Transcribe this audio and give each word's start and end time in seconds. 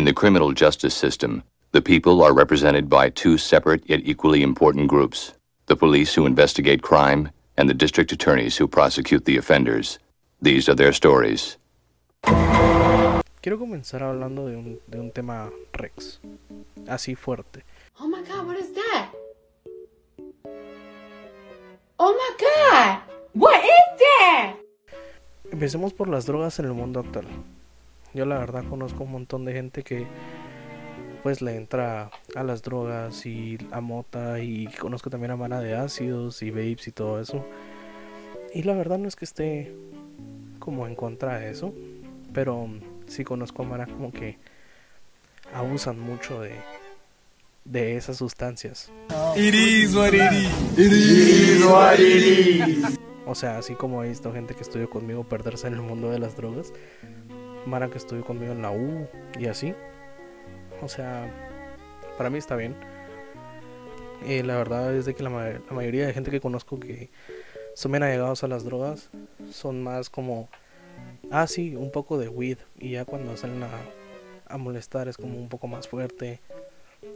In 0.00 0.06
the 0.06 0.14
criminal 0.14 0.52
justice 0.52 0.94
system, 0.94 1.42
the 1.72 1.82
people 1.82 2.22
are 2.22 2.32
represented 2.32 2.88
by 2.88 3.10
two 3.10 3.36
separate 3.36 3.82
yet 3.84 4.00
equally 4.02 4.40
important 4.42 4.88
groups 4.88 5.34
the 5.66 5.76
police 5.76 6.14
who 6.14 6.24
investigate 6.24 6.80
crime 6.80 7.28
and 7.58 7.68
the 7.68 7.74
district 7.74 8.10
attorneys 8.10 8.56
who 8.56 8.66
prosecute 8.66 9.26
the 9.26 9.36
offenders. 9.36 9.98
These 10.40 10.70
are 10.70 10.74
their 10.74 10.94
stories. 10.94 11.58
Quiero 13.42 13.58
comenzar 13.58 14.02
hablando 14.02 14.48
de 14.48 14.56
un, 14.56 14.80
de 14.88 15.00
un 15.00 15.10
tema 15.10 15.50
Rex, 15.74 16.18
así 16.88 17.14
fuerte. 17.14 17.62
Oh 18.00 18.08
my 18.08 18.22
god, 18.22 18.46
what 18.46 18.56
is 18.56 18.72
that? 18.72 19.10
Oh 21.98 22.14
my 22.16 22.30
god, 22.40 23.00
what 23.34 23.62
is 23.62 23.98
that? 23.98 24.56
Empecemos 25.52 25.92
por 25.92 26.08
las 26.08 26.24
drogas 26.24 26.58
en 26.58 26.64
el 26.64 26.72
mundo 26.72 27.00
actual. 27.00 27.26
Yo 28.14 28.26
la 28.26 28.38
verdad 28.38 28.64
conozco 28.68 29.04
un 29.04 29.12
montón 29.12 29.44
de 29.44 29.52
gente 29.52 29.82
que 29.82 30.06
pues 31.22 31.42
le 31.42 31.56
entra 31.56 32.10
a 32.34 32.42
las 32.42 32.62
drogas 32.62 33.26
y 33.26 33.58
a 33.70 33.80
mota 33.80 34.40
y 34.40 34.66
conozco 34.66 35.10
también 35.10 35.32
a 35.32 35.36
mana 35.36 35.60
de 35.60 35.76
ácidos 35.76 36.42
y 36.42 36.50
vapes 36.50 36.88
y 36.88 36.92
todo 36.92 37.20
eso. 37.20 37.44
Y 38.54 38.62
la 38.62 38.74
verdad 38.74 38.98
no 38.98 39.06
es 39.06 39.16
que 39.16 39.24
esté 39.24 39.74
como 40.58 40.86
en 40.86 40.94
contra 40.94 41.38
de 41.38 41.50
eso, 41.50 41.74
pero 42.32 42.68
sí 43.06 43.24
conozco 43.24 43.62
a 43.62 43.66
mana 43.66 43.86
como 43.86 44.12
que 44.12 44.38
abusan 45.52 45.98
mucho 46.00 46.40
de 46.40 46.54
de 47.64 47.96
esas 47.96 48.16
sustancias. 48.16 48.90
It 49.36 49.54
is 49.54 49.94
what 49.94 50.12
it 50.12 50.32
is. 50.32 50.78
It 50.78 50.92
is 50.92 51.64
what 51.64 51.98
it 51.98 52.68
is. 52.68 52.98
O 53.26 53.34
sea, 53.34 53.58
así 53.58 53.74
como 53.74 54.02
he 54.02 54.08
visto 54.08 54.32
gente 54.32 54.54
que 54.54 54.62
estudió 54.62 54.90
conmigo 54.90 55.24
perderse 55.24 55.68
en 55.68 55.74
el 55.74 55.82
mundo 55.82 56.10
de 56.10 56.18
las 56.18 56.36
drogas, 56.36 56.72
Mara 57.66 57.88
que 57.88 57.98
estudió 57.98 58.24
conmigo 58.24 58.52
en 58.52 58.62
la 58.62 58.70
U 58.70 59.06
y 59.38 59.46
así. 59.46 59.74
O 60.82 60.88
sea, 60.88 61.28
para 62.16 62.30
mí 62.30 62.38
está 62.38 62.56
bien. 62.56 62.74
Y 64.26 64.42
la 64.42 64.56
verdad 64.56 64.94
es 64.94 65.06
de 65.06 65.14
que 65.14 65.22
la 65.22 65.30
mayoría 65.70 66.06
de 66.06 66.12
gente 66.12 66.30
que 66.30 66.40
conozco 66.40 66.78
que 66.78 67.10
son 67.74 67.92
bien 67.92 68.02
allegados 68.02 68.44
a 68.44 68.48
las 68.48 68.64
drogas 68.64 69.10
son 69.50 69.82
más 69.82 70.10
como, 70.10 70.48
ah, 71.30 71.46
sí, 71.46 71.76
un 71.76 71.90
poco 71.90 72.18
de 72.18 72.28
weed. 72.28 72.58
Y 72.78 72.92
ya 72.92 73.04
cuando 73.04 73.36
salen 73.36 73.62
a, 73.62 73.68
a 74.46 74.58
molestar 74.58 75.08
es 75.08 75.16
como 75.16 75.38
un 75.38 75.48
poco 75.48 75.66
más 75.68 75.88
fuerte. 75.88 76.40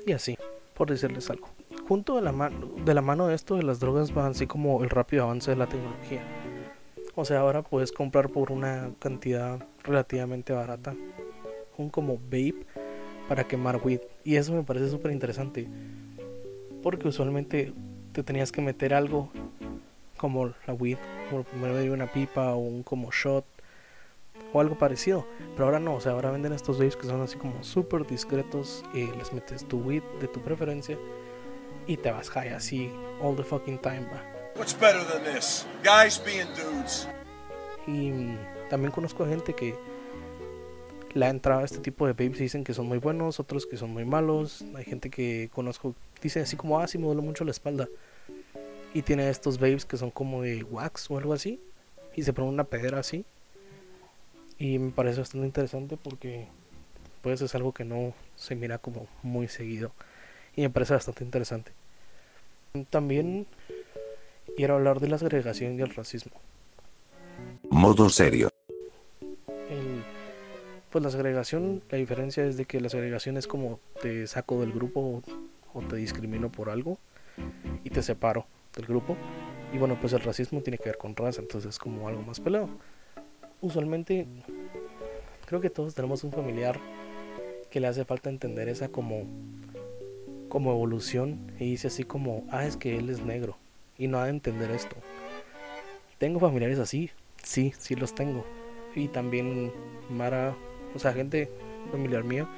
Y 0.06 0.12
así, 0.12 0.38
por 0.74 0.88
decirles 0.88 1.28
algo. 1.30 1.48
Junto 1.88 2.16
de 2.16 2.22
la, 2.22 2.32
mano, 2.32 2.70
de 2.84 2.94
la 2.94 3.02
mano 3.02 3.26
de 3.26 3.34
esto 3.34 3.56
de 3.56 3.62
las 3.62 3.80
drogas 3.80 4.16
va 4.16 4.26
así 4.26 4.46
como 4.46 4.82
el 4.82 4.90
rápido 4.90 5.24
avance 5.24 5.50
de 5.50 5.56
la 5.56 5.66
tecnología. 5.66 6.22
O 7.14 7.24
sea, 7.24 7.40
ahora 7.40 7.62
puedes 7.62 7.92
comprar 7.92 8.30
por 8.30 8.50
una 8.50 8.90
cantidad 8.98 9.64
relativamente 9.84 10.52
barata 10.52 10.94
un 11.76 11.90
como 11.90 12.16
vape 12.16 12.66
para 13.28 13.44
quemar 13.44 13.80
weed. 13.84 14.00
Y 14.24 14.36
eso 14.36 14.52
me 14.52 14.62
parece 14.62 14.90
súper 14.90 15.12
interesante. 15.12 15.68
Porque 16.82 17.08
usualmente 17.08 17.72
te 18.12 18.22
tenías 18.22 18.52
que 18.52 18.60
meter 18.60 18.94
algo 18.94 19.30
como 20.16 20.52
la 20.66 20.74
weed, 20.74 20.98
por 21.30 21.44
medio 21.54 21.76
de 21.76 21.90
una 21.90 22.06
pipa 22.06 22.52
o 22.52 22.58
un 22.58 22.82
como 22.82 23.10
shot 23.10 23.44
o 24.52 24.60
algo 24.60 24.78
parecido. 24.78 25.26
Pero 25.54 25.66
ahora 25.66 25.80
no, 25.80 25.94
o 25.94 26.00
sea, 26.00 26.12
ahora 26.12 26.30
venden 26.30 26.52
estos 26.52 26.78
vapes 26.78 26.96
que 26.96 27.06
son 27.06 27.22
así 27.22 27.36
como 27.36 27.62
súper 27.62 28.06
discretos 28.06 28.84
y 28.92 29.06
les 29.06 29.32
metes 29.32 29.66
tu 29.66 29.78
weed 29.78 30.02
de 30.20 30.28
tu 30.28 30.40
preferencia 30.40 30.98
y 31.86 31.96
te 31.96 32.10
vas 32.10 32.30
high 32.30 32.50
así 32.50 32.90
all 33.20 33.36
the 33.36 33.42
fucking 33.42 33.78
time, 33.78 34.06
va. 34.12 34.22
What's 34.56 34.78
better 34.78 35.02
than 35.04 35.24
this? 35.34 35.66
Guys 35.82 36.22
being 36.24 36.46
dudes. 36.54 37.08
Y 37.86 38.10
mm, 38.10 38.38
también 38.68 38.92
conozco 38.92 39.26
gente 39.26 39.54
que 39.54 39.74
le 41.14 41.26
ha 41.26 41.30
entrado 41.30 41.60
a 41.60 41.64
este 41.64 41.78
tipo 41.78 42.06
de 42.06 42.12
vapes 42.12 42.40
y 42.40 42.44
dicen 42.44 42.64
que 42.64 42.74
son 42.74 42.86
muy 42.86 42.98
buenos, 42.98 43.38
otros 43.38 43.66
que 43.66 43.76
son 43.76 43.90
muy 43.90 44.04
malos. 44.04 44.64
Hay 44.74 44.84
gente 44.84 45.10
que 45.10 45.48
conozco, 45.52 45.94
dice 46.20 46.40
así 46.40 46.56
como, 46.56 46.80
ah, 46.80 46.88
sí, 46.88 46.98
me 46.98 47.06
duele 47.06 47.22
mucho 47.22 47.44
la 47.44 47.52
espalda. 47.52 47.88
Y 48.92 49.02
tiene 49.02 49.28
estos 49.28 49.58
vapes 49.58 49.84
que 49.84 49.96
son 49.96 50.10
como 50.10 50.42
de 50.42 50.64
wax 50.64 51.10
o 51.10 51.18
algo 51.18 51.32
así. 51.32 51.60
Y 52.16 52.22
se 52.22 52.32
pone 52.32 52.48
una 52.48 52.64
pedera 52.64 52.98
así. 52.98 53.24
Y 54.58 54.78
me 54.78 54.90
parece 54.90 55.20
bastante 55.20 55.46
interesante 55.46 55.96
porque 55.96 56.46
pues 57.22 57.40
es 57.40 57.54
algo 57.54 57.72
que 57.72 57.84
no 57.84 58.12
se 58.36 58.54
mira 58.54 58.78
como 58.78 59.06
muy 59.22 59.48
seguido. 59.48 59.92
Y 60.56 60.62
me 60.62 60.70
parece 60.70 60.94
bastante 60.94 61.24
interesante. 61.24 61.72
También 62.90 63.46
quiero 64.56 64.74
hablar 64.74 65.00
de 65.00 65.08
la 65.08 65.18
segregación 65.18 65.78
y 65.78 65.82
el 65.82 65.94
racismo. 65.94 66.32
Modo 67.70 68.08
serio. 68.08 68.48
Pues 70.94 71.02
la 71.02 71.10
segregación, 71.10 71.82
la 71.90 71.98
diferencia 71.98 72.44
es 72.44 72.56
de 72.56 72.66
que 72.66 72.80
la 72.80 72.88
segregación 72.88 73.36
es 73.36 73.48
como 73.48 73.80
te 74.00 74.28
saco 74.28 74.60
del 74.60 74.72
grupo 74.72 75.00
o, 75.00 75.22
o 75.76 75.82
te 75.82 75.96
discrimino 75.96 76.52
por 76.52 76.70
algo 76.70 76.98
y 77.82 77.90
te 77.90 78.00
separo 78.00 78.46
del 78.76 78.86
grupo. 78.86 79.16
Y 79.72 79.78
bueno, 79.78 79.98
pues 80.00 80.12
el 80.12 80.20
racismo 80.20 80.60
tiene 80.60 80.78
que 80.78 80.84
ver 80.84 80.96
con 80.96 81.16
raza, 81.16 81.40
entonces 81.40 81.70
es 81.70 81.78
como 81.80 82.06
algo 82.06 82.22
más 82.22 82.38
pelado. 82.38 82.68
Usualmente 83.60 84.28
creo 85.46 85.60
que 85.60 85.68
todos 85.68 85.96
tenemos 85.96 86.22
un 86.22 86.30
familiar 86.30 86.78
que 87.72 87.80
le 87.80 87.88
hace 87.88 88.04
falta 88.04 88.30
entender 88.30 88.68
esa 88.68 88.88
como 88.88 89.24
como 90.48 90.70
evolución 90.70 91.50
y 91.58 91.70
dice 91.70 91.88
así 91.88 92.04
como, 92.04 92.44
ah, 92.52 92.66
es 92.66 92.76
que 92.76 92.96
él 92.96 93.10
es 93.10 93.24
negro 93.24 93.56
y 93.98 94.06
no 94.06 94.18
ha 94.18 94.26
de 94.26 94.30
entender 94.30 94.70
esto. 94.70 94.94
Tengo 96.18 96.38
familiares 96.38 96.78
así, 96.78 97.10
sí, 97.44 97.72
sí 97.78 97.94
los 97.94 98.14
tengo. 98.14 98.44
Y 98.94 99.08
también 99.08 99.72
Mara, 100.10 100.56
o 100.94 100.98
sea, 100.98 101.12
gente 101.12 101.50
familiar 101.90 102.24
mía 102.24 102.48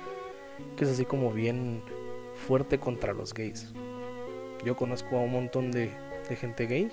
que 0.77 0.85
es 0.85 0.91
así 0.91 1.05
como 1.05 1.33
bien 1.33 1.83
fuerte 2.47 2.79
contra 2.79 3.13
los 3.13 3.35
gays. 3.35 3.73
Yo 4.65 4.77
conozco 4.77 5.17
a 5.17 5.21
un 5.21 5.33
montón 5.33 5.71
de, 5.71 5.91
gente 6.41 6.67
gay 6.67 6.89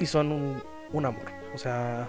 y 0.00 0.06
son 0.06 0.62
un, 0.92 1.06
amor. 1.06 1.24
O 1.54 1.58
sea, 1.58 2.08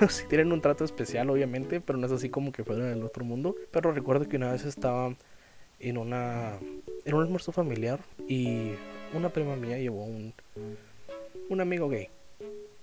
si 0.08 0.26
tienen 0.26 0.52
un 0.52 0.60
trato 0.60 0.84
especial, 0.84 1.30
obviamente, 1.30 1.80
pero 1.80 1.98
no 1.98 2.06
es 2.06 2.12
así 2.12 2.28
como 2.28 2.52
que 2.52 2.64
fueran 2.64 2.90
del 2.90 3.02
otro 3.02 3.24
mundo. 3.24 3.56
Pero 3.70 3.92
recuerdo 3.92 4.28
que 4.28 4.36
una 4.36 4.52
vez 4.52 4.64
estaba 4.64 5.14
en 5.80 5.98
una 5.98 6.58
en 7.04 7.14
un 7.14 7.22
almuerzo 7.22 7.52
familiar 7.52 8.00
y 8.26 8.72
una 9.14 9.28
prima 9.28 9.54
mía 9.54 9.78
llevó 9.78 10.04
un 10.04 10.34
un 11.48 11.60
amigo 11.60 11.88
gay 11.88 12.10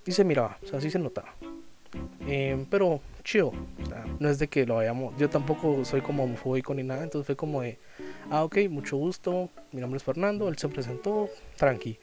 y 0.05 0.11
se 0.11 0.23
miraba, 0.23 0.57
o 0.63 0.67
sea, 0.67 0.81
sí 0.81 0.89
se 0.89 0.99
notaba. 0.99 1.33
Eh, 2.27 2.65
pero 2.69 3.01
chido, 3.23 3.47
o 3.83 3.85
sea, 3.87 4.05
no 4.19 4.29
es 4.29 4.39
de 4.39 4.47
que 4.47 4.65
lo 4.65 4.75
vayamos, 4.75 5.15
yo 5.17 5.29
tampoco 5.29 5.83
soy 5.85 6.01
como 6.01 6.23
homofóbico 6.23 6.73
ni 6.73 6.83
nada, 6.83 7.03
entonces 7.03 7.25
fue 7.25 7.35
como 7.35 7.61
de, 7.61 7.79
ah, 8.29 8.43
ok, 8.43 8.57
mucho 8.69 8.97
gusto, 8.97 9.49
mi 9.71 9.81
nombre 9.81 9.97
es 9.97 10.03
Fernando, 10.03 10.47
él 10.47 10.57
se 10.57 10.67
presentó, 10.67 11.29
tranqui. 11.57 11.97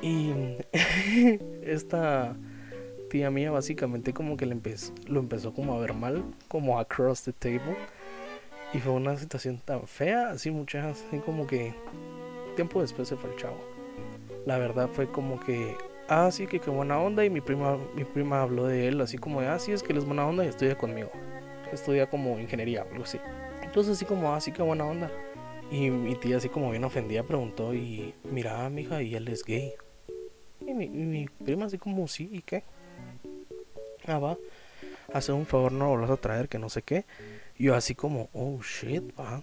Y 0.00 0.32
esta 1.62 2.36
tía 3.08 3.30
mía 3.30 3.50
básicamente 3.50 4.12
como 4.12 4.36
que 4.36 4.46
le 4.46 4.52
empezó, 4.52 4.92
lo 5.06 5.20
empezó 5.20 5.52
como 5.52 5.74
a 5.74 5.80
ver 5.80 5.94
mal, 5.94 6.24
como 6.46 6.78
across 6.78 7.22
the 7.22 7.32
table. 7.32 7.76
Y 8.74 8.78
fue 8.78 8.92
una 8.92 9.16
situación 9.16 9.60
tan 9.64 9.86
fea, 9.86 10.30
así 10.30 10.50
muchas, 10.50 11.02
así 11.08 11.18
como 11.20 11.46
que 11.46 11.74
tiempo 12.54 12.82
después 12.82 13.08
se 13.08 13.16
fue 13.16 13.30
el 13.30 13.36
chavo. 13.36 13.58
La 14.44 14.58
verdad 14.58 14.90
fue 14.92 15.10
como 15.10 15.40
que, 15.40 15.74
ah, 16.08 16.30
sí, 16.30 16.46
que 16.46 16.60
qué 16.60 16.70
buena 16.70 16.98
onda. 16.98 17.24
Y 17.24 17.30
mi 17.30 17.40
prima, 17.40 17.78
mi 17.94 18.04
prima 18.04 18.42
habló 18.42 18.66
de 18.66 18.88
él, 18.88 19.00
así 19.00 19.18
como 19.18 19.40
de, 19.40 19.48
ah, 19.48 19.58
sí, 19.58 19.72
es 19.72 19.82
que 19.82 19.92
él 19.92 19.98
es 19.98 20.04
buena 20.04 20.26
onda 20.26 20.44
y 20.44 20.48
estudia 20.48 20.76
conmigo. 20.76 21.10
Estudia 21.72 22.08
como 22.08 22.38
ingeniería, 22.38 22.86
algo 22.90 23.04
así. 23.04 23.18
Entonces, 23.62 23.96
así 23.96 24.04
como, 24.04 24.34
ah, 24.34 24.40
sí, 24.40 24.52
qué 24.52 24.62
buena 24.62 24.84
onda. 24.84 25.10
Y 25.70 25.90
mi 25.90 26.14
tía, 26.16 26.38
así 26.38 26.48
como 26.48 26.70
bien 26.70 26.84
ofendida, 26.84 27.22
preguntó, 27.22 27.74
y 27.74 28.14
mira, 28.24 28.68
mija, 28.70 29.02
y 29.02 29.14
él 29.14 29.28
es 29.28 29.44
gay. 29.44 29.74
Y 30.60 30.72
mi, 30.72 30.88
mi 30.88 31.28
prima, 31.44 31.66
así 31.66 31.78
como, 31.78 32.08
sí, 32.08 32.28
¿y 32.32 32.40
qué? 32.40 32.64
Ah, 34.06 34.18
va, 34.18 34.38
hace 35.12 35.32
un 35.32 35.44
favor, 35.44 35.72
no 35.72 35.84
lo 35.84 35.90
volvás 35.90 36.10
a 36.10 36.16
traer, 36.16 36.48
que 36.48 36.58
no 36.58 36.70
sé 36.70 36.82
qué. 36.82 37.04
Y 37.56 37.64
yo 37.64 37.74
así 37.74 37.94
como, 37.94 38.30
oh 38.32 38.60
shit, 38.62 39.02
va. 39.18 39.42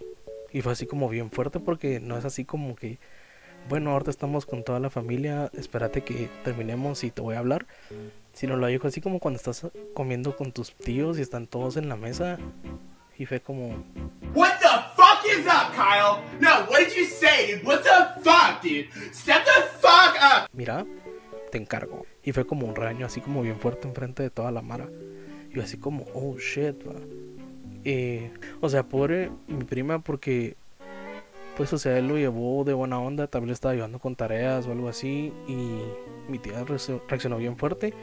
Y 0.51 0.61
fue 0.61 0.71
así 0.71 0.87
como 0.87 1.09
bien 1.09 1.29
fuerte 1.29 1.59
porque 1.59 1.99
no 1.99 2.17
es 2.17 2.25
así 2.25 2.45
como 2.45 2.75
que, 2.75 2.97
bueno, 3.69 3.91
ahorita 3.91 4.11
estamos 4.11 4.45
con 4.45 4.63
toda 4.63 4.79
la 4.79 4.89
familia, 4.89 5.49
espérate 5.53 6.03
que 6.03 6.29
terminemos 6.43 7.03
y 7.03 7.11
te 7.11 7.21
voy 7.21 7.35
a 7.35 7.39
hablar. 7.39 7.65
Sino 8.33 8.57
lo 8.57 8.67
dijo 8.67 8.87
así 8.87 9.01
como 9.01 9.19
cuando 9.19 9.37
estás 9.37 9.67
comiendo 9.93 10.35
con 10.35 10.51
tus 10.51 10.75
tíos 10.75 11.17
y 11.17 11.21
están 11.21 11.47
todos 11.47 11.77
en 11.77 11.89
la 11.89 11.95
mesa. 11.95 12.37
Y 13.17 13.25
fue 13.25 13.39
como, 13.39 13.69
What 14.33 14.59
the 14.59 14.67
fuck 14.95 15.25
is 15.25 15.45
up, 15.45 15.71
Kyle? 15.73 16.21
No, 16.41 16.69
what 16.69 16.79
did 16.79 16.93
you 16.95 17.05
say, 17.05 17.53
dude? 17.53 17.65
What 17.65 17.81
the 17.83 18.21
fuck, 18.21 18.61
dude? 18.61 18.89
Step 19.13 19.45
the 19.45 19.61
fuck 19.79 20.15
up! 20.21 20.49
mira, 20.51 20.85
te 21.49 21.57
encargo. 21.57 22.05
Y 22.23 22.33
fue 22.33 22.45
como 22.45 22.67
un 22.67 22.75
regaño 22.75 23.05
así 23.05 23.21
como 23.21 23.41
bien 23.41 23.59
fuerte 23.59 23.87
enfrente 23.87 24.21
de 24.21 24.29
toda 24.29 24.51
la 24.51 24.61
mara. 24.61 24.89
Y 25.49 25.55
yo 25.55 25.63
así 25.63 25.77
como, 25.77 26.05
oh 26.13 26.37
shit, 26.37 26.75
va. 26.85 26.99
Eh, 27.85 28.31
o 28.59 28.67
sea, 28.67 28.83
pobre 28.83 29.31
mi 29.47 29.63
prima 29.63 29.99
porque 29.99 30.57
pues 31.55 31.71
o 31.73 31.77
sea, 31.77 31.97
él 31.97 32.07
lo 32.07 32.17
llevó 32.17 32.63
de 32.63 32.73
buena 32.73 32.99
onda, 32.99 33.27
también 33.27 33.47
le 33.49 33.53
estaba 33.53 33.73
ayudando 33.73 33.99
con 33.99 34.15
tareas 34.15 34.67
o 34.67 34.71
algo 34.71 34.89
así 34.89 35.31
y 35.47 35.79
mi 36.29 36.39
tía 36.39 36.63
reaccionó- 36.63 37.01
reaccionó 37.07 37.37
bien 37.37 37.57
fuerte. 37.57 37.93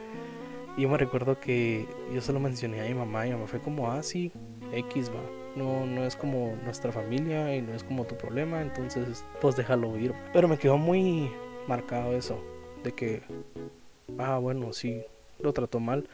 Y 0.76 0.82
yo 0.82 0.88
me 0.88 0.96
recuerdo 0.96 1.38
que 1.38 1.86
yo 2.14 2.20
se 2.22 2.32
lo 2.32 2.40
mencioné 2.40 2.80
a 2.80 2.84
mi 2.88 2.94
mamá 2.94 3.26
y 3.26 3.30
mi 3.30 3.34
mamá 3.34 3.46
fue 3.46 3.60
como, 3.60 3.90
ah, 3.90 4.02
sí, 4.02 4.32
X 4.72 5.10
va. 5.10 5.20
no, 5.54 5.84
no 5.84 6.04
es 6.06 6.16
como 6.16 6.56
nuestra 6.64 6.92
familia 6.92 7.54
y 7.54 7.60
no 7.60 7.74
es 7.74 7.84
como 7.84 8.04
tu 8.06 8.16
problema, 8.16 8.62
entonces 8.62 9.22
pues 9.42 9.54
déjalo 9.54 9.98
ir. 9.98 10.14
Pero 10.32 10.48
me 10.48 10.56
quedó 10.56 10.78
muy 10.78 11.30
marcado 11.68 12.12
eso, 12.16 12.42
de 12.82 12.92
que, 12.92 13.22
ah, 14.18 14.38
bueno, 14.38 14.72
sí, 14.72 15.02
lo 15.42 15.52
trató 15.52 15.80
mal 15.80 16.08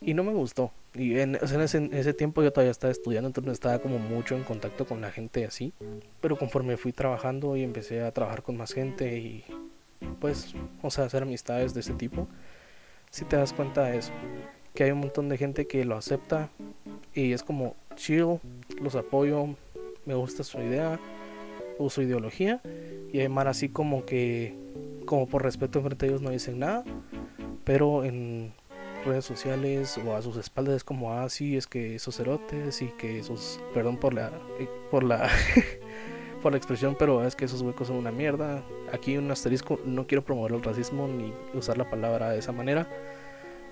y 0.00 0.14
no 0.14 0.24
me 0.24 0.32
gustó. 0.32 0.72
Y 0.94 1.18
en, 1.18 1.36
ese, 1.36 1.88
ese, 1.92 2.14
tiempo 2.14 2.42
yo 2.42 2.52
todavía 2.52 2.70
estaba 2.70 2.90
estudiando, 2.90 3.28
entonces 3.28 3.46
no 3.46 3.52
estaba 3.52 3.78
como 3.78 3.98
mucho 3.98 4.36
en 4.36 4.42
contacto 4.42 4.84
con 4.84 5.00
la 5.00 5.10
gente 5.10 5.44
así. 5.44 5.72
Pero 6.20 6.36
conforme 6.36 6.76
fui 6.76 6.92
trabajando 6.92 7.56
y 7.56 7.62
empecé 7.62 8.02
a 8.02 8.12
trabajar 8.12 8.42
con 8.42 8.56
más 8.56 8.72
gente 8.72 9.18
y 9.18 9.44
pues, 10.20 10.54
o 10.82 10.90
sea, 10.90 11.04
hacer 11.04 11.22
amistades 11.22 11.74
de 11.74 11.80
ese 11.80 11.94
tipo, 11.94 12.28
si 13.10 13.24
te 13.24 13.36
das 13.36 13.52
cuenta 13.52 13.84
de 13.84 13.98
eso. 13.98 14.12
Que 14.74 14.84
hay 14.84 14.90
un 14.90 15.00
montón 15.00 15.28
de 15.28 15.36
gente 15.36 15.66
que 15.66 15.84
lo 15.84 15.96
acepta 15.96 16.50
y 17.14 17.32
es 17.32 17.42
como 17.42 17.76
chill, 17.94 18.38
los 18.80 18.94
apoyo, 18.94 19.54
me 20.06 20.14
gusta 20.14 20.44
su 20.44 20.58
idea 20.58 20.98
o 21.78 21.90
su 21.90 22.02
ideología. 22.02 22.60
Y 23.12 23.20
hay 23.20 23.28
más 23.28 23.46
así 23.46 23.68
como 23.68 24.04
que, 24.04 24.54
como 25.04 25.26
por 25.26 25.42
respeto 25.42 25.82
frente 25.82 26.06
a 26.06 26.08
ellos 26.08 26.22
no 26.22 26.30
dicen 26.30 26.58
nada, 26.58 26.84
pero 27.64 28.04
en 28.04 28.52
redes 29.04 29.24
sociales 29.24 29.98
o 29.98 30.14
a 30.14 30.22
sus 30.22 30.36
espaldas 30.36 30.76
es 30.76 30.84
como 30.84 31.12
ah 31.12 31.28
sí 31.28 31.56
es 31.56 31.66
que 31.66 31.94
esos 31.94 32.16
cerotes 32.16 32.82
y 32.82 32.88
que 32.92 33.18
esos 33.18 33.60
perdón 33.74 33.96
por 33.96 34.14
la 34.14 34.30
por 34.90 35.02
la 35.02 35.28
por 36.42 36.52
la 36.52 36.58
expresión 36.58 36.96
pero 36.98 37.24
es 37.24 37.36
que 37.36 37.44
esos 37.44 37.62
huecos 37.62 37.88
son 37.88 37.96
una 37.96 38.10
mierda 38.10 38.64
aquí 38.92 39.16
un 39.16 39.30
asterisco 39.30 39.78
no 39.84 40.06
quiero 40.06 40.24
promover 40.24 40.52
el 40.52 40.62
racismo 40.62 41.08
ni 41.08 41.32
usar 41.54 41.78
la 41.78 41.88
palabra 41.88 42.30
de 42.30 42.38
esa 42.38 42.52
manera 42.52 42.88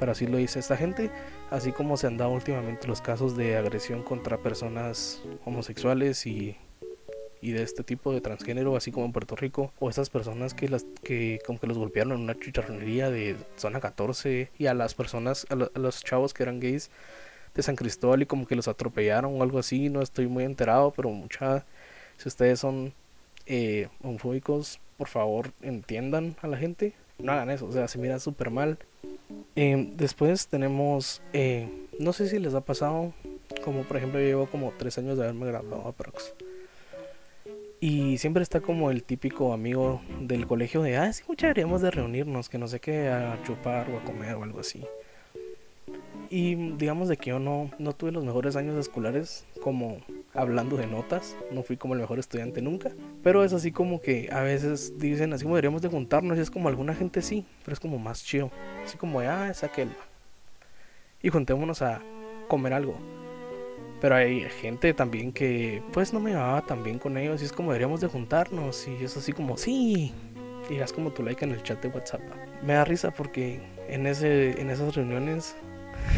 pero 0.01 0.13
así 0.13 0.27
lo 0.27 0.39
dice 0.39 0.59
esta 0.59 0.79
gente. 0.79 1.11
Así 1.51 1.73
como 1.73 1.99
se 1.99 2.07
han 2.07 2.17
dado 2.17 2.31
últimamente 2.31 2.89
los 2.89 3.03
casos 3.03 3.37
de 3.37 3.57
agresión 3.59 4.03
contra 4.03 4.39
personas 4.39 5.23
homosexuales 5.45 6.27
y 6.27 6.57
y 7.43 7.53
de 7.53 7.63
este 7.63 7.83
tipo 7.83 8.13
de 8.13 8.21
transgénero, 8.21 8.77
así 8.77 8.93
como 8.93 9.07
en 9.07 9.13
Puerto 9.13 9.37
Rico, 9.37 9.73
o 9.79 9.91
esas 9.91 10.11
personas 10.11 10.55
que 10.55 10.69
las 10.69 10.85
que 11.03 11.41
como 11.47 11.59
que 11.59 11.67
los 11.67 11.79
golpearon 11.79 12.13
en 12.13 12.21
una 12.21 12.39
chicharronería 12.39 13.11
de 13.11 13.37
zona 13.57 13.81
14 13.81 14.51
y 14.59 14.67
a 14.67 14.75
las 14.75 14.95
personas, 14.95 15.47
a, 15.51 15.55
lo, 15.55 15.71
a, 15.75 15.79
los 15.79 16.05
chavos 16.05 16.35
que 16.35 16.43
eran 16.43 16.61
gays 16.61 16.91
de 17.55 17.63
San 17.63 17.77
Cristóbal 17.77 18.23
y 18.23 18.27
como 18.27 18.47
que 18.47 18.57
los 18.57 18.69
atropellaron 18.69 19.39
o 19.39 19.43
algo 19.43 19.59
así, 19.59 19.89
no 19.89 20.03
estoy 20.03 20.27
muy 20.27 20.45
enterado, 20.45 20.93
pero 20.95 21.11
mucha, 21.11 21.65
si 22.17 22.29
ustedes 22.29 22.61
son 22.61 22.93
eh, 23.47 23.89
homofóbicos, 24.03 24.81
por 24.97 25.09
favor 25.09 25.51
entiendan 25.63 26.37
a 26.43 26.47
la 26.47 26.57
gente, 26.57 26.95
no 27.19 27.33
hagan 27.33 27.51
eso, 27.51 27.67
o 27.67 27.73
sea, 27.73 27.89
se 27.89 27.99
mira 27.99 28.19
súper 28.19 28.51
mal. 28.51 28.79
Eh, 29.57 29.93
después 29.97 30.47
tenemos, 30.47 31.23
eh, 31.33 31.69
no 31.99 32.13
sé 32.13 32.29
si 32.29 32.39
les 32.39 32.55
ha 32.55 32.61
pasado, 32.61 33.13
como 33.65 33.83
por 33.83 33.97
ejemplo 33.97 34.21
yo 34.21 34.27
llevo 34.27 34.47
como 34.47 34.73
tres 34.79 34.99
años 34.99 35.19
de 35.19 35.25
haberme 35.25 35.47
graduado 35.47 35.89
aprox. 35.89 36.35
Y 37.83 38.19
siempre 38.19 38.43
está 38.43 38.61
como 38.61 38.91
el 38.91 39.03
típico 39.05 39.55
amigo 39.55 40.03
del 40.21 40.47
colegio 40.47 40.83
de, 40.83 40.99
ah, 40.99 41.11
sí, 41.15 41.23
mucha 41.27 41.47
deberíamos 41.47 41.81
de 41.81 41.91
reunirnos, 41.91 42.51
que 42.51 42.59
no 42.59 42.69
sé 42.69 42.79
qué, 42.79 43.09
a 43.09 43.43
chupar 43.43 43.89
o 43.89 43.97
a 43.97 44.05
comer 44.05 44.35
o 44.35 44.43
algo 44.43 44.61
así. 44.61 44.85
Y 46.29 46.55
digamos 46.77 47.09
de 47.09 47.17
que 47.17 47.31
yo 47.31 47.39
no, 47.39 47.71
no 47.79 47.95
tuve 47.95 48.13
los 48.13 48.23
mejores 48.23 48.55
años 48.55 48.77
escolares 48.77 49.47
como 49.63 49.99
hablando 50.35 50.77
de 50.77 50.87
notas, 50.87 51.37
no 51.51 51.63
fui 51.63 51.79
como 51.79 51.95
el 51.95 52.01
mejor 52.01 52.19
estudiante 52.19 52.61
nunca, 52.61 52.93
pero 53.23 53.45
es 53.45 53.53
así 53.55 53.73
como 53.73 54.01
que 54.01 54.29
a 54.31 54.43
veces 54.43 54.99
dicen 54.99 55.33
así 55.33 55.45
como 55.45 55.57
deberíamos 55.57 55.81
de 55.81 55.89
juntarnos 55.89 56.37
y 56.37 56.43
es 56.43 56.51
como 56.51 56.69
alguna 56.69 56.95
gente 56.95 57.23
sí, 57.23 57.47
pero 57.65 57.73
es 57.73 57.81
como 57.81 57.99
más 57.99 58.23
chido, 58.23 58.51
así 58.85 58.99
como 58.99 59.21
ah, 59.21 59.49
es 59.49 59.65
aquel. 59.65 59.89
Y 61.23 61.31
juntémonos 61.31 61.81
a 61.81 62.03
comer 62.47 62.75
algo. 62.75 63.20
Pero 64.01 64.15
hay 64.15 64.43
gente 64.61 64.95
también 64.95 65.33
que 65.33 65.83
pues 65.93 66.13
no 66.13 66.21
me 66.21 66.31
llevaba 66.31 66.65
tan 66.65 66.83
bien 66.83 66.99
con 66.99 67.19
ellos 67.19 67.43
y 67.43 67.45
es 67.45 67.53
como 67.53 67.71
deberíamos 67.71 68.01
de 68.01 68.09
juntarnos 68.09 68.89
y 68.89 69.05
es 69.05 69.17
así 69.17 69.33
como 69.33 69.57
sí. 69.57 70.15
Y 70.71 70.77
das 70.77 70.93
como 70.93 71.11
tu 71.11 71.23
like 71.23 71.45
en 71.45 71.51
el 71.53 71.63
chat 71.63 71.83
de 71.83 71.89
WhatsApp. 71.89 72.21
Me 72.63 72.75
da 72.75 72.85
risa 72.85 73.11
porque 73.11 73.61
en 73.89 74.07
ese 74.07 74.61
en 74.61 74.71
esas 74.71 74.95
reuniones 74.95 75.55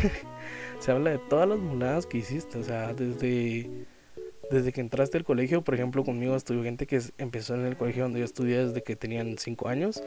se 0.78 0.92
habla 0.92 1.10
de 1.10 1.18
todas 1.18 1.48
las 1.48 1.58
muladas 1.58 2.06
que 2.06 2.18
hiciste, 2.18 2.58
o 2.58 2.62
sea, 2.62 2.92
desde 2.92 3.68
desde 4.50 4.72
que 4.72 4.80
entraste 4.80 5.16
al 5.16 5.24
colegio, 5.24 5.62
por 5.62 5.74
ejemplo, 5.74 6.04
conmigo 6.04 6.36
estuvo 6.36 6.62
gente 6.62 6.86
que 6.86 7.00
empezó 7.18 7.54
en 7.54 7.64
el 7.64 7.76
colegio 7.76 8.04
donde 8.04 8.18
yo 8.18 8.24
estudié 8.24 8.66
desde 8.66 8.82
que 8.82 8.96
tenían 8.96 9.38
5 9.38 9.68
años 9.68 10.02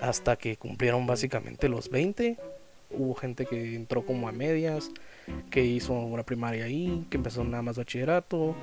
hasta 0.00 0.36
que 0.36 0.56
cumplieron 0.56 1.06
básicamente 1.06 1.68
los 1.68 1.90
20. 1.90 2.38
Hubo 2.90 3.14
gente 3.14 3.46
que 3.46 3.74
entró 3.74 4.04
como 4.04 4.28
a 4.28 4.32
medias 4.32 4.90
que 5.50 5.64
hizo 5.64 5.92
una 5.92 6.24
primaria 6.24 6.64
ahí, 6.64 7.06
que 7.10 7.16
empezó 7.16 7.44
nada 7.44 7.62
más 7.62 7.76
bachillerato, 7.76 8.54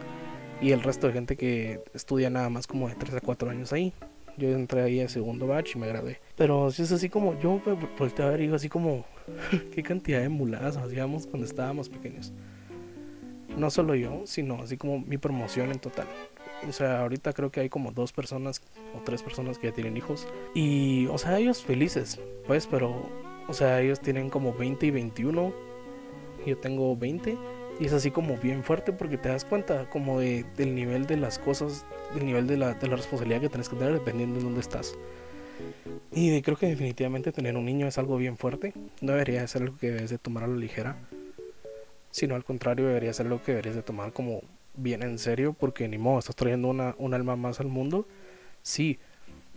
y 0.61 0.71
el 0.71 0.83
resto 0.83 1.07
de 1.07 1.13
gente 1.13 1.37
que 1.37 1.81
estudia 1.93 2.29
nada 2.29 2.49
más 2.49 2.67
como 2.67 2.89
de 2.89 2.95
3 2.95 3.15
a 3.15 3.21
4 3.21 3.49
años 3.49 3.71
ahí. 3.71 3.93
Yo 4.37 4.49
entré 4.49 4.81
ahí 4.81 5.01
a 5.01 5.09
segundo 5.09 5.47
batch 5.47 5.75
y 5.75 5.79
me 5.79 5.87
gradué. 5.87 6.19
Pero 6.35 6.71
si 6.71 6.83
es 6.83 6.91
así 6.91 7.09
como, 7.09 7.39
yo 7.39 7.61
volteé 7.97 8.25
a 8.25 8.29
ver 8.29 8.39
y 8.41 8.43
digo 8.43 8.55
así 8.55 8.69
como, 8.69 9.05
qué 9.73 9.83
cantidad 9.83 10.21
de 10.21 10.29
muladas 10.29 10.77
hacíamos 10.77 11.27
cuando 11.27 11.45
estábamos 11.45 11.89
pequeños. 11.89 12.33
No 13.57 13.69
solo 13.69 13.95
yo, 13.95 14.23
sino 14.25 14.61
así 14.61 14.77
como 14.77 14.99
mi 14.99 15.17
promoción 15.17 15.71
en 15.71 15.79
total. 15.79 16.07
O 16.67 16.71
sea, 16.71 17.01
ahorita 17.01 17.33
creo 17.33 17.51
que 17.51 17.61
hay 17.61 17.69
como 17.69 17.91
dos 17.91 18.11
personas 18.11 18.61
o 18.95 19.01
tres 19.03 19.23
personas 19.23 19.57
que 19.57 19.67
ya 19.67 19.73
tienen 19.73 19.97
hijos. 19.97 20.27
Y, 20.53 21.07
o 21.07 21.17
sea, 21.17 21.39
ellos 21.39 21.63
felices, 21.63 22.19
pues, 22.47 22.67
pero, 22.67 23.09
o 23.47 23.53
sea, 23.53 23.81
ellos 23.81 23.99
tienen 24.01 24.29
como 24.29 24.53
20 24.53 24.85
y 24.85 24.91
21 24.91 25.68
yo 26.49 26.57
tengo 26.57 26.95
20 26.95 27.37
y 27.79 27.85
es 27.85 27.93
así 27.93 28.11
como 28.11 28.37
bien 28.37 28.63
fuerte 28.63 28.91
porque 28.91 29.17
te 29.17 29.29
das 29.29 29.45
cuenta 29.45 29.89
como 29.89 30.19
de, 30.19 30.45
del 30.57 30.75
nivel 30.75 31.05
de 31.07 31.17
las 31.17 31.39
cosas, 31.39 31.85
del 32.13 32.25
nivel 32.25 32.47
de 32.47 32.57
la, 32.57 32.73
de 32.73 32.87
la 32.87 32.97
responsabilidad 32.97 33.41
que 33.41 33.49
tienes 33.49 33.69
que 33.69 33.77
tener 33.77 33.93
dependiendo 33.93 34.37
de 34.37 34.43
dónde 34.43 34.59
estás. 34.59 34.95
Y 36.11 36.41
creo 36.41 36.57
que 36.57 36.67
definitivamente 36.67 37.31
tener 37.31 37.55
un 37.55 37.65
niño 37.65 37.87
es 37.87 37.97
algo 37.97 38.17
bien 38.17 38.37
fuerte. 38.37 38.73
No 39.01 39.13
debería 39.13 39.47
ser 39.47 39.63
algo 39.63 39.77
que 39.77 39.91
debes 39.91 40.09
de 40.09 40.17
tomar 40.17 40.43
a 40.43 40.47
la 40.47 40.55
ligera. 40.55 40.97
Sino 42.11 42.35
al 42.35 42.43
contrario, 42.43 42.87
debería 42.87 43.13
ser 43.13 43.27
algo 43.27 43.41
que 43.41 43.51
deberías 43.51 43.75
de 43.75 43.83
tomar 43.83 44.11
como 44.11 44.41
bien 44.75 45.03
en 45.03 45.19
serio. 45.19 45.53
Porque 45.53 45.87
ni 45.87 45.97
modo, 45.97 46.19
estás 46.19 46.35
trayendo 46.35 46.67
una, 46.67 46.95
un 46.97 47.13
alma 47.13 47.35
más 47.35 47.59
al 47.59 47.67
mundo. 47.67 48.07
Sí, 48.61 48.99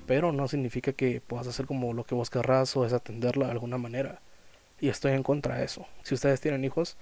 pero 0.07 0.33
no 0.33 0.49
significa 0.49 0.93
que 0.93 1.21
puedas 1.21 1.47
hacer 1.47 1.67
como 1.67 1.93
lo 1.93 2.05
que 2.05 2.15
vos 2.15 2.31
querrás 2.31 2.77
o 2.77 2.85
desatenderla 2.85 3.47
de 3.47 3.53
alguna 3.53 3.79
manera. 3.79 4.21
Y 4.83 4.89
estoy 4.89 5.13
en 5.13 5.23
contra 5.23 5.59
de 5.59 5.65
eso. 5.65 5.87
Si 6.03 6.13
ustedes 6.13 6.41
tienen 6.41 6.65
hijos, 6.65 6.97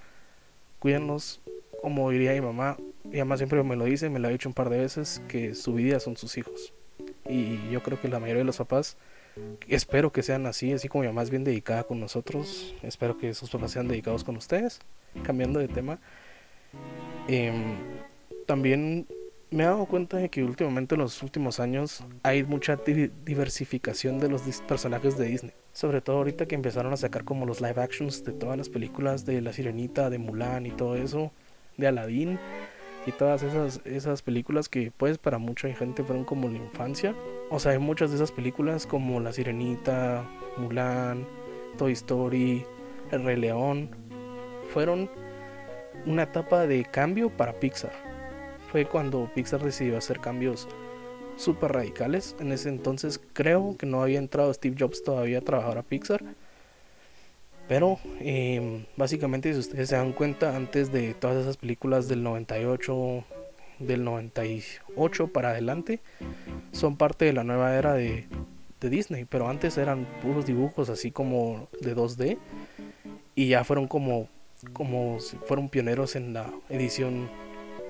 cuídenlos. 0.77 1.41
Como 1.81 2.11
diría 2.11 2.31
mi 2.33 2.41
mamá, 2.41 2.77
mi 3.03 3.17
mamá 3.17 3.37
siempre 3.37 3.63
me 3.63 3.75
lo 3.75 3.85
dice, 3.85 4.07
me 4.11 4.19
lo 4.19 4.27
ha 4.27 4.31
dicho 4.31 4.47
un 4.47 4.53
par 4.53 4.69
de 4.69 4.77
veces, 4.77 5.19
que 5.27 5.55
su 5.55 5.73
vida 5.73 5.99
son 5.99 6.15
sus 6.15 6.37
hijos. 6.37 6.73
Y 7.27 7.71
yo 7.71 7.81
creo 7.81 7.99
que 7.99 8.07
la 8.07 8.19
mayoría 8.19 8.41
de 8.41 8.45
los 8.45 8.57
papás, 8.57 8.97
espero 9.67 10.11
que 10.11 10.21
sean 10.21 10.45
así, 10.45 10.71
así 10.71 10.89
como 10.89 11.01
mi 11.01 11.07
mamá 11.07 11.23
es 11.23 11.31
bien 11.31 11.43
dedicada 11.43 11.83
con 11.83 11.99
nosotros, 11.99 12.75
espero 12.83 13.17
que 13.17 13.33
sus 13.33 13.49
papás 13.49 13.71
sean 13.71 13.87
dedicados 13.87 14.23
con 14.23 14.37
ustedes. 14.37 14.79
Cambiando 15.23 15.59
de 15.59 15.67
tema, 15.67 15.99
eh, 17.27 17.51
también 18.45 19.07
me 19.49 19.63
he 19.63 19.65
dado 19.65 19.87
cuenta 19.87 20.17
de 20.17 20.29
que 20.29 20.43
últimamente 20.43 20.93
en 20.93 21.01
los 21.01 21.23
últimos 21.23 21.59
años 21.59 22.03
hay 22.21 22.43
mucha 22.43 22.75
diversificación 23.25 24.19
de 24.19 24.29
los 24.29 24.43
personajes 24.67 25.17
de 25.17 25.25
Disney. 25.25 25.53
Sobre 25.73 26.01
todo 26.01 26.17
ahorita 26.17 26.45
que 26.45 26.55
empezaron 26.55 26.91
a 26.93 26.97
sacar 26.97 27.23
como 27.23 27.45
los 27.45 27.61
live 27.61 27.81
actions 27.81 28.23
de 28.23 28.33
todas 28.33 28.57
las 28.57 28.69
películas 28.69 29.25
de 29.25 29.41
La 29.41 29.53
Sirenita, 29.53 30.09
de 30.09 30.17
Mulan 30.17 30.65
y 30.65 30.71
todo 30.71 30.95
eso, 30.95 31.31
de 31.77 31.87
Aladdin 31.87 32.39
y 33.05 33.11
todas 33.13 33.41
esas, 33.43 33.81
esas 33.85 34.21
películas 34.21 34.69
que 34.69 34.91
pues 34.95 35.17
para 35.17 35.37
mucha 35.37 35.73
gente 35.73 36.03
fueron 36.03 36.25
como 36.25 36.49
la 36.49 36.57
infancia. 36.57 37.15
O 37.49 37.59
sea, 37.59 37.71
hay 37.71 37.79
muchas 37.79 38.09
de 38.09 38.17
esas 38.17 38.31
películas 38.31 38.85
como 38.85 39.19
La 39.19 39.31
Sirenita, 39.31 40.27
Mulan, 40.57 41.25
Toy 41.77 41.93
Story, 41.93 42.65
El 43.11 43.23
Rey 43.23 43.37
León, 43.37 43.89
fueron 44.73 45.09
una 46.05 46.23
etapa 46.23 46.67
de 46.67 46.83
cambio 46.85 47.29
para 47.29 47.53
Pixar 47.53 48.11
fue 48.71 48.85
cuando 48.85 49.29
Pixar 49.35 49.61
decidió 49.61 49.97
hacer 49.97 50.19
cambios 50.19 50.67
súper 51.41 51.73
radicales. 51.73 52.35
En 52.39 52.51
ese 52.51 52.69
entonces 52.69 53.19
creo 53.33 53.75
que 53.77 53.85
no 53.85 54.01
había 54.01 54.19
entrado 54.19 54.53
Steve 54.53 54.75
Jobs 54.79 55.03
todavía 55.03 55.39
a 55.39 55.41
trabajar 55.41 55.77
a 55.77 55.83
Pixar. 55.83 56.23
Pero 57.67 57.99
eh, 58.19 58.85
básicamente 58.97 59.53
si 59.53 59.59
ustedes 59.59 59.89
se 59.89 59.95
dan 59.95 60.11
cuenta, 60.13 60.55
antes 60.55 60.91
de 60.91 61.13
todas 61.13 61.37
esas 61.37 61.57
películas 61.57 62.07
del 62.07 62.21
98, 62.23 63.23
del 63.79 64.03
98 64.03 65.27
para 65.27 65.51
adelante, 65.51 66.01
son 66.71 66.97
parte 66.97 67.25
de 67.25 67.33
la 67.33 67.43
nueva 67.43 67.75
era 67.75 67.93
de, 67.93 68.27
Disney. 68.81 69.25
Pero 69.25 69.47
antes 69.47 69.77
eran 69.77 70.05
puros 70.21 70.45
dibujos 70.45 70.89
así 70.89 71.11
como 71.11 71.69
de 71.81 71.95
2D. 71.95 72.37
Y 73.35 73.47
ya 73.47 73.63
fueron 73.63 73.87
como, 73.87 74.27
como 74.73 75.19
fueron 75.45 75.69
pioneros 75.69 76.15
en 76.15 76.33
la 76.33 76.51
edición 76.69 77.29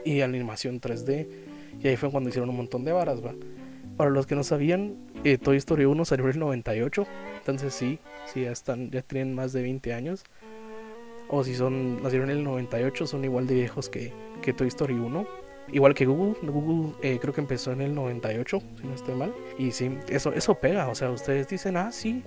y 0.06 0.22
animación 0.22 0.80
3D. 0.80 1.51
Y 1.80 1.88
ahí 1.88 1.96
fue 1.96 2.12
cuando 2.12 2.30
hicieron 2.30 2.50
un 2.50 2.58
montón 2.58 2.84
de 2.84 2.92
varas, 2.92 3.24
va. 3.24 3.34
Para 3.98 4.10
los 4.10 4.26
que 4.26 4.36
no 4.36 4.44
sabían, 4.44 4.96
eh, 5.24 5.38
Toy 5.38 5.58
Story 5.58 5.86
1 5.86 6.06
salió 6.06 6.26
en 6.26 6.32
el 6.32 6.40
98. 6.40 7.06
Entonces 7.38 7.74
sí, 7.74 8.00
sí, 8.26 8.44
ya, 8.44 8.52
están, 8.52 8.90
ya 8.92 9.02
tienen 9.02 9.36
más 9.36 9.54
de 9.54 9.62
20 9.62 9.94
años. 9.94 10.24
O 11.28 11.44
si 11.44 11.56
son 11.56 12.02
nacieron 12.02 12.30
en 12.30 12.38
el 12.38 12.44
98, 12.44 13.08
son 13.08 13.24
igual 13.24 13.48
de 13.48 13.56
viejos 13.56 13.90
que, 13.90 14.12
que 14.42 14.54
Toy 14.54 14.68
Story 14.68 14.96
1. 14.96 15.26
Igual 15.72 15.94
que 15.94 16.06
Google, 16.06 16.36
Google 16.42 16.94
eh, 17.02 17.20
creo 17.22 17.34
que 17.34 17.42
empezó 17.42 17.72
en 17.72 17.82
el 17.82 17.96
98, 17.96 18.62
si 18.80 18.88
no 18.88 18.94
estoy 18.94 19.16
mal. 19.16 19.34
Y 19.58 19.72
sí, 19.72 19.98
eso, 20.10 20.34
eso 20.34 20.56
pega, 20.56 20.90
o 20.90 20.96
sea, 20.96 21.12
ustedes 21.12 21.48
dicen, 21.48 21.78
ah, 21.78 21.92
sí, 21.92 22.24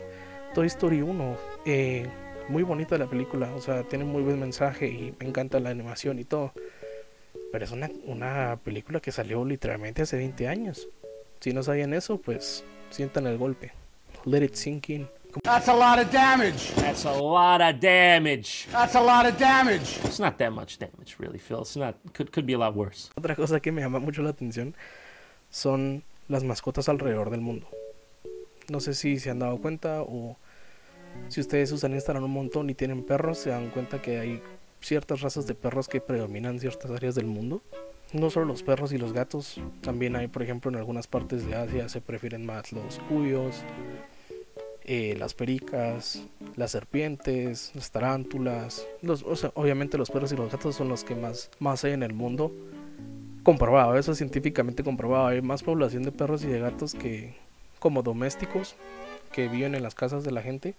Toy 0.55 0.67
Story 0.67 1.03
1. 1.03 1.37
Eh, 1.67 2.07
muy 2.49 2.63
bonita 2.63 2.97
la 2.99 3.07
película, 3.07 3.53
o 3.55 3.61
sea, 3.61 3.83
tiene 3.85 4.05
muy 4.05 4.23
buen 4.23 4.39
mensaje 4.39 4.87
y 4.89 5.15
me 5.19 5.27
encanta 5.27 5.61
la 5.61 5.71
animación 5.71 6.19
y 6.19 6.25
todo. 6.25 6.53
Pero 7.55 7.67
es 7.67 7.71
una, 7.71 7.89
una 8.07 8.59
película 8.65 8.99
que 8.99 9.13
salió 9.13 9.45
literalmente 9.45 10.03
hace 10.03 10.17
20 10.17 10.49
años. 10.49 10.89
Si 11.39 11.53
no 11.53 11.63
sabían 11.63 11.95
eso, 11.95 12.21
pues 12.21 12.65
sientan 12.91 13.29
el 13.29 13.39
golpe. 13.39 13.71
Let 14.25 14.43
it 14.43 14.57
sink 14.57 14.91
in. 14.91 15.09
That's 15.45 15.69
a 15.69 15.73
lot 15.73 16.05
of 16.05 16.11
damage. 16.11 16.75
That's 16.75 17.05
a 17.05 17.13
lot 17.13 17.61
of 17.61 17.79
damage. 17.79 18.67
That's 18.73 18.97
a 18.97 19.01
lot 19.01 19.25
of 19.25 19.39
damage. 19.39 20.01
It's 20.05 20.19
not 20.19 20.37
that 20.39 20.51
much 20.51 20.81
damage, 20.81 21.15
really, 21.21 21.39
Phil. 21.39 21.61
It's 21.61 21.77
not. 21.77 21.95
Could 22.13 22.33
could 22.33 22.45
be 22.45 22.55
a 22.55 22.59
lot 22.59 22.75
worse. 22.75 23.13
Otra 23.15 23.37
cosa 23.37 23.61
que 23.61 23.71
me 23.71 23.83
llama 23.83 24.01
mucho 24.01 24.21
la 24.23 24.31
atención 24.31 24.75
son 25.49 26.03
las 26.27 26.43
mascotas 26.43 26.89
alrededor 26.89 27.31
del 27.31 27.41
mundo. 27.41 27.69
No 28.69 28.81
sé 28.81 28.95
si 28.95 29.21
se 29.21 29.31
han 29.31 29.39
dado 29.39 29.61
cuenta 29.61 30.03
o 30.03 30.37
si 31.29 31.41
ustedes 31.41 31.71
usan 31.71 31.93
Instagram 31.93 32.25
un 32.25 32.33
montón 32.33 32.69
y 32.69 32.75
tienen 32.75 33.05
perros, 33.05 33.39
se 33.39 33.51
dan 33.51 33.71
cuenta 33.71 34.03
que 34.03 34.19
hay 34.19 34.43
ciertas 34.85 35.21
razas 35.21 35.47
de 35.47 35.55
perros 35.55 35.89
que 35.89 36.01
predominan 36.01 36.55
en 36.55 36.61
ciertas 36.61 36.91
áreas 36.91 37.15
del 37.15 37.27
mundo. 37.27 37.63
No 38.13 38.31
solo 38.31 38.47
los 38.47 38.63
perros 38.63 38.93
y 38.93 38.99
los 38.99 39.13
gatos, 39.13 39.61
también 39.81 40.15
hay, 40.15 40.29
por 40.29 40.43
ejemplo, 40.43 40.71
en 40.71 40.77
algunas 40.77 41.07
partes 41.07 41.47
de 41.47 41.57
Asia 41.57 41.89
se 41.89 42.01
prefieren 42.01 42.47
más 42.47 42.71
los 42.71 43.01
cuyos, 43.09 43.57
eh, 44.85 45.17
las 45.19 45.35
pericas, 45.35 46.23
las 46.57 46.71
serpientes, 46.71 47.73
las 47.75 47.91
tarántulas. 47.91 48.87
Los, 49.03 49.23
o 49.23 49.35
obviamente 49.55 49.99
los 49.99 50.11
perros 50.11 50.31
y 50.33 50.37
los 50.37 50.53
gatos 50.53 50.77
son 50.77 50.89
los 50.89 51.03
que 51.03 51.15
más, 51.15 51.51
más 51.59 51.85
hay 51.85 51.93
en 51.93 52.03
el 52.03 52.13
mundo. 52.13 52.53
Comprobado, 53.43 53.99
eso 53.99 54.13
es 54.13 54.19
científicamente 54.19 54.85
comprobado. 54.85 55.27
Hay 55.27 55.43
más 55.43 55.63
población 55.63 56.03
de 56.05 56.13
perros 56.13 56.45
y 56.45 56.47
de 56.47 56.61
gatos 56.61 56.95
que 56.95 57.35
como 57.81 58.03
domésticos 58.03 58.77
que 59.33 59.49
viven 59.49 59.75
en 59.75 59.83
las 59.83 59.95
casas 59.95 60.23
de 60.23 60.31
la 60.31 60.43
gente 60.43 60.75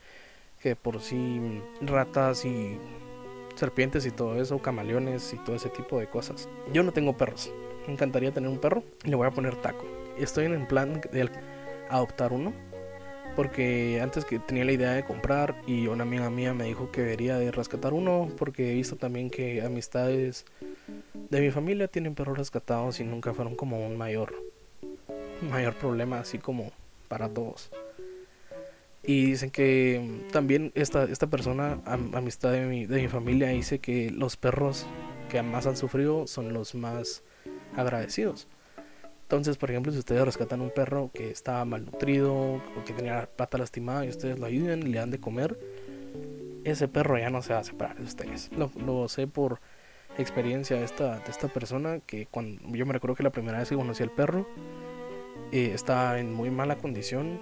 que 0.61 0.75
por 0.75 0.99
sí 0.99 1.61
ratas 1.81 2.43
y 2.43 2.77
serpientes 3.55 4.05
y 4.05 4.11
todo 4.11 4.39
eso, 4.41 4.59
camaleones 4.59 5.33
y 5.33 5.37
todo 5.37 5.55
ese 5.55 5.69
tipo 5.69 5.99
de 5.99 6.07
cosas. 6.07 6.49
Yo 6.73 6.83
no 6.83 6.91
tengo 6.91 7.17
perros. 7.17 7.51
Me 7.87 7.93
encantaría 7.93 8.33
tener 8.33 8.49
un 8.49 8.59
perro. 8.59 8.83
Le 9.03 9.15
voy 9.15 9.27
a 9.27 9.31
poner 9.31 9.55
taco. 9.55 9.85
Estoy 10.17 10.45
en 10.45 10.53
el 10.53 10.67
plan 10.67 11.01
de 11.11 11.29
adoptar 11.89 12.33
uno 12.33 12.53
porque 13.35 13.99
antes 14.01 14.23
que 14.23 14.39
tenía 14.39 14.63
la 14.63 14.71
idea 14.71 14.91
de 14.93 15.03
comprar 15.03 15.61
y 15.67 15.87
una 15.87 16.03
amiga 16.03 16.29
mía 16.29 16.53
me 16.53 16.63
dijo 16.63 16.91
que 16.91 17.01
debería 17.01 17.37
de 17.37 17.51
rescatar 17.51 17.93
uno 17.93 18.29
porque 18.37 18.71
he 18.71 18.75
visto 18.75 18.95
también 18.95 19.29
que 19.29 19.61
amistades 19.61 20.45
de 21.29 21.41
mi 21.41 21.51
familia 21.51 21.87
tienen 21.87 22.15
perros 22.15 22.37
rescatados 22.37 22.99
y 23.01 23.03
nunca 23.03 23.33
fueron 23.33 23.55
como 23.55 23.85
un 23.85 23.97
mayor 23.97 24.33
mayor 25.49 25.75
problema 25.75 26.19
así 26.19 26.37
como 26.37 26.71
para 27.09 27.27
todos 27.27 27.71
y 29.07 29.25
dicen 29.25 29.51
que 29.51 30.23
también 30.31 30.71
esta, 30.75 31.03
esta 31.03 31.27
persona 31.27 31.79
amistad 31.85 32.51
de 32.51 32.65
mi, 32.65 32.85
de 32.85 33.01
mi 33.01 33.07
familia 33.07 33.49
dice 33.49 33.79
que 33.79 34.09
los 34.11 34.37
perros 34.37 34.85
que 35.29 35.41
más 35.41 35.67
han 35.67 35.77
sufrido 35.77 36.27
son 36.27 36.53
los 36.53 36.75
más 36.75 37.23
agradecidos 37.75 38.47
entonces, 39.25 39.57
por 39.57 39.71
ejemplo, 39.71 39.91
si 39.91 39.97
ustedes 39.97 40.23
rescatan 40.23 40.61
un 40.61 40.69
perro 40.69 41.09
que 41.11 41.31
estaba 41.31 41.65
malnutrido 41.65 42.35
o 42.35 42.61
que 42.85 42.93
tenía 42.93 43.15
la 43.15 43.25
pata 43.25 43.57
lastimada 43.57 44.05
y 44.05 44.09
ustedes 44.09 44.37
lo 44.37 44.45
ayudan, 44.45 44.91
le 44.91 44.99
dan 44.99 45.09
de 45.09 45.19
comer, 45.19 45.59
ese 46.63 46.87
perro 46.87 47.17
ya 47.17 47.31
no 47.31 47.41
se 47.41 47.53
va 47.53 47.59
a 47.59 47.63
separar 47.63 47.97
de 47.97 48.03
ustedes. 48.03 48.51
Lo, 48.53 49.07
sé 49.07 49.25
por 49.25 49.61
experiencia 50.19 50.77
de 50.77 50.85
esta, 50.85 51.17
de 51.17 51.31
esta 51.31 51.47
persona 51.47 52.01
que 52.05 52.27
cuando 52.27 52.61
yo 52.75 52.85
me 52.85 52.93
recuerdo 52.93 53.15
que 53.15 53.23
la 53.23 53.31
primera 53.31 53.57
vez 53.57 53.67
que 53.67 53.75
conocí 53.75 54.03
al 54.03 54.11
perro 54.11 54.47
eh, 55.51 55.71
estaba 55.73 56.19
en 56.19 56.31
muy 56.31 56.51
mala 56.51 56.77
condición, 56.77 57.39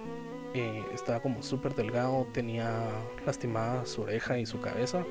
eh, 0.54 0.84
estaba 0.92 1.20
como 1.20 1.42
súper 1.42 1.74
delgado, 1.74 2.26
tenía 2.32 2.88
lastimada 3.26 3.84
su 3.86 4.02
oreja 4.02 4.38
y 4.38 4.46
su 4.46 4.60
cabeza. 4.60 5.04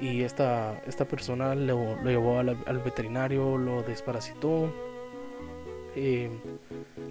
Y 0.00 0.22
esta, 0.22 0.82
esta 0.86 1.06
persona 1.06 1.54
lo, 1.54 2.02
llevó 2.02 2.38
al, 2.38 2.78
veterinario, 2.84 3.56
lo 3.56 3.82
desparasitó, 3.82 4.72
eh, 5.96 6.30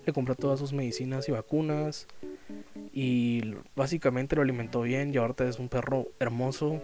le 0.06 0.14
compró 0.14 0.36
todas 0.36 0.60
sus 0.60 0.74
medicinas 0.74 1.28
y 1.30 1.32
vacunas 1.32 2.08
y 2.92 3.56
básicamente 3.76 4.36
lo 4.36 4.42
alimentó 4.42 4.82
bien 4.82 5.14
y 5.14 5.18
ahorita 5.18 5.48
es 5.48 5.60
un 5.60 5.70
perro 5.70 6.08
hermoso 6.20 6.82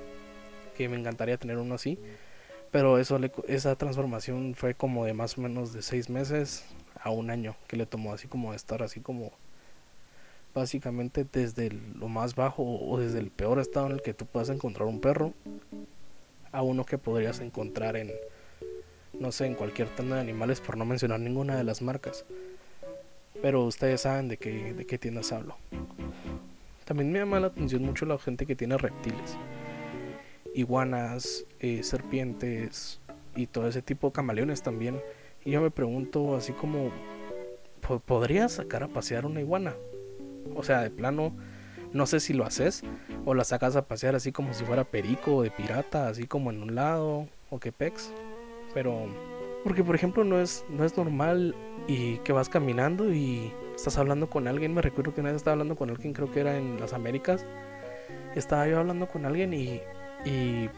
que 0.75 0.89
me 0.89 0.97
encantaría 0.97 1.37
tener 1.37 1.57
uno 1.57 1.75
así 1.75 1.99
pero 2.71 2.97
eso 2.99 3.19
esa 3.47 3.75
transformación 3.75 4.53
fue 4.55 4.75
como 4.75 5.05
de 5.05 5.13
más 5.13 5.37
o 5.37 5.41
menos 5.41 5.73
de 5.73 5.81
seis 5.81 6.09
meses 6.09 6.65
a 7.01 7.09
un 7.09 7.29
año 7.29 7.55
que 7.67 7.77
le 7.77 7.85
tomó 7.85 8.13
así 8.13 8.27
como 8.27 8.51
de 8.51 8.57
estar 8.57 8.83
así 8.83 8.99
como 8.99 9.31
básicamente 10.53 11.25
desde 11.31 11.71
lo 11.71 12.07
más 12.07 12.35
bajo 12.35 12.63
o 12.63 12.99
desde 12.99 13.19
el 13.19 13.31
peor 13.31 13.59
estado 13.59 13.87
en 13.87 13.93
el 13.93 14.01
que 14.01 14.13
tú 14.13 14.25
puedas 14.25 14.49
encontrar 14.49 14.87
un 14.87 14.99
perro 14.99 15.33
a 16.51 16.63
uno 16.63 16.85
que 16.85 16.97
podrías 16.97 17.39
encontrar 17.39 17.95
en 17.95 18.11
no 19.19 19.31
sé, 19.31 19.45
en 19.45 19.55
cualquier 19.55 19.89
tienda 19.89 20.15
de 20.15 20.21
animales 20.21 20.61
por 20.61 20.77
no 20.77 20.85
mencionar 20.85 21.19
ninguna 21.19 21.55
de 21.55 21.63
las 21.63 21.81
marcas. 21.81 22.25
Pero 23.41 23.63
ustedes 23.65 24.01
saben 24.01 24.27
de 24.27 24.37
qué, 24.37 24.73
de 24.73 24.85
qué 24.85 24.97
tiendas 24.97 25.31
hablo. 25.31 25.57
También 26.85 27.11
me 27.11 27.19
llama 27.19 27.39
la 27.39 27.47
atención 27.47 27.83
mucho 27.83 28.05
la 28.05 28.17
gente 28.17 28.45
que 28.45 28.55
tiene 28.55 28.77
reptiles. 28.77 29.37
Iguanas, 30.55 31.45
eh, 31.59 31.83
serpientes 31.83 32.99
y 33.35 33.47
todo 33.47 33.67
ese 33.67 33.81
tipo 33.81 34.07
de 34.07 34.13
camaleones 34.13 34.63
también. 34.63 34.99
Y 35.45 35.51
yo 35.51 35.61
me 35.61 35.71
pregunto 35.71 36.35
así 36.35 36.53
como, 36.53 36.91
¿podrías 38.05 38.53
sacar 38.53 38.83
a 38.83 38.87
pasear 38.87 39.25
una 39.25 39.41
iguana? 39.41 39.75
O 40.55 40.63
sea, 40.63 40.81
de 40.81 40.89
plano, 40.89 41.35
no 41.93 42.05
sé 42.05 42.19
si 42.19 42.33
lo 42.33 42.45
haces 42.45 42.83
o 43.25 43.33
la 43.33 43.43
sacas 43.43 43.75
a 43.75 43.87
pasear 43.87 44.15
así 44.15 44.31
como 44.31 44.53
si 44.53 44.63
fuera 44.63 44.83
perico 44.83 45.37
o 45.37 45.43
de 45.43 45.51
pirata, 45.51 46.07
así 46.07 46.27
como 46.27 46.51
en 46.51 46.61
un 46.61 46.75
lado 46.75 47.27
o 47.49 47.59
que 47.59 47.71
pex 47.71 48.11
pero 48.73 49.07
porque 49.63 49.83
por 49.83 49.95
ejemplo 49.95 50.23
no 50.23 50.39
es 50.39 50.65
no 50.69 50.85
es 50.85 50.95
normal 50.97 51.55
y 51.87 52.17
que 52.19 52.33
vas 52.33 52.49
caminando 52.49 53.13
y 53.13 53.51
estás 53.75 53.97
hablando 53.97 54.29
con 54.29 54.47
alguien, 54.47 54.73
me 54.73 54.81
recuerdo 54.81 55.13
que 55.13 55.21
una 55.21 55.31
vez 55.31 55.37
estaba 55.37 55.53
hablando 55.53 55.75
con 55.75 55.89
alguien, 55.89 56.13
creo 56.13 56.31
que 56.31 56.41
era 56.41 56.57
en 56.57 56.79
las 56.79 56.93
Américas. 56.93 57.45
Estaba 58.35 58.67
yo 58.67 58.79
hablando 58.79 59.07
con 59.07 59.25
alguien 59.25 59.53
y 59.53 59.81
y 60.25 60.69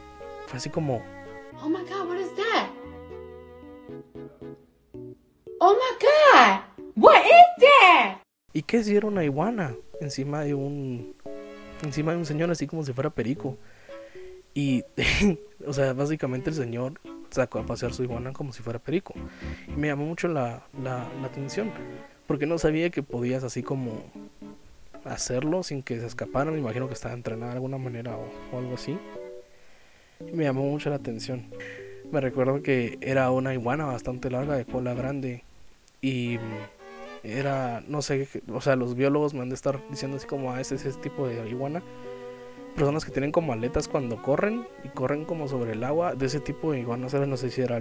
fue 0.47 0.57
así 0.57 0.69
como 0.69 1.01
Oh 1.61 1.69
my 1.69 1.79
god, 1.79 2.07
what 2.07 2.17
is 2.17 2.33
that? 2.35 2.69
Oh 5.59 5.75
my 5.75 5.97
god, 5.99 6.61
what 6.95 7.23
is 7.25 7.65
that? 7.65 8.21
¿Y 8.53 8.63
qué 8.63 8.77
es 8.77 8.87
era 8.87 9.07
una 9.07 9.23
iguana 9.23 9.75
encima 9.99 10.41
de 10.41 10.53
un 10.53 11.15
encima 11.83 12.11
de 12.11 12.17
un 12.17 12.25
señor 12.25 12.51
así 12.51 12.67
como 12.67 12.83
si 12.83 12.93
fuera 12.93 13.09
perico? 13.09 13.57
Y 14.53 14.83
o 15.65 15.73
sea, 15.73 15.93
básicamente 15.93 16.49
el 16.49 16.55
señor 16.55 16.93
sacó 17.29 17.59
a 17.59 17.65
pasear 17.65 17.93
su 17.93 18.03
iguana 18.03 18.33
como 18.33 18.53
si 18.53 18.61
fuera 18.61 18.79
perico. 18.79 19.13
Y 19.67 19.79
me 19.79 19.87
llamó 19.87 20.05
mucho 20.05 20.27
la, 20.27 20.63
la, 20.83 21.07
atención, 21.23 21.71
porque 22.27 22.45
no 22.45 22.57
sabía 22.57 22.89
que 22.89 23.03
podías 23.03 23.43
así 23.43 23.63
como 23.63 24.03
hacerlo 25.05 25.63
sin 25.63 25.81
que 25.81 25.99
se 25.99 26.05
escaparan. 26.05 26.53
Me 26.53 26.59
imagino 26.59 26.87
que 26.87 26.93
estaba 26.93 27.13
entrenada 27.13 27.51
de 27.51 27.57
alguna 27.57 27.77
manera 27.77 28.17
o, 28.17 28.57
algo 28.57 28.75
así. 28.75 28.97
Y 30.19 30.33
me 30.33 30.43
llamó 30.43 30.63
mucho 30.63 30.89
la 30.89 30.97
atención. 30.97 31.45
Me 32.11 32.19
recuerdo 32.19 32.61
que 32.61 32.97
era 33.01 33.31
una 33.31 33.53
iguana 33.53 33.85
bastante 33.85 34.29
larga, 34.29 34.55
de 34.55 34.65
cola 34.65 34.93
grande. 34.93 35.43
Y 36.01 36.37
era, 37.23 37.83
no 37.87 38.01
sé, 38.01 38.27
o 38.51 38.61
sea, 38.61 38.75
los 38.75 38.95
biólogos 38.95 39.33
me 39.33 39.41
han 39.41 39.49
de 39.49 39.55
estar 39.55 39.79
diciendo 39.89 40.17
así 40.17 40.27
como, 40.27 40.51
ah, 40.51 40.61
ese 40.61 40.75
es 40.75 40.85
ese 40.85 40.99
tipo 40.99 41.27
de 41.27 41.47
iguana 41.49 41.83
personas 42.75 43.05
que 43.05 43.11
tienen 43.11 43.31
como 43.31 43.53
aletas 43.53 43.87
cuando 43.87 44.21
corren 44.21 44.67
y 44.83 44.89
corren 44.89 45.25
como 45.25 45.47
sobre 45.47 45.73
el 45.73 45.83
agua. 45.83 46.15
De 46.15 46.25
ese 46.25 46.39
tipo, 46.39 46.73
no 46.73 47.09
sé, 47.09 47.25
no 47.25 47.37
sé 47.37 47.49
si 47.49 47.61
era 47.61 47.79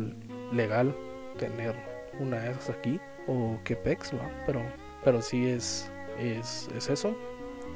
legal 0.52 0.94
tener 1.38 1.74
una 2.18 2.40
de 2.40 2.50
esas 2.50 2.70
aquí 2.70 3.00
o 3.26 3.58
qué 3.64 3.76
pex, 3.76 4.12
pero, 4.46 4.62
pero 5.04 5.22
sí 5.22 5.46
es, 5.46 5.90
es, 6.18 6.68
eso. 6.88 7.16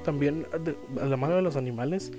También, 0.02 0.46
a 1.00 1.06
la 1.06 1.16
mano 1.16 1.36
de 1.36 1.42
los 1.42 1.56
animales, 1.56 2.12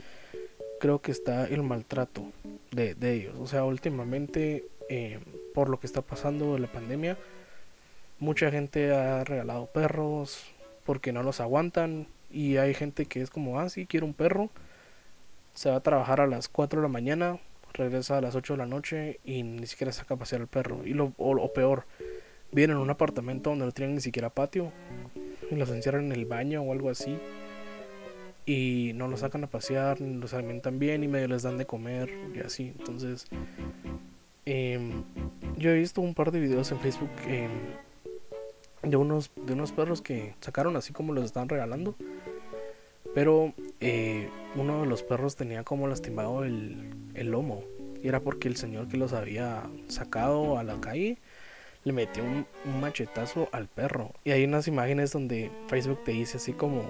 creo 0.80 1.02
que 1.02 1.12
está 1.12 1.46
el 1.46 1.62
maltrato 1.64 2.24
de, 2.72 2.96
ellos. 3.02 3.36
O 3.40 3.48
sea, 3.48 3.64
últimamente, 3.64 4.68
eh, 4.90 5.20
por 5.54 5.70
lo 5.70 5.80
que 5.80 5.88
está 5.88 6.02
pasando 6.02 6.58
la 6.58 6.72
pandemia, 6.72 7.18
mucha 8.20 8.52
gente 8.52 8.94
ha 8.94 9.24
regalado 9.24 9.68
perros 9.68 10.46
porque 10.86 11.12
no 11.12 11.24
los 11.24 11.40
aguantan. 11.40 12.08
Y 12.32 12.58
hay 12.58 12.74
gente 12.74 13.06
que 13.06 13.22
es 13.22 13.30
como, 13.30 13.60
ah, 13.60 13.70
sí, 13.70 13.86
quiero 13.86 14.06
un 14.06 14.14
perro 14.14 14.50
se 15.56 15.70
va 15.70 15.78
a 15.78 15.80
trabajar 15.80 16.22
a 16.22 16.28
las 16.28 16.50
4 16.50 16.82
de 16.82 16.88
la 16.88 16.92
mañana, 16.92 17.40
regresa 17.74 18.18
a 18.18 18.22
las 18.22 18.36
8 18.36 18.54
de 18.54 18.58
la 18.58 18.66
noche 18.66 19.20
y 19.24 19.42
ni 19.42 19.66
siquiera 19.66 19.92
saca 19.92 20.14
a 20.14 20.18
pasear 20.18 20.42
al 20.42 20.48
perro. 20.48 20.86
Y 20.86 20.94
lo 20.94 21.14
o, 21.18 21.54
peor, 21.54 21.86
vienen 22.52 22.76
en 22.78 22.84
un 22.84 22.90
apartamento 22.90 23.50
donde 23.50 23.66
no 23.66 23.72
tienen 23.72 23.96
ni 23.96 24.02
siquiera 24.02 24.30
patio 24.30 24.72
y 25.50 25.56
los 25.56 25.70
encierran 25.70 26.06
en 26.06 26.12
el 26.12 26.26
baño 26.26 26.62
o 26.62 26.72
algo 26.72 26.90
así. 26.90 27.18
y 28.48 28.92
no 28.94 29.08
los 29.08 29.22
sacan 29.22 29.44
a 29.44 29.48
pasear, 29.48 30.00
ni 30.02 30.14
los 30.22 30.36
alimentan 30.36 30.78
bien 30.78 31.04
y 31.04 31.08
medio 31.08 31.28
les 31.30 31.42
dan 31.42 31.58
de 31.58 31.66
comer 31.66 32.12
y 32.36 32.42
así. 32.42 32.76
Entonces, 32.78 33.26
em, 34.46 35.04
yo 35.58 35.72
he 35.72 35.74
visto 35.74 36.00
un 36.02 36.14
par 36.14 36.32
de 36.32 36.40
videos 36.40 36.72
en 36.72 36.80
Facebook 36.80 37.10
em, 37.26 37.50
de, 38.86 38.98
unos, 38.98 39.32
de 39.36 39.54
unos 39.54 39.72
perros 39.72 40.02
que 40.02 40.36
sacaron 40.42 40.76
así 40.76 40.94
como 40.94 41.14
los 41.14 41.26
están 41.26 41.50
regalando. 41.50 41.96
Pero 43.14 43.54
eh, 43.80 44.30
uno 44.56 44.82
de 44.82 44.88
los 44.88 45.04
perros 45.04 45.36
tenía 45.36 45.64
como 45.64 45.88
lastimado 45.88 46.44
el, 46.44 46.94
el 47.14 47.32
lomo. 47.32 47.64
Y 48.02 48.08
era 48.08 48.20
porque 48.20 48.48
el 48.48 48.56
señor 48.56 48.88
que 48.88 48.98
los 48.98 49.14
había 49.14 49.64
sacado 49.88 50.58
a 50.58 50.64
la 50.64 50.80
calle 50.82 51.18
le 51.84 51.94
metió 51.94 52.24
un, 52.24 52.46
un 52.66 52.82
machetazo 52.82 53.48
al 53.52 53.68
perro. 53.68 54.12
Y 54.24 54.32
hay 54.32 54.44
unas 54.44 54.68
imágenes 54.68 55.12
donde 55.12 55.52
Facebook 55.68 56.04
te 56.04 56.12
dice 56.12 56.38
así 56.38 56.52
como 56.52 56.84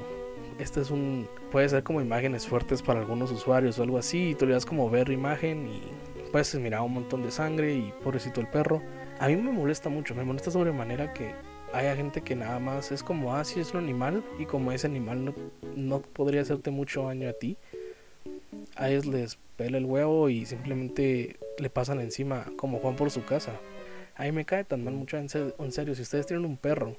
este 0.59 0.81
es 0.81 0.89
un 0.89 1.27
puede 1.51 1.67
ser 1.69 1.83
como 1.83 2.01
imágenes 2.01 2.47
fuertes 2.47 2.81
para 2.81 3.01
algunos 3.01 3.31
usuarios 3.31 3.77
o 3.77 3.83
algo 3.83 3.97
así 3.97 4.29
y 4.29 4.35
tú 4.35 4.45
le 4.45 4.53
das 4.53 4.65
como 4.65 4.89
ver 4.89 5.09
imagen 5.09 5.67
y 5.67 5.81
puedes 6.31 6.55
mirar 6.55 6.81
un 6.81 6.93
montón 6.93 7.23
de 7.23 7.31
sangre 7.31 7.73
y 7.73 7.93
pobrecito 8.03 8.39
el 8.39 8.47
perro 8.47 8.81
a 9.19 9.27
mí 9.27 9.35
me 9.35 9.51
molesta 9.51 9.89
mucho 9.89 10.15
me 10.15 10.23
molesta 10.23 10.51
sobremanera 10.51 11.13
que 11.13 11.33
haya 11.75 11.95
gente 11.95 12.21
que 12.21 12.35
nada 12.35 12.59
más 12.59 12.91
es 12.91 13.03
como 13.03 13.35
ah 13.35 13.43
sí 13.43 13.59
es 13.59 13.73
un 13.73 13.81
animal 13.81 14.23
y 14.39 14.45
como 14.45 14.71
ese 14.71 14.87
animal 14.87 15.25
no, 15.25 15.33
no 15.75 16.01
podría 16.01 16.41
hacerte 16.41 16.71
mucho 16.71 17.03
daño 17.03 17.29
a 17.29 17.33
ti 17.33 17.57
a 18.75 18.89
ellos 18.89 19.05
les 19.05 19.37
pela 19.57 19.77
el 19.77 19.85
huevo 19.85 20.29
y 20.29 20.45
simplemente 20.45 21.37
le 21.57 21.69
pasan 21.69 21.99
encima 22.01 22.45
como 22.57 22.79
Juan 22.79 22.95
por 22.95 23.11
su 23.11 23.23
casa. 23.25 23.53
A 24.15 24.23
mí 24.23 24.31
me 24.31 24.45
cae 24.45 24.63
tan 24.63 24.83
mal 24.83 24.93
mucho 24.93 25.17
en 25.17 25.27
en 25.31 25.71
serio 25.71 25.95
si 25.95 26.01
ustedes 26.01 26.25
tienen 26.25 26.45
un 26.45 26.57
perro 26.57 26.97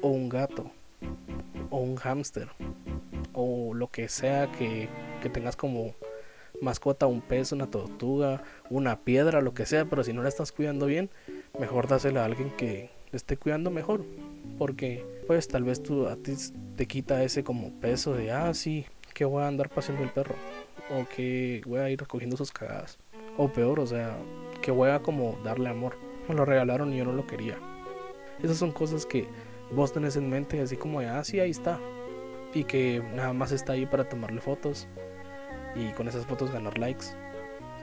o 0.00 0.08
un 0.08 0.28
gato 0.28 0.70
o 1.70 1.78
un 1.78 1.96
hámster 1.96 2.48
o 3.32 3.72
lo 3.74 3.88
que 3.88 4.08
sea 4.08 4.50
que, 4.52 4.88
que 5.22 5.30
tengas 5.30 5.56
como 5.56 5.94
mascota, 6.60 7.06
un 7.06 7.22
pez, 7.22 7.52
una 7.52 7.70
tortuga, 7.70 8.42
una 8.70 9.00
piedra, 9.00 9.40
lo 9.40 9.54
que 9.54 9.66
sea, 9.66 9.86
pero 9.86 10.04
si 10.04 10.12
no 10.12 10.22
la 10.22 10.28
estás 10.28 10.52
cuidando 10.52 10.86
bien, 10.86 11.10
mejor 11.58 11.88
dásela 11.88 12.22
a 12.22 12.26
alguien 12.26 12.50
que 12.50 12.90
esté 13.12 13.36
cuidando 13.36 13.70
mejor, 13.70 14.04
porque 14.58 15.04
pues 15.26 15.48
tal 15.48 15.64
vez 15.64 15.82
tú 15.82 16.06
a 16.08 16.16
ti 16.16 16.34
te 16.76 16.86
quita 16.86 17.22
ese 17.22 17.44
como 17.44 17.72
peso 17.80 18.14
de 18.14 18.32
ah 18.32 18.52
sí, 18.54 18.86
que 19.14 19.24
voy 19.24 19.42
a 19.42 19.48
andar 19.48 19.68
paseando 19.68 20.04
el 20.04 20.10
perro 20.10 20.34
o 20.90 21.06
que 21.14 21.62
voy 21.66 21.80
a 21.80 21.90
ir 21.90 22.00
recogiendo 22.00 22.36
sus 22.36 22.52
cagadas 22.52 22.98
o 23.36 23.48
peor, 23.48 23.80
o 23.80 23.86
sea, 23.86 24.16
que 24.60 24.70
voy 24.70 24.90
a 24.90 25.00
como 25.00 25.38
darle 25.44 25.68
amor. 25.68 25.96
Me 26.28 26.34
lo 26.34 26.44
regalaron 26.44 26.92
y 26.92 26.98
yo 26.98 27.04
no 27.04 27.12
lo 27.12 27.26
quería. 27.26 27.58
Esas 28.42 28.56
son 28.56 28.72
cosas 28.72 29.06
que 29.06 29.26
vos 29.72 29.92
tenés 29.92 30.16
en 30.16 30.28
mente, 30.28 30.60
así 30.60 30.76
como 30.76 31.00
de, 31.00 31.08
ah, 31.08 31.24
sí, 31.24 31.40
ahí 31.40 31.50
está. 31.50 31.78
Y 32.54 32.64
que 32.64 33.02
nada 33.14 33.32
más 33.32 33.52
está 33.52 33.72
ahí 33.72 33.86
para 33.86 34.08
tomarle 34.08 34.40
fotos 34.40 34.88
y 35.74 35.90
con 35.92 36.08
esas 36.08 36.26
fotos 36.26 36.50
ganar 36.50 36.78
likes. 36.78 37.06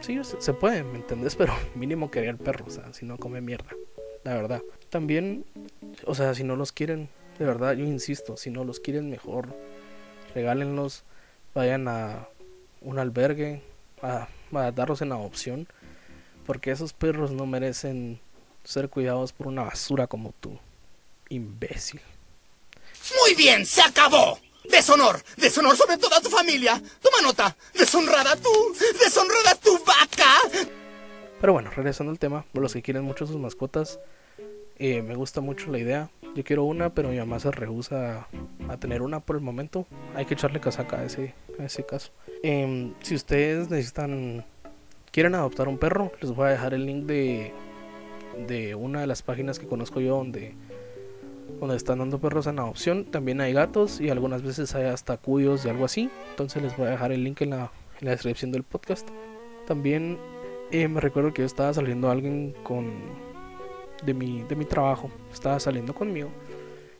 Sí, 0.01 0.19
se 0.24 0.53
puede, 0.53 0.83
¿me 0.83 0.98
entendés? 0.98 1.36
Pero 1.38 1.53
mínimo 1.75 2.12
quería 2.12 2.29
el 2.29 2.38
perro, 2.38 2.65
o 2.67 2.69
sea, 2.69 2.93
si 2.93 3.05
no 3.05 3.17
come 3.17 3.41
mierda, 3.41 3.69
la 4.24 4.36
verdad. 4.36 4.62
También, 4.89 5.46
o 6.05 6.15
sea, 6.15 6.34
si 6.34 6.43
no 6.43 6.55
los 6.55 6.72
quieren, 6.72 7.10
de 7.38 7.46
verdad, 7.46 7.74
yo 7.74 7.86
insisto, 7.86 8.38
si 8.38 8.50
no 8.50 8.63
los 8.63 8.79
quieren 8.79 9.10
mejor, 9.10 9.55
regálenlos, 10.34 11.03
vayan 11.53 11.88
a 11.88 12.27
un 12.81 13.00
albergue, 13.00 13.62
a, 14.01 14.27
a 14.53 14.72
darlos 14.72 15.01
en 15.01 15.12
adopción, 15.12 15.67
porque 16.46 16.72
esos 16.72 16.93
perros 16.93 17.31
no 17.31 17.46
merecen 17.46 18.19
ser 18.63 18.89
cuidados 18.89 19.34
por 19.34 19.48
una 19.48 19.63
basura 19.63 20.08
como 20.08 20.34
tú 20.39 20.58
imbécil. 21.29 22.01
Muy 23.22 23.36
bien, 23.36 23.65
se 23.65 23.81
acabó. 23.81 24.39
Deshonor, 24.69 25.24
deshonor 25.38 25.75
sobre 25.75 25.98
toda 25.98 26.19
tu 26.22 26.29
familia. 26.29 26.81
Toma 27.01 27.22
nota. 27.22 27.55
Deshonrada 27.74 28.36
tú, 28.36 28.51
deshonrada 29.00 29.55
tu 29.55 29.77
vaca. 29.84 30.34
Pero 31.39 31.53
bueno, 31.53 31.72
regresando 31.72 32.12
al 32.12 32.19
tema, 32.19 32.46
por 32.51 32.62
los 32.62 32.74
que 32.74 32.81
quieren 32.81 33.03
mucho 33.03 33.25
sus 33.25 33.38
mascotas, 33.38 34.00
eh, 34.79 35.01
me 35.01 35.15
gusta 35.15 35.41
mucho 35.41 35.71
la 35.71 35.77
idea. 35.77 36.09
Yo 36.36 36.43
quiero 36.43 36.63
una, 36.63 36.93
pero 36.93 37.10
mi 37.10 37.17
mamá 37.17 37.39
se 37.39 37.51
rehúsa 37.51 38.27
a 38.67 38.77
tener 38.77 39.01
una 39.01 39.19
por 39.19 39.36
el 39.36 39.41
momento. 39.41 39.86
Hay 40.15 40.25
que 40.25 40.34
echarle 40.34 40.60
casaca 40.60 40.99
a 40.99 41.06
ese, 41.06 41.34
a 41.60 41.65
ese 41.65 41.86
caso. 41.86 42.12
Em, 42.43 42.93
si 43.01 43.15
ustedes 43.15 43.69
necesitan, 43.69 44.45
quieren 45.12 45.36
adoptar 45.36 45.67
un 45.67 45.77
perro, 45.77 46.12
les 46.21 46.32
voy 46.32 46.47
a 46.47 46.51
dejar 46.51 46.73
el 46.73 46.86
link 46.86 47.06
de, 47.06 47.51
de 48.47 48.75
una 48.75 49.01
de 49.01 49.08
las 49.08 49.21
páginas 49.21 49.60
que 49.60 49.67
conozco 49.67 49.99
yo 49.99 50.15
donde 50.17 50.56
donde 51.60 51.75
están 51.75 51.99
dando 51.99 52.19
perros 52.19 52.47
en 52.47 52.60
adopción. 52.60 53.06
También 53.06 53.41
hay 53.41 53.53
gatos 53.53 53.99
y 53.99 54.10
algunas 54.10 54.43
veces 54.43 54.73
hay 54.75 54.86
hasta 54.86 55.17
cuyos 55.17 55.65
y 55.65 55.69
algo 55.69 55.86
así. 55.86 56.10
Entonces 56.30 56.62
les 56.62 56.77
voy 56.77 56.88
a 56.88 56.91
dejar 56.91 57.12
el 57.12 57.23
link 57.23 57.41
en 57.41 57.51
la, 57.51 57.71
descripción 58.01 58.51
del 58.51 58.63
podcast. 58.63 59.08
También 59.67 60.17
eh, 60.71 60.88
me 60.88 61.01
recuerdo 61.01 61.34
que 61.34 61.41
yo 61.41 61.45
estaba 61.45 61.73
saliendo 61.73 62.10
alguien 62.10 62.56
con 62.63 62.93
de 64.03 64.13
mi, 64.13 64.43
de 64.43 64.55
mi 64.55 64.65
trabajo. 64.65 65.09
Estaba 65.31 65.59
saliendo 65.59 65.93
conmigo. 65.93 66.29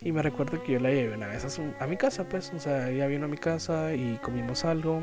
Y 0.02 0.12
me 0.12 0.22
recuerdo 0.22 0.64
que 0.64 0.74
yo 0.74 0.80
la 0.80 0.90
llevé 0.92 1.16
una 1.16 1.28
vez 1.28 1.60
a, 1.80 1.88
mi 1.88 1.98
casa, 1.98 2.28
pues. 2.28 2.54
O 2.54 2.60
sea, 2.60 2.90
ella 2.90 3.08
vino 3.08 3.26
a 3.26 3.28
mi 3.28 3.38
casa 3.38 3.94
y 3.94 4.18
comimos 4.22 4.66
algo. 4.66 5.02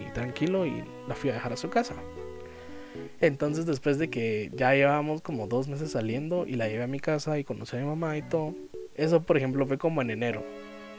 Y 0.00 0.10
tranquilo, 0.12 0.66
y 0.66 0.84
la 1.08 1.14
fui 1.14 1.30
a 1.30 1.34
dejar 1.34 1.52
a 1.52 1.56
su 1.56 1.68
casa. 1.68 1.94
Entonces 3.20 3.66
después 3.66 3.98
de 3.98 4.08
que 4.08 4.50
ya 4.54 4.74
llevábamos 4.74 5.22
como 5.22 5.46
dos 5.46 5.68
meses 5.68 5.92
saliendo 5.92 6.46
y 6.46 6.54
la 6.54 6.68
llevé 6.68 6.84
a 6.84 6.88
mi 6.88 7.00
casa 7.00 7.38
y 7.38 7.44
conocí 7.44 7.76
a 7.76 7.80
mi 7.80 7.86
mamá 7.86 8.16
y 8.16 8.22
todo, 8.22 8.54
eso 8.94 9.22
por 9.22 9.36
ejemplo 9.36 9.66
fue 9.66 9.78
como 9.78 10.02
en 10.02 10.10
enero. 10.10 10.44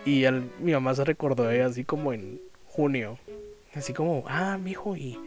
Y 0.05 0.25
al, 0.25 0.49
mi 0.59 0.71
mamá 0.73 0.93
se 0.93 1.03
recordó 1.03 1.43
de 1.43 1.55
ella 1.55 1.67
así 1.67 1.83
como 1.83 2.13
en 2.13 2.41
junio. 2.67 3.17
Así 3.73 3.93
como, 3.93 4.23
ah, 4.27 4.57
mi 4.57 4.71
hijo 4.71 4.95
y, 4.95 5.17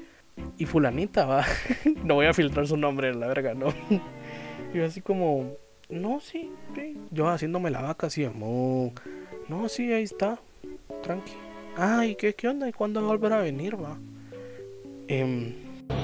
y 0.57 0.67
fulanita, 0.67 1.27
va. 1.27 1.45
no 2.05 2.15
voy 2.15 2.27
a 2.27 2.35
filtrar 2.35 2.67
su 2.67 2.77
nombre, 2.77 3.15
la 3.15 3.27
verga, 3.27 3.55
no. 3.55 3.69
Y 4.73 4.79
yo 4.79 4.85
así 4.85 5.01
como, 5.01 5.55
no, 5.89 6.21
sí, 6.21 6.51
sí. 6.75 6.97
Yo 7.11 7.29
haciéndome 7.29 7.71
la 7.71 7.83
vaca 7.83 8.09
así, 8.09 8.25
amor. 8.25 8.93
No, 9.49 9.69
sí, 9.69 9.93
ahí 9.93 10.05
está. 10.05 10.39
Tranqui. 11.03 11.33
Ay, 11.77 12.15
¿qué, 12.17 12.35
qué 12.35 12.49
onda? 12.49 12.69
¿Y 12.69 12.73
cuándo 12.73 13.01
va 13.01 13.07
a 13.07 13.11
volver 13.11 13.33
a 13.33 13.39
venir, 13.39 13.81
va? 13.81 13.97
Eh, 15.09 15.55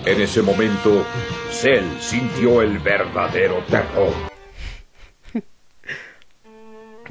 En 0.06 0.20
ese 0.20 0.40
momento, 0.40 1.04
Cell 1.50 1.84
sintió 2.00 2.62
el 2.62 2.78
verdadero 2.78 3.56
terror. 3.68 4.12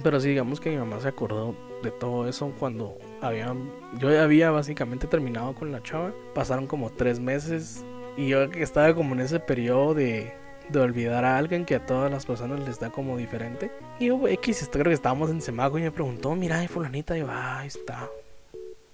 Pero 0.01 0.19
sí, 0.19 0.29
digamos 0.29 0.59
que 0.59 0.69
mi 0.71 0.77
mamá 0.77 0.99
se 0.99 1.07
acordó 1.07 1.55
de 1.83 1.91
todo 1.91 2.27
eso 2.27 2.51
cuando 2.59 2.97
había, 3.21 3.53
yo 3.99 4.11
ya 4.11 4.23
había 4.23 4.49
básicamente 4.49 5.05
terminado 5.07 5.53
con 5.53 5.71
la 5.71 5.83
chava. 5.83 6.13
Pasaron 6.33 6.65
como 6.65 6.89
tres 6.89 7.19
meses 7.19 7.85
y 8.17 8.27
yo 8.29 8.49
que 8.49 8.63
estaba 8.63 8.93
como 8.95 9.13
en 9.13 9.21
ese 9.21 9.39
periodo 9.39 9.93
de, 9.93 10.33
de 10.69 10.79
olvidar 10.79 11.25
a 11.25 11.37
alguien 11.37 11.65
que 11.65 11.75
a 11.75 11.85
todas 11.85 12.11
las 12.11 12.25
personas 12.25 12.59
les 12.61 12.79
da 12.79 12.89
como 12.89 13.17
diferente. 13.17 13.71
Y 13.99 14.07
yo, 14.07 14.27
X, 14.27 14.69
creo 14.71 14.85
que 14.85 14.93
estábamos 14.93 15.29
en 15.29 15.41
Semago 15.41 15.77
y 15.77 15.81
me 15.81 15.91
preguntó, 15.91 16.35
mira, 16.35 16.59
ay, 16.59 16.67
fulanita, 16.67 17.17
y 17.17 17.21
yo, 17.21 17.27
ah, 17.29 17.59
ahí 17.59 17.67
está. 17.67 18.09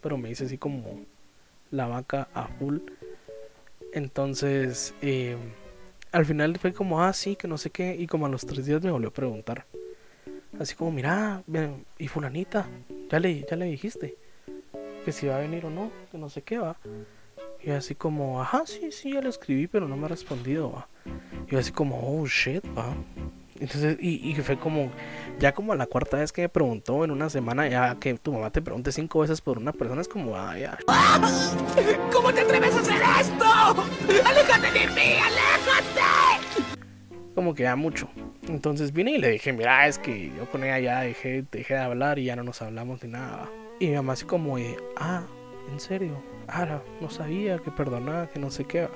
Pero 0.02 0.18
me 0.18 0.30
dice 0.30 0.46
así 0.46 0.58
como 0.58 1.06
la 1.72 1.88
vaca 1.88 2.28
a 2.34 2.48
full. 2.48 2.80
Entonces, 3.94 4.94
eh, 5.02 5.38
al 6.12 6.26
final 6.26 6.58
fue 6.58 6.74
como, 6.74 7.02
ah, 7.04 7.14
sí, 7.14 7.36
que 7.36 7.48
no 7.48 7.58
sé 7.58 7.70
qué. 7.70 7.96
Y 7.96 8.08
como 8.08 8.26
a 8.26 8.30
los 8.30 8.46
tres 8.46 8.66
días 8.66 8.82
me 8.82 8.92
volvió 8.92 9.10
a 9.10 9.14
preguntar. 9.14 9.66
Así 10.60 10.76
como, 10.76 10.92
mira, 10.92 11.44
y 11.98 12.08
fulanita, 12.08 12.68
ya 13.10 13.20
le, 13.20 13.46
ya 13.50 13.56
le 13.56 13.66
dijiste 13.66 14.18
que 15.06 15.12
si 15.12 15.28
va 15.28 15.38
a 15.38 15.40
venir 15.40 15.66
o 15.66 15.70
no, 15.70 15.92
que 16.12 16.18
no 16.18 16.30
sé 16.30 16.42
qué 16.42 16.58
va. 16.58 16.76
Y 17.64 17.72
así 17.72 17.96
como, 17.96 18.42
ajá, 18.42 18.66
sí, 18.66 18.92
sí, 18.92 19.14
ya 19.14 19.22
le 19.22 19.30
escribí, 19.30 19.68
pero 19.68 19.88
no 19.88 19.96
me 19.98 20.06
ha 20.06 20.10
respondido, 20.10 20.72
va. 20.72 20.88
Y 21.48 21.52
yo 21.52 21.60
así 21.60 21.72
como, 21.72 22.00
oh, 22.00 22.26
shit, 22.28 22.64
va. 22.78 22.96
Entonces, 23.60 23.98
y, 24.00 24.30
y 24.30 24.36
fue 24.36 24.58
como, 24.58 24.90
ya 25.38 25.54
como 25.54 25.76
la 25.76 25.86
cuarta 25.86 26.18
vez 26.18 26.32
que 26.32 26.44
me 26.44 26.50
preguntó 26.50 27.04
en 27.04 27.12
una 27.12 27.30
semana, 27.30 27.68
ya 27.68 27.96
que 28.00 28.14
tu 28.14 28.32
mamá 28.32 28.52
te 28.52 28.62
pregunte 28.62 28.92
cinco 28.92 29.20
veces 29.20 29.42
por 29.42 29.58
una 29.58 29.74
persona, 29.74 30.02
es 30.02 30.08
como, 30.08 30.38
ah, 30.38 30.58
ya. 30.58 30.78
¿Cómo 32.14 32.34
te 32.34 32.42
atreves 32.42 32.74
a 32.76 32.80
hacer 32.80 33.02
esto? 33.20 33.46
¡Aléjate 34.26 34.72
de 34.72 34.88
mí! 34.88 35.16
¡Aléjate! 35.22 35.60
como 37.40 37.56
que 37.56 37.64
ya 37.64 37.78
mucho. 37.78 38.10
Entonces 38.50 38.92
vine 38.92 39.12
y 39.12 39.18
le 39.18 39.30
dije, 39.30 39.54
mira, 39.54 39.88
es 39.88 39.98
que 39.98 40.30
yo 40.36 40.46
con 40.52 40.66
ella 40.66 40.78
ya 40.80 41.00
dejé, 41.00 41.46
dejé 41.50 41.76
de 41.76 41.80
hablar 41.80 42.20
y 42.20 42.26
ya 42.26 42.36
no 42.36 42.44
nos 42.44 42.62
hablamos 42.62 43.02
ni 43.02 43.12
nada. 43.12 43.50
Y 43.80 43.88
mi 43.88 43.96
mamá 43.96 44.12
así 44.12 44.26
como, 44.26 44.58
ah, 44.98 45.24
¿en 45.72 45.80
serio? 45.80 46.22
Ah, 46.50 46.82
no 47.00 47.10
sabía, 47.10 47.58
que 47.60 47.72
perdonaba, 47.72 48.28
que 48.28 48.40
no 48.40 48.52
sé 48.52 48.66
qué. 48.66 48.90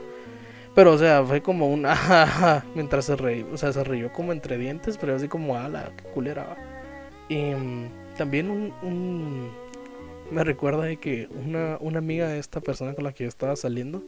Pero, 0.76 0.94
o 0.94 0.98
sea, 0.98 1.24
fue 1.24 1.42
como 1.42 1.68
un, 1.70 1.86
mientras 2.76 3.06
se 3.06 3.16
reí, 3.16 3.46
o 3.52 3.58
sea, 3.58 3.72
se 3.72 3.84
rió 3.84 4.12
como 4.12 4.32
entre 4.32 4.58
dientes, 4.58 4.98
pero 4.98 5.16
así 5.16 5.28
como, 5.28 5.56
ah, 5.56 5.70
la 5.70 5.92
que 5.96 6.04
culera. 6.06 6.44
va". 6.44 6.58
Y 7.30 7.54
mm, 7.54 8.16
también 8.18 8.50
un, 8.50 9.52
me 10.32 10.44
recuerda 10.44 10.84
de 10.84 10.98
que 10.98 11.30
una, 11.46 11.78
una 11.80 12.00
amiga 12.00 12.28
de 12.28 12.40
esta 12.40 12.60
persona 12.60 12.94
con 12.94 13.04
la 13.04 13.14
que 13.14 13.24
yo 13.24 13.28
estaba 13.28 13.56
saliendo 13.56 14.04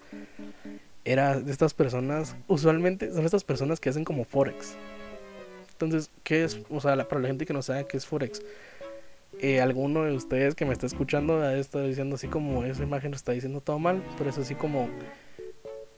era 1.03 1.39
de 1.39 1.51
estas 1.51 1.75
personas, 1.75 2.35
usualmente 2.47 3.13
son 3.13 3.25
estas 3.25 3.43
personas 3.43 3.79
que 3.79 3.89
hacen 3.89 4.03
como 4.03 4.25
Forex. 4.25 4.75
Entonces, 5.73 6.09
¿qué 6.23 6.43
es? 6.45 6.59
O 6.69 6.81
sea, 6.81 6.95
para 7.07 7.21
la 7.21 7.27
gente 7.27 7.45
que 7.45 7.53
no 7.53 7.61
sabe 7.61 7.85
qué 7.85 7.97
es 7.97 8.05
Forex, 8.07 8.41
eh, 9.39 9.61
alguno 9.61 10.03
de 10.03 10.15
ustedes 10.15 10.55
que 10.55 10.65
me 10.65 10.73
está 10.73 10.85
escuchando 10.87 11.47
está 11.51 11.81
diciendo 11.81 12.15
así 12.15 12.27
como 12.27 12.63
esa 12.63 12.83
imagen 12.83 13.13
está 13.13 13.33
diciendo 13.33 13.61
todo 13.61 13.77
mal, 13.77 14.01
pero 14.17 14.29
es 14.29 14.37
así 14.37 14.55
como 14.55 14.89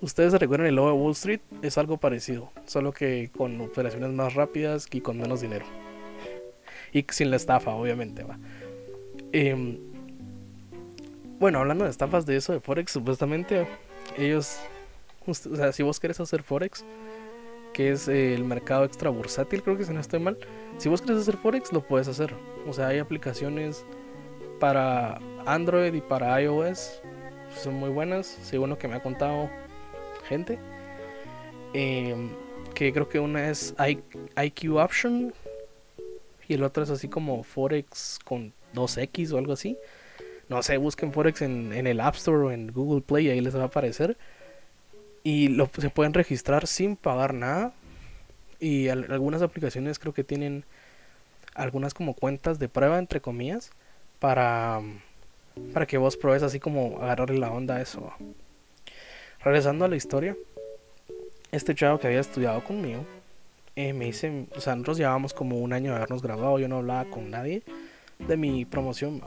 ustedes 0.02 0.34
recuerdan 0.34 0.68
el 0.68 0.76
logo 0.76 0.90
de 0.90 0.94
Wall 0.94 1.12
Street, 1.12 1.42
es 1.62 1.78
algo 1.78 1.98
parecido, 1.98 2.52
solo 2.66 2.92
que 2.92 3.32
con 3.36 3.60
operaciones 3.62 4.12
más 4.12 4.34
rápidas 4.34 4.88
y 4.92 5.02
con 5.02 5.18
menos 5.18 5.42
dinero. 5.42 5.66
Y 6.92 7.06
sin 7.10 7.30
la 7.30 7.36
estafa, 7.36 7.72
obviamente, 7.72 8.24
va. 8.24 8.38
Em, 9.32 9.80
bueno, 11.40 11.60
hablando 11.60 11.84
de 11.84 11.92
estafas 11.92 12.26
de 12.26 12.38
eso 12.38 12.54
de 12.54 12.60
Forex, 12.60 12.92
supuestamente 12.92 13.68
ellos, 14.18 14.60
o 15.26 15.34
sea, 15.34 15.72
si 15.72 15.84
vos 15.84 16.00
querés 16.00 16.20
hacer 16.20 16.44
Forex, 16.44 16.86
que 17.74 17.92
es 17.92 18.08
el 18.08 18.44
mercado 18.44 18.86
extra 18.86 19.10
bursátil, 19.10 19.62
creo 19.62 19.78
que 19.78 19.84
si 19.84 19.94
no 19.94 20.00
estoy 20.00 20.20
mal, 20.20 20.38
si 20.78 20.90
vos 20.90 21.02
querés 21.02 21.22
hacer 21.22 21.38
Forex, 21.38 21.72
lo 21.74 21.86
puedes 21.86 22.08
hacer. 22.08 22.34
O 22.68 22.74
sea, 22.74 22.88
hay 22.88 23.00
aplicaciones 23.00 23.86
para 24.60 25.20
Android 25.46 25.94
y 25.94 26.02
para 26.02 26.42
iOS, 26.42 27.02
son 27.56 27.76
muy 27.76 27.90
buenas, 27.90 28.26
según 28.26 28.70
lo 28.70 28.78
que 28.78 28.88
me 28.88 28.96
ha 28.96 29.04
contado 29.04 29.50
gente. 30.28 30.60
Em, 31.74 32.30
que 32.74 32.94
creo 32.94 33.10
que 33.10 33.20
una 33.20 33.50
es 33.50 33.74
IQ 33.80 34.78
Option 34.78 35.34
y 36.48 36.54
el 36.54 36.63
otro 36.63 36.84
es 36.84 36.90
así 36.90 37.08
como 37.08 37.44
Forex 37.44 38.20
con 38.24 38.54
2X 38.74 39.34
o 39.34 39.38
algo 39.38 39.54
así. 39.54 39.78
No 40.50 40.63
sé, 40.63 40.78
busquen 40.78 41.12
Forex 41.12 41.42
en, 41.42 41.74
el 41.74 42.00
App 42.00 42.16
Store 42.16 42.38
o 42.38 42.52
en 42.52 42.72
Google 42.72 43.02
Play, 43.02 43.30
ahí 43.30 43.42
les 43.42 43.56
va 43.56 43.63
a 43.63 43.66
aparecer. 43.66 44.18
Y 45.24 45.58
se 45.78 45.90
pueden 45.90 46.13
registrar 46.13 46.68
sin 46.68 46.96
pagar 46.96 47.34
nada. 47.34 47.74
Y 48.60 48.88
algunas 48.88 49.42
aplicaciones 49.42 50.00
creo 50.00 50.13
que 50.13 50.24
tienen 50.24 50.63
algunas 51.54 51.94
como 51.94 52.13
cuentas 52.13 52.60
de 52.60 52.70
prueba, 52.70 52.98
entre 52.98 53.20
comillas, 53.20 53.72
para, 54.20 54.82
para 55.74 55.86
que 55.86 55.98
vos 55.98 56.16
pruebes 56.16 56.44
así 56.44 56.60
como 56.60 57.00
agarrarle 57.02 57.40
la 57.40 57.52
onda 57.52 57.76
a 57.76 57.82
eso. 57.82 58.13
Regresando 59.48 59.86
a 59.86 59.88
la 59.88 59.96
historia, 59.96 60.36
este 61.54 61.74
chavo 61.74 61.98
que 62.00 62.08
había 62.08 62.20
estudiado 62.20 62.62
conmigo, 62.66 63.06
eh, 63.78 63.94
me 63.94 64.04
dice, 64.04 64.46
o 64.54 64.60
sea, 64.60 64.76
nosotros 64.76 64.98
llevábamos 64.98 65.34
como 65.34 65.60
un 65.60 65.72
año 65.72 65.92
de 65.92 65.96
habernos 65.96 66.22
graduado, 66.22 66.60
yo 66.60 66.68
no 66.68 66.80
hablaba 66.80 67.10
con 67.10 67.32
nadie 67.32 67.64
de 68.20 68.36
mi 68.36 68.66
promoción, 68.66 69.22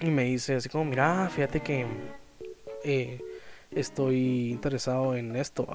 y 0.00 0.10
me 0.10 0.22
dice 0.22 0.54
así 0.54 0.68
como, 0.68 0.84
mira, 0.84 1.28
fíjate 1.28 1.58
que 1.58 1.86
eh, 2.84 3.20
estoy 3.72 4.52
interesado 4.52 5.16
en 5.16 5.34
esto, 5.34 5.66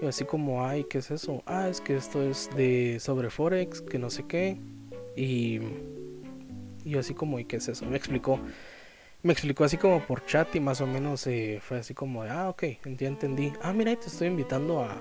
Y 0.00 0.06
así 0.06 0.24
como, 0.24 0.66
ay, 0.66 0.86
¿qué 0.88 0.98
es 0.98 1.10
eso? 1.10 1.42
Ah, 1.44 1.68
es 1.68 1.82
que 1.82 1.94
esto 1.94 2.22
es 2.22 2.48
de 2.56 3.00
sobre 3.00 3.28
Forex, 3.28 3.82
que 3.82 3.98
no 3.98 4.08
sé 4.08 4.24
qué. 4.26 4.56
Y, 5.14 5.60
y 6.86 6.90
yo 6.90 7.00
así 7.00 7.12
como, 7.12 7.38
¿y 7.38 7.44
qué 7.44 7.56
es 7.56 7.68
eso? 7.68 7.84
Me 7.84 7.98
explicó 7.98 8.40
me 9.24 9.32
explicó 9.32 9.64
así 9.64 9.78
como 9.78 10.00
por 10.00 10.24
chat 10.26 10.54
y 10.54 10.60
más 10.60 10.82
o 10.82 10.86
menos 10.86 11.26
eh, 11.26 11.58
fue 11.62 11.78
así 11.78 11.94
como 11.94 12.24
de, 12.24 12.30
ah, 12.30 12.50
ok, 12.50 12.64
ya 12.84 13.08
entendí. 13.08 13.54
Ah, 13.62 13.72
mira, 13.72 13.96
te 13.96 14.08
estoy 14.08 14.28
invitando 14.28 14.84
a 14.84 14.98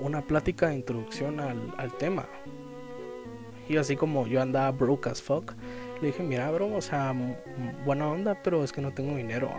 una 0.00 0.22
plática 0.22 0.68
de 0.68 0.76
introducción 0.76 1.38
al, 1.38 1.92
tema. 1.98 2.26
Y 3.68 3.76
así 3.76 3.94
como 3.94 4.26
yo 4.26 4.40
andaba 4.40 4.70
broke 4.70 5.10
as 5.10 5.20
fuck, 5.20 5.52
le 6.00 6.08
dije, 6.08 6.22
mira, 6.22 6.50
bro, 6.50 6.74
o 6.74 6.80
sea, 6.80 7.14
buena 7.84 8.08
onda, 8.08 8.42
pero 8.42 8.64
es 8.64 8.72
que 8.72 8.80
no 8.80 8.94
tengo 8.94 9.16
dinero. 9.16 9.50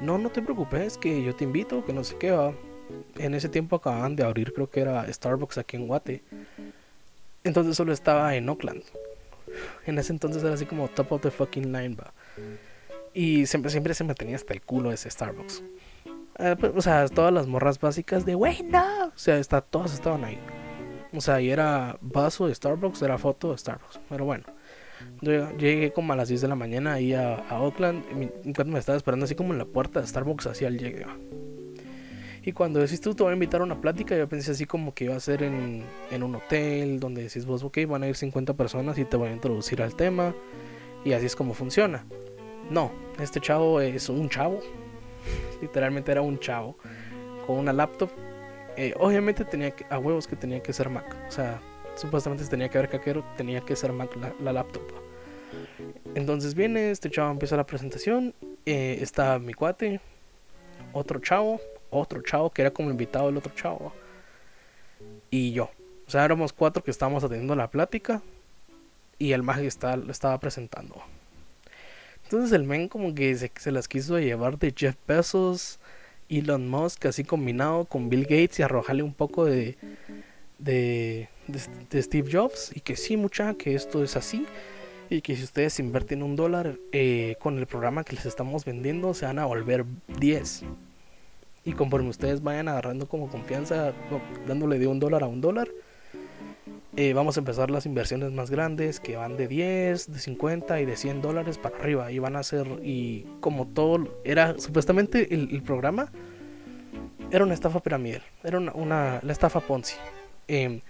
No, 0.00 0.16
no 0.16 0.30
te 0.30 0.42
preocupes, 0.42 0.98
que 0.98 1.24
yo 1.24 1.34
te 1.34 1.42
invito, 1.42 1.84
que 1.84 1.92
no 1.92 2.04
sé 2.04 2.16
qué 2.18 2.30
va. 2.30 2.54
En 3.16 3.34
ese 3.34 3.48
tiempo 3.48 3.76
acababan 3.76 4.14
de 4.14 4.22
abrir, 4.22 4.52
creo 4.52 4.70
que 4.70 4.80
era 4.80 5.12
Starbucks 5.12 5.58
aquí 5.58 5.76
en 5.76 5.88
Guate. 5.88 6.22
Entonces 7.42 7.76
solo 7.76 7.92
estaba 7.92 8.36
en 8.36 8.48
Oakland. 8.48 8.84
En 9.86 9.98
ese 9.98 10.12
entonces 10.12 10.42
era 10.42 10.54
así 10.54 10.66
como 10.66 10.88
top 10.88 11.12
of 11.12 11.22
the 11.22 11.30
fucking 11.30 11.72
line, 11.72 11.96
va. 11.96 12.12
Y 13.14 13.46
siempre, 13.46 13.70
siempre 13.70 13.94
se 13.94 14.04
me 14.04 14.14
tenía 14.14 14.36
hasta 14.36 14.54
el 14.54 14.62
culo 14.62 14.92
ese 14.92 15.10
Starbucks. 15.10 15.62
Eh, 16.38 16.56
pues, 16.58 16.72
o 16.74 16.80
sea, 16.80 17.06
todas 17.08 17.32
las 17.32 17.46
morras 17.46 17.78
básicas 17.78 18.24
de, 18.24 18.34
wey, 18.34 18.62
no. 18.62 19.06
O 19.06 19.18
sea, 19.18 19.38
está, 19.38 19.60
todas 19.60 19.92
estaban 19.92 20.24
ahí. 20.24 20.38
O 21.12 21.20
sea, 21.20 21.40
y 21.40 21.50
era 21.50 21.98
vaso 22.00 22.46
de 22.46 22.54
Starbucks, 22.54 23.02
era 23.02 23.18
foto 23.18 23.52
de 23.52 23.58
Starbucks. 23.58 24.00
Pero 24.08 24.24
bueno, 24.24 24.44
yo 25.20 25.50
llegué 25.56 25.92
como 25.92 26.12
a 26.12 26.16
las 26.16 26.28
10 26.28 26.40
de 26.40 26.48
la 26.48 26.54
mañana 26.54 26.94
ahí 26.94 27.12
a, 27.12 27.44
Oakland. 27.50 28.04
Y 28.10 28.64
me 28.64 28.78
estaba 28.78 28.96
esperando 28.96 29.24
así 29.24 29.34
como 29.34 29.52
en 29.52 29.58
la 29.58 29.66
puerta 29.66 30.00
de 30.00 30.06
Starbucks, 30.06 30.46
así 30.46 30.64
al 30.64 30.78
llegue. 30.78 31.04
Y 32.44 32.52
cuando 32.52 32.80
decís 32.80 33.00
tú 33.00 33.14
te 33.14 33.22
voy 33.22 33.30
a 33.30 33.34
invitar 33.34 33.60
a 33.60 33.64
una 33.64 33.80
plática, 33.80 34.16
yo 34.16 34.28
pensé 34.28 34.50
así 34.50 34.66
como 34.66 34.94
que 34.94 35.04
iba 35.04 35.14
a 35.14 35.20
ser 35.20 35.44
en, 35.44 35.84
un 36.22 36.34
hotel, 36.34 36.98
donde 36.98 37.22
decís 37.22 37.46
vos, 37.46 37.62
ok, 37.62 37.78
van 37.86 38.02
a 38.02 38.08
ir 38.08 38.16
50 38.16 38.54
personas 38.54 38.98
y 38.98 39.04
te 39.04 39.16
voy 39.16 39.28
a 39.28 39.32
introducir 39.32 39.80
al 39.80 39.94
tema. 39.94 40.34
Y 41.04 41.12
así 41.12 41.26
es 41.26 41.36
como 41.36 41.54
funciona. 41.54 42.04
No, 42.68 42.90
este 43.20 43.40
chavo 43.40 43.80
es 43.80 44.08
un 44.08 44.28
chavo. 44.28 44.60
Literalmente 45.62 46.10
era 46.10 46.22
un 46.22 46.38
chavo 46.40 46.76
con 47.46 47.58
una 47.58 47.72
laptop. 47.72 48.10
Eh, 48.76 48.94
obviamente 48.98 49.44
tenía 49.44 49.70
que, 49.70 49.84
a 49.88 49.98
huevos 49.98 50.26
que 50.26 50.34
tenía 50.34 50.60
que 50.60 50.72
ser 50.72 50.88
Mac. 50.88 51.16
O 51.28 51.30
sea, 51.30 51.60
supuestamente 51.94 52.44
tenía 52.46 52.68
que 52.68 52.78
haber 52.78 52.90
caquero, 52.90 53.24
tenía 53.36 53.60
que 53.60 53.76
ser 53.76 53.92
Mac 53.92 54.10
la, 54.40 54.52
laptop. 54.52 54.82
Entonces 56.16 56.54
viene, 56.54 56.90
este 56.90 57.08
chavo 57.08 57.30
empieza 57.30 57.56
la 57.56 57.66
presentación. 57.66 58.34
Eh, 58.66 58.98
está 59.00 59.38
mi 59.38 59.54
cuate, 59.54 60.00
otro 60.92 61.20
chavo, 61.20 61.60
otro 61.92 62.22
chavo 62.22 62.50
que 62.50 62.62
era 62.62 62.72
como 62.72 62.90
invitado 62.90 63.28
el 63.28 63.36
otro 63.36 63.52
chavo. 63.54 63.92
Y 65.30 65.52
yo. 65.52 65.70
O 66.06 66.10
sea, 66.10 66.24
éramos 66.24 66.52
cuatro 66.52 66.82
que 66.82 66.90
estábamos 66.90 67.22
atendiendo 67.22 67.54
la 67.54 67.70
plática. 67.70 68.22
Y 69.18 69.32
el 69.32 69.42
mago 69.42 69.62
estaba 69.62 70.40
presentando. 70.40 71.00
Entonces 72.24 72.52
el 72.52 72.64
men 72.64 72.88
como 72.88 73.14
que 73.14 73.36
se, 73.36 73.72
las 73.72 73.88
quiso 73.88 74.18
llevar 74.18 74.58
de 74.58 74.72
Jeff 74.74 74.96
Bezos, 75.06 75.78
Elon 76.30 76.66
Musk, 76.66 77.04
así 77.06 77.24
combinado 77.24 77.84
con 77.84 78.08
Bill 78.08 78.22
Gates 78.22 78.58
y 78.58 78.62
arrojarle 78.62 79.02
un 79.02 79.12
poco 79.12 79.44
de, 79.44 79.76
de, 80.58 81.28
de, 81.46 82.02
Steve 82.02 82.30
Jobs. 82.32 82.72
Y 82.74 82.80
que 82.80 82.96
sí, 82.96 83.18
mucha, 83.18 83.54
que 83.54 83.74
esto 83.74 84.02
es 84.02 84.16
así. 84.16 84.46
Y 85.10 85.20
que 85.20 85.36
si 85.36 85.44
ustedes 85.44 85.78
invierten 85.78 86.22
un 86.22 86.34
dólar 86.34 86.78
eh, 86.92 87.36
con 87.38 87.58
el 87.58 87.66
programa 87.66 88.02
que 88.02 88.16
les 88.16 88.24
estamos 88.24 88.64
vendiendo, 88.64 89.12
se 89.12 89.26
van 89.26 89.38
a 89.38 89.44
volver 89.44 89.84
10. 90.18 90.64
Y 91.64 91.72
conforme 91.72 92.08
ustedes 92.08 92.42
vayan 92.42 92.68
agarrando 92.68 93.06
como 93.06 93.28
confianza, 93.28 93.92
dándole 94.46 94.78
de 94.78 94.86
un 94.86 94.98
dólar 94.98 95.22
a 95.22 95.28
un 95.28 95.40
dólar, 95.40 95.68
eh, 96.94 97.14
vamos 97.14 97.38
a 97.38 97.40
empezar 97.40 97.70
las 97.70 97.86
inversiones 97.86 98.32
más 98.32 98.50
grandes 98.50 99.00
que 99.00 99.16
van 99.16 99.38
de 99.38 99.48
10, 99.48 100.12
de 100.12 100.18
50 100.18 100.80
y 100.80 100.84
de 100.84 100.96
100 100.96 101.22
dólares 101.22 101.56
para 101.56 101.76
arriba. 101.76 102.12
Y 102.12 102.18
van 102.18 102.36
a 102.36 102.42
ser, 102.42 102.66
y 102.82 103.24
como 103.40 103.66
todo, 103.66 104.08
era 104.24 104.58
supuestamente 104.58 105.34
el, 105.34 105.62
programa 105.62 106.10
era 107.30 107.44
una 107.44 107.54
estafa 107.54 107.80
piramidal, 107.80 108.22
era 108.44 108.58
una, 108.58 109.20
la 109.22 109.32
estafa 109.32 109.60
Ponzi. 109.60 109.96
Em, 110.48 110.82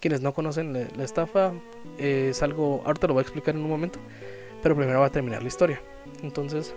quienes 0.00 0.22
no 0.22 0.32
conocen 0.32 0.72
la, 0.72 1.04
estafa, 1.04 1.52
es 1.98 2.42
algo, 2.42 2.82
ahorita 2.86 3.06
lo 3.08 3.14
voy 3.14 3.20
a 3.20 3.22
explicar 3.22 3.54
en 3.54 3.60
un 3.60 3.68
momento, 3.68 3.98
pero 4.62 4.74
primero 4.74 5.00
va 5.00 5.06
a 5.06 5.10
terminar 5.10 5.42
la 5.42 5.48
historia. 5.48 5.82
Entonces, 6.22 6.74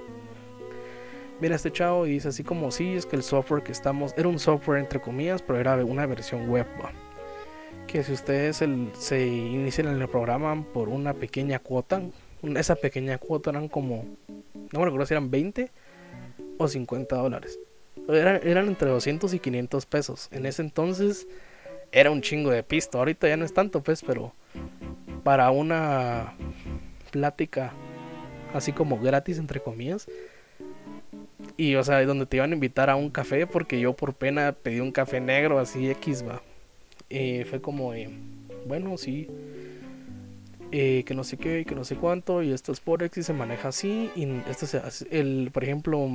Mira 1.41 1.55
este 1.55 1.71
chavo 1.71 2.07
y 2.07 2.11
dice 2.11 2.29
así 2.29 2.43
como 2.43 2.71
sí, 2.71 2.95
es 2.95 3.05
que 3.05 3.17
el 3.17 3.23
software 3.23 3.61
que 3.61 3.71
estamos, 3.73 4.13
era 4.17 4.27
un 4.27 4.39
software 4.39 4.79
entre 4.79 5.01
comillas, 5.01 5.41
pero 5.41 5.59
era 5.59 5.75
una 5.83 6.05
versión 6.05 6.49
web. 6.49 6.65
Que 7.87 8.03
si 8.03 8.13
ustedes 8.13 8.57
se 8.57 9.27
inician 9.27 9.87
en 9.87 10.01
el 10.01 10.07
programa 10.07 10.65
por 10.73 10.87
una 10.89 11.13
pequeña 11.13 11.59
cuota, 11.59 12.01
esa 12.41 12.75
pequeña 12.75 13.17
cuota 13.17 13.49
eran 13.49 13.67
como, 13.67 14.05
no 14.71 14.79
me 14.79 14.85
recuerdo 14.85 15.05
si 15.05 15.13
eran 15.13 15.29
20 15.29 15.71
o 16.57 16.67
50 16.67 17.15
dólares. 17.15 17.59
Eran, 18.07 18.39
eran 18.43 18.67
entre 18.67 18.89
200 18.89 19.33
y 19.33 19.39
500 19.39 19.85
pesos. 19.85 20.29
En 20.31 20.45
ese 20.45 20.61
entonces 20.61 21.27
era 21.91 22.11
un 22.11 22.21
chingo 22.21 22.51
de 22.51 22.63
pisto. 22.63 22.97
Ahorita 22.97 23.27
ya 23.27 23.35
no 23.35 23.45
es 23.45 23.53
tanto, 23.53 23.83
pues, 23.83 24.03
pero 24.03 24.33
para 25.23 25.49
una 25.51 26.33
plática 27.11 27.73
así 28.53 28.71
como 28.71 28.99
gratis, 28.99 29.37
entre 29.37 29.59
comillas, 29.59 30.07
y, 31.57 31.75
o 31.75 31.83
sea, 31.83 32.03
donde 32.05 32.25
te 32.25 32.37
iban 32.37 32.51
a 32.51 32.55
invitar 32.55 32.89
a 32.89 32.95
un 32.95 33.09
café, 33.09 33.47
porque 33.47 33.79
yo 33.79 33.93
por 33.93 34.13
pena 34.13 34.51
pedí 34.51 34.79
un 34.79 34.91
café 34.91 35.19
negro, 35.21 35.59
así 35.59 35.89
X, 35.89 36.25
va. 36.27 36.41
Y 37.09 37.43
fue 37.45 37.61
como, 37.61 37.93
bueno, 38.65 38.97
sí. 38.97 39.27
Eh, 40.71 41.03
que 41.05 41.13
no 41.13 41.23
sé 41.23 41.37
qué, 41.37 41.63
que 41.65 41.75
no 41.75 41.85
sé 41.85 41.95
cuánto, 41.95 42.43
y 42.43 42.51
esto 42.51 42.71
es 42.71 42.81
Forex 42.81 43.17
y 43.17 43.23
se 43.23 43.33
maneja 43.33 43.69
así. 43.69 44.11
Y 44.15 44.27
esto 44.49 44.65
se 44.67 44.77
hace, 44.77 45.07
el, 45.11 45.49
por 45.53 45.63
ejemplo, 45.63 46.09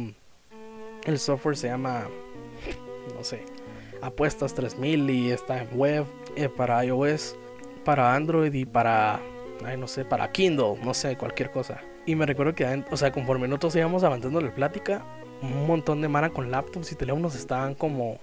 el 1.05 1.18
software 1.18 1.57
se 1.57 1.68
llama, 1.68 2.09
no 3.14 3.24
sé, 3.24 3.42
Apuestas 4.03 4.55
3000 4.55 5.11
y 5.11 5.31
está 5.31 5.62
en 5.62 5.79
web 5.79 6.05
eh, 6.37 6.48
para 6.48 6.85
iOS, 6.85 7.37
para 7.85 8.14
Android 8.14 8.53
y 8.53 8.66
para, 8.66 9.20
ay, 9.64 9.76
no 9.76 9.87
sé, 9.87 10.05
para 10.05 10.31
Kindle, 10.31 10.76
no 10.83 10.92
sé, 10.92 11.16
cualquier 11.16 11.50
cosa. 11.50 11.81
Y 12.07 12.14
me 12.14 12.26
recuerdo 12.26 12.55
que, 12.55 12.85
o 12.90 12.96
sea, 12.96 13.12
conforme 13.12 13.46
nosotros 13.46 13.76
íbamos 13.76 14.05
avanzando 14.05 14.40
la 14.40 14.55
plática, 14.55 15.05
un 15.42 15.66
montón 15.66 16.00
de 16.00 16.09
mara 16.09 16.31
con 16.31 16.50
laptops 16.50 16.92
y 16.92 16.94
teléfonos 16.94 17.35
estaban 17.35 17.74
como 17.74 18.18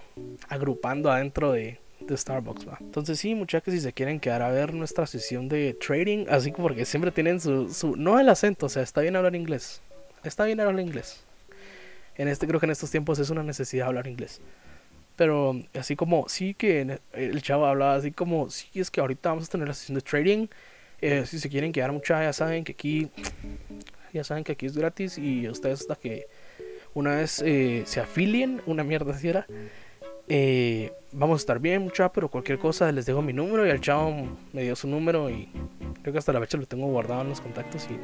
agrupando 0.49 1.11
adentro 1.11 1.51
de, 1.51 1.79
Starbucks, 2.09 2.67
¿va? 2.67 2.77
Entonces 2.79 3.19
sí, 3.19 3.35
muchachos, 3.35 3.73
si 3.73 3.81
se 3.81 3.91
quieren 3.91 4.21
quedar 4.21 4.41
a 4.41 4.49
ver 4.49 4.73
nuestra 4.73 5.05
sesión 5.05 5.49
de 5.49 5.73
trading, 5.73 6.25
así 6.29 6.51
como 6.53 6.69
porque 6.69 6.85
siempre 6.85 7.11
tienen 7.11 7.41
su, 7.41 7.73
su... 7.73 7.97
No 7.97 8.17
el 8.17 8.29
acento, 8.29 8.67
o 8.67 8.69
sea, 8.69 8.81
está 8.81 9.01
bien 9.01 9.17
hablar 9.17 9.35
inglés. 9.35 9.81
Está 10.23 10.45
bien 10.45 10.61
hablar 10.61 10.79
inglés. 10.79 11.25
En 12.15 12.27
este, 12.27 12.47
creo 12.47 12.59
que 12.59 12.65
en 12.65 12.71
estos 12.71 12.91
tiempos 12.91 13.19
es 13.19 13.29
una 13.29 13.43
necesidad 13.43 13.87
hablar 13.87 14.07
inglés. 14.07 14.39
Pero 15.17 15.59
así 15.77 15.95
como, 15.95 16.29
sí 16.29 16.53
que 16.53 16.99
el 17.13 17.41
chavo 17.41 17.65
hablaba 17.65 17.95
así 17.95 18.11
como, 18.11 18.49
sí, 18.49 18.67
es 18.75 18.91
que 18.91 19.01
ahorita 19.01 19.29
vamos 19.29 19.45
a 19.45 19.51
tener 19.51 19.67
la 19.67 19.73
sesión 19.73 19.95
de 19.95 20.01
trading. 20.01 20.47
Eh, 21.01 21.25
si 21.25 21.39
se 21.39 21.49
quieren 21.49 21.71
quedar 21.71 21.91
mucha, 21.91 22.23
ya 22.23 22.33
saben 22.33 22.63
que 22.63 22.71
aquí, 22.71 23.09
ya 24.13 24.23
saben 24.23 24.43
que 24.43 24.53
aquí 24.53 24.65
es 24.65 24.77
gratis 24.77 25.17
y 25.17 25.49
ustedes 25.49 25.81
hasta 25.81 25.95
que 25.95 26.27
una 26.97 27.17
vez 27.17 27.43
eh, 27.45 27.83
se 27.85 27.99
afilien, 27.99 28.59
una 28.65 28.83
mierda 28.83 29.13
así 29.13 29.29
era. 29.29 29.45
Eh, 30.27 30.91
vamos 31.11 31.35
a 31.35 31.41
estar 31.41 31.59
bien, 31.59 31.83
mucha, 31.83 32.11
pero 32.11 32.27
cualquier 32.27 32.57
cosa 32.57 32.91
les 32.91 33.05
dejo 33.05 33.21
mi 33.21 33.33
número 33.33 33.67
y 33.67 33.69
el 33.69 33.79
chavo 33.79 34.27
me 34.51 34.63
dio 34.63 34.75
su 34.75 34.87
número 34.87 35.29
y 35.29 35.47
creo 36.01 36.11
que 36.11 36.17
hasta 36.17 36.33
la 36.33 36.39
fecha 36.39 36.57
lo 36.57 36.65
tengo 36.65 36.87
guardado 36.87 37.21
en 37.21 37.29
los 37.29 37.39
contactos 37.39 37.87
y 37.91 37.99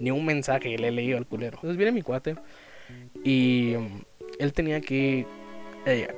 ni 0.00 0.12
un 0.12 0.24
mensaje 0.24 0.78
le 0.78 0.86
he 0.86 0.90
leído 0.92 1.18
al 1.18 1.26
culero. 1.26 1.56
Entonces 1.56 1.76
viene 1.76 1.90
mi 1.90 2.02
cuate 2.02 2.36
y 3.24 3.74
um, 3.74 4.02
él 4.38 4.52
tenía 4.52 4.80
que, 4.80 5.26
eh, 5.84 6.08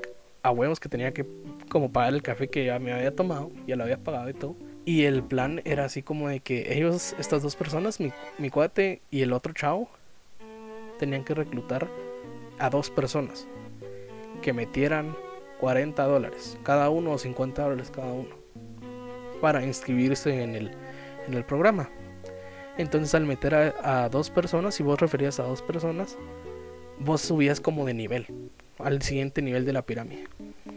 a 0.42 0.50
huevos 0.50 0.78
que 0.78 0.90
tenía 0.90 1.14
que 1.14 1.24
como 1.70 1.90
pagar 1.90 2.12
el 2.12 2.22
café 2.22 2.48
que 2.48 2.66
ya 2.66 2.78
me 2.78 2.92
había 2.92 3.16
tomado, 3.16 3.50
ya 3.66 3.76
lo 3.76 3.84
había 3.84 3.96
pagado 3.96 4.28
y 4.28 4.34
todo. 4.34 4.56
Y 4.84 5.04
el 5.04 5.22
plan 5.22 5.62
era 5.64 5.86
así 5.86 6.02
como 6.02 6.28
de 6.28 6.40
que 6.40 6.74
ellos, 6.76 7.16
estas 7.18 7.42
dos 7.42 7.56
personas, 7.56 7.98
mi, 7.98 8.12
mi 8.36 8.50
cuate 8.50 9.00
y 9.10 9.22
el 9.22 9.32
otro 9.32 9.54
chavo, 9.54 9.88
tenían 10.98 11.24
que 11.24 11.34
reclutar 11.34 11.88
a 12.58 12.70
dos 12.70 12.90
personas 12.90 13.46
que 14.42 14.52
metieran 14.52 15.16
40 15.60 16.02
dólares 16.04 16.58
cada 16.62 16.90
uno 16.90 17.12
o 17.12 17.18
50 17.18 17.62
dólares 17.62 17.90
cada 17.90 18.12
uno 18.12 18.46
para 19.40 19.64
inscribirse 19.64 20.42
en 20.42 20.54
el, 20.54 20.70
en 21.26 21.34
el 21.34 21.44
programa. 21.44 21.90
Entonces 22.78 23.14
al 23.14 23.24
meter 23.24 23.54
a, 23.54 24.08
dos 24.08 24.30
personas, 24.30 24.74
si 24.74 24.82
vos 24.82 25.00
referías 25.00 25.40
a 25.40 25.44
dos 25.44 25.62
personas, 25.62 26.18
vos 26.98 27.20
subías 27.22 27.60
como 27.60 27.86
de 27.86 27.94
nivel 27.94 28.26
al 28.78 29.00
siguiente 29.02 29.40
nivel 29.42 29.64
de 29.64 29.72
la 29.72 29.82
pirámide. 29.82 30.26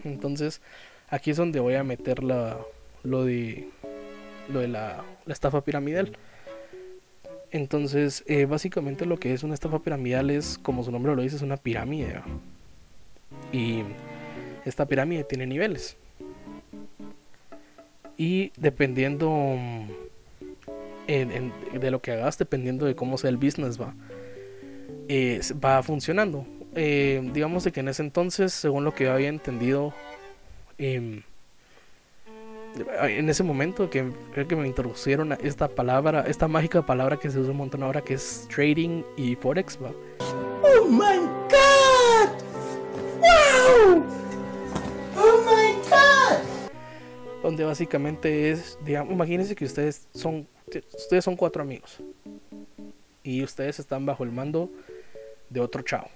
Entonces 0.04 0.62
aquí 1.10 1.32
es 1.32 1.38
donde 1.38 1.60
voy 1.60 1.76
a 1.76 1.84
meter 1.84 2.24
la, 2.24 2.58
lo 3.04 3.26
de, 3.26 3.70
lo 4.48 4.60
de 4.60 4.70
la, 4.70 5.04
la 5.26 5.34
estafa 5.34 5.62
piramidal. 5.62 6.18
Entonces, 7.52 8.24
eh, 8.28 8.46
básicamente 8.46 9.06
lo 9.06 9.18
que 9.18 9.34
es 9.34 9.44
una 9.44 9.54
estafa 9.54 9.80
piramidal 9.80 10.30
es, 10.30 10.58
como 10.58 10.84
su 10.84 10.92
nombre 10.92 11.16
lo 11.16 11.22
dice, 11.22 11.38
es 11.38 11.42
una 11.42 11.58
pirámide. 11.58 12.22
Y 13.52 13.84
esta 14.66 14.86
pirámide 14.86 15.24
tiene 15.24 15.48
niveles. 15.48 15.98
Y 18.18 18.52
dependiendo 18.58 19.30
en, 21.08 21.32
en, 21.32 21.80
de 21.80 21.92
lo 21.92 22.02
que 22.02 22.12
hagas, 22.12 22.38
dependiendo 22.38 22.86
de 22.86 22.96
cómo 22.96 23.18
sea 23.18 23.30
el 23.30 23.38
business, 23.38 23.80
va, 23.80 23.96
va 25.64 25.82
funcionando. 25.84 26.46
Eh, 26.76 27.28
digamos 27.34 27.64
de 27.64 27.72
que 27.72 27.80
en 27.80 27.88
ese 27.88 28.04
entonces, 28.04 28.54
según 28.54 28.84
lo 28.84 28.94
que 28.94 29.06
yo 29.06 29.14
había 29.14 29.30
entendido, 29.30 29.94
eh, 30.78 31.24
en 33.04 33.30
ese 33.30 33.44
momento 33.44 33.90
que 33.90 34.12
creo 34.34 34.48
que 34.48 34.56
me 34.56 34.68
introducieron 34.68 35.34
esta 35.42 35.68
palabra, 35.68 36.26
esta 36.28 36.48
mágica 36.48 36.86
palabra 36.86 37.18
que 37.18 37.30
se 37.30 37.40
usa 37.40 37.52
un 37.52 37.58
montón 37.58 37.84
ahora 37.84 38.02
que 38.02 38.16
es 38.16 38.48
trading 38.54 39.04
y 39.18 39.36
forex, 39.36 39.78
¿va? 39.82 39.92
Oh 40.62 40.86
my 40.88 41.18
god. 41.50 42.30
Wow. 43.20 44.04
Oh 45.18 45.42
my 45.46 45.74
god. 45.90 47.42
Donde 47.44 47.64
básicamente 47.64 48.52
es, 48.52 48.78
digamos, 48.86 49.14
imagínense 49.14 49.56
que 49.56 49.66
ustedes 49.66 50.08
son 50.14 50.48
ustedes 50.68 51.26
son 51.26 51.36
cuatro 51.36 51.64
amigos 51.64 51.98
y 53.24 53.44
ustedes 53.44 53.80
están 53.80 54.06
bajo 54.06 54.24
el 54.24 54.32
mando 54.32 54.70
de 55.50 55.60
otro 55.60 55.82
chavo. 55.82 56.10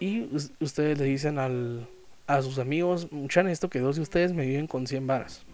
Y 0.00 0.28
ustedes 0.58 0.98
le 0.98 1.04
dicen 1.04 1.38
al 1.38 1.86
a 2.36 2.42
sus 2.42 2.58
amigos, 2.58 3.10
muchan 3.12 3.48
esto 3.48 3.68
que 3.68 3.80
dos 3.80 3.96
de 3.96 4.02
ustedes 4.02 4.32
me 4.32 4.46
viven 4.46 4.66
con 4.66 4.86
100 4.86 5.06
varas. 5.06 5.44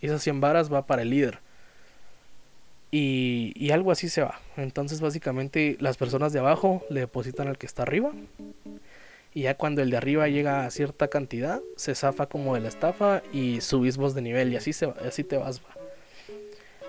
Y 0.00 0.06
esas 0.06 0.22
100 0.22 0.40
varas 0.40 0.72
va 0.72 0.86
para 0.86 1.02
el 1.02 1.10
líder. 1.10 1.40
Y, 2.90 3.70
algo 3.70 3.90
así 3.90 4.08
se 4.08 4.20
va. 4.20 4.38
Entonces 4.56 5.00
básicamente 5.00 5.76
las 5.80 5.96
personas 5.96 6.32
de 6.32 6.40
abajo 6.40 6.84
le 6.90 7.00
depositan 7.00 7.48
al 7.48 7.56
que 7.56 7.66
está 7.66 7.82
arriba. 7.82 8.12
Y 9.34 9.42
ya 9.42 9.56
cuando 9.56 9.80
el 9.80 9.90
de 9.90 9.96
arriba 9.96 10.28
llega 10.28 10.66
a 10.66 10.70
cierta 10.70 11.08
cantidad, 11.08 11.62
se 11.76 11.94
zafa 11.94 12.26
como 12.26 12.54
de 12.54 12.60
la 12.60 12.68
estafa 12.68 13.22
y 13.32 13.62
subís 13.62 13.96
vos 13.96 14.14
de 14.14 14.20
nivel 14.20 14.52
y 14.52 14.56
así, 14.56 14.72
así 15.06 15.24
te 15.24 15.38
vas. 15.38 15.60
Va. 15.60 15.74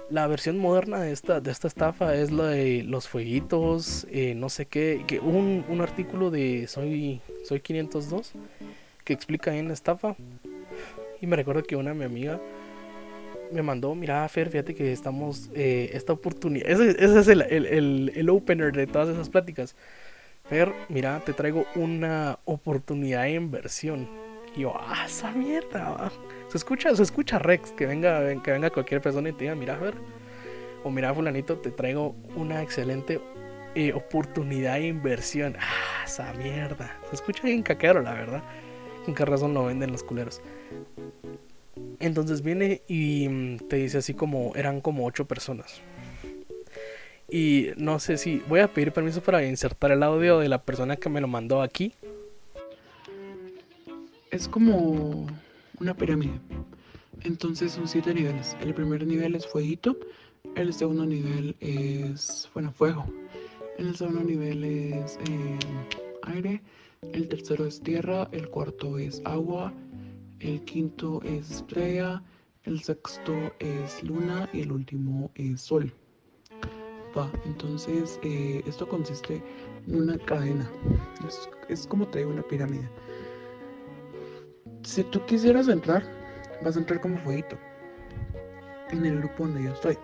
La 0.09 0.27
versión 0.27 0.57
moderna 0.57 0.99
de 0.99 1.13
esta, 1.13 1.39
de 1.39 1.51
esta 1.51 1.69
estafa 1.69 2.15
es 2.15 2.31
la 2.31 2.47
de 2.47 2.83
los 2.83 3.07
fueguitos, 3.07 4.05
eh, 4.11 4.35
no 4.35 4.49
sé 4.49 4.65
qué. 4.65 5.05
Un, 5.23 5.63
un 5.69 5.79
artículo 5.79 6.31
de 6.31 6.67
Soy, 6.67 7.21
Soy 7.45 7.61
502 7.61 8.33
que 9.03 9.13
explica 9.13 9.55
en 9.55 9.67
la 9.67 9.73
estafa. 9.73 10.15
Y 11.21 11.27
me 11.27 11.35
recuerdo 11.35 11.63
que 11.63 11.75
una 11.75 11.93
mi 11.93 12.05
amiga 12.05 12.39
me 13.51 13.61
mandó, 13.61 13.93
mira 13.95 14.27
Fer, 14.27 14.49
fíjate 14.49 14.73
que 14.73 14.91
estamos, 14.91 15.49
eh, 15.53 15.91
esta 15.93 16.13
oportunidad, 16.13 16.69
ese, 16.69 16.91
ese 16.91 17.19
es 17.19 17.27
el, 17.27 17.41
el, 17.43 18.11
el, 18.15 18.29
opener 18.29 18.73
de 18.73 18.87
todas 18.87 19.09
esas 19.09 19.29
pláticas. 19.29 19.75
Fer, 20.49 20.73
mira, 20.89 21.21
te 21.21 21.33
traigo 21.33 21.65
una 21.75 22.39
oportunidad 22.45 23.23
de 23.23 23.33
inversión. 23.33 24.09
Y 24.55 24.61
yo, 24.61 24.73
ah, 24.75 25.05
esa 25.05 25.31
mierda. 25.31 26.11
Se 26.49 26.57
escucha, 26.57 26.95
se 26.95 27.03
escucha 27.03 27.39
Rex, 27.39 27.71
que 27.71 27.85
venga, 27.85 28.41
que 28.41 28.51
venga 28.51 28.69
cualquier 28.69 29.01
persona 29.01 29.29
y 29.29 29.33
te 29.33 29.45
diga, 29.45 29.55
mira 29.55 29.77
Fer, 29.77 29.95
o 30.83 30.91
mira 30.91 31.13
fulanito, 31.13 31.57
te 31.57 31.71
traigo 31.71 32.15
una 32.35 32.61
excelente 32.61 33.21
eh, 33.75 33.93
oportunidad 33.93 34.75
de 34.75 34.87
inversión. 34.87 35.55
Ah, 35.59 36.03
esa 36.05 36.33
mierda. 36.33 36.97
Se 37.09 37.15
escucha 37.15 37.43
bien 37.43 37.63
caquero, 37.63 38.01
la 38.01 38.13
verdad 38.13 38.43
con 39.05 39.15
qué 39.15 39.25
razón 39.25 39.53
lo 39.53 39.65
venden 39.65 39.91
los 39.91 40.03
culeros. 40.03 40.41
Entonces 41.99 42.41
viene 42.41 42.81
y 42.87 43.57
te 43.67 43.77
dice 43.77 43.99
así 43.99 44.13
como 44.13 44.53
eran 44.55 44.81
como 44.81 45.05
ocho 45.05 45.25
personas. 45.25 45.81
Y 47.29 47.69
no 47.77 47.99
sé 47.99 48.17
si 48.17 48.43
voy 48.47 48.59
a 48.59 48.71
pedir 48.71 48.91
permiso 48.91 49.21
para 49.21 49.43
insertar 49.45 49.91
el 49.91 50.03
audio 50.03 50.39
de 50.39 50.49
la 50.49 50.61
persona 50.61 50.97
que 50.97 51.09
me 51.09 51.21
lo 51.21 51.27
mandó 51.27 51.61
aquí. 51.61 51.93
Es 54.29 54.47
como 54.47 55.27
una 55.79 55.95
pirámide. 55.95 56.33
Entonces 57.21 57.71
son 57.71 57.87
siete 57.87 58.13
niveles. 58.13 58.55
El 58.61 58.73
primer 58.73 59.07
nivel 59.07 59.35
es 59.35 59.47
fueguito. 59.47 59.97
El 60.55 60.73
segundo 60.73 61.05
nivel 61.05 61.55
es, 61.59 62.49
bueno, 62.53 62.71
fuego. 62.71 63.05
El 63.77 63.95
segundo 63.95 64.23
nivel 64.23 64.63
es 64.63 65.17
eh, 65.17 65.59
aire 66.23 66.61
el 67.11 67.27
tercero 67.27 67.65
es 67.65 67.81
tierra, 67.81 68.29
el 68.31 68.49
cuarto 68.49 68.97
es 68.97 69.21
agua, 69.25 69.73
el 70.39 70.63
quinto 70.65 71.21
es 71.23 71.51
estrella, 71.51 72.23
el 72.63 72.81
sexto 72.81 73.33
es 73.59 74.01
luna 74.03 74.49
y 74.53 74.61
el 74.61 74.71
último 74.71 75.31
es 75.35 75.61
sol. 75.61 75.93
Va, 77.17 77.31
entonces 77.45 78.19
eh, 78.23 78.63
esto 78.65 78.87
consiste 78.87 79.43
en 79.87 80.01
una 80.01 80.17
cadena. 80.17 80.69
Es, 81.27 81.49
es 81.69 81.85
como 81.85 82.07
te 82.07 82.19
digo 82.19 82.31
una 82.31 82.41
pirámide. 82.43 82.89
Si 84.83 85.03
tú 85.03 85.23
quisieras 85.25 85.67
entrar, 85.67 86.03
vas 86.63 86.75
a 86.75 86.79
entrar 86.79 87.01
como 87.01 87.17
fueguito. 87.19 87.57
En 88.89 89.05
el 89.05 89.19
grupo 89.19 89.43
donde 89.43 89.63
yo 89.63 89.73
estoy. 89.73 89.97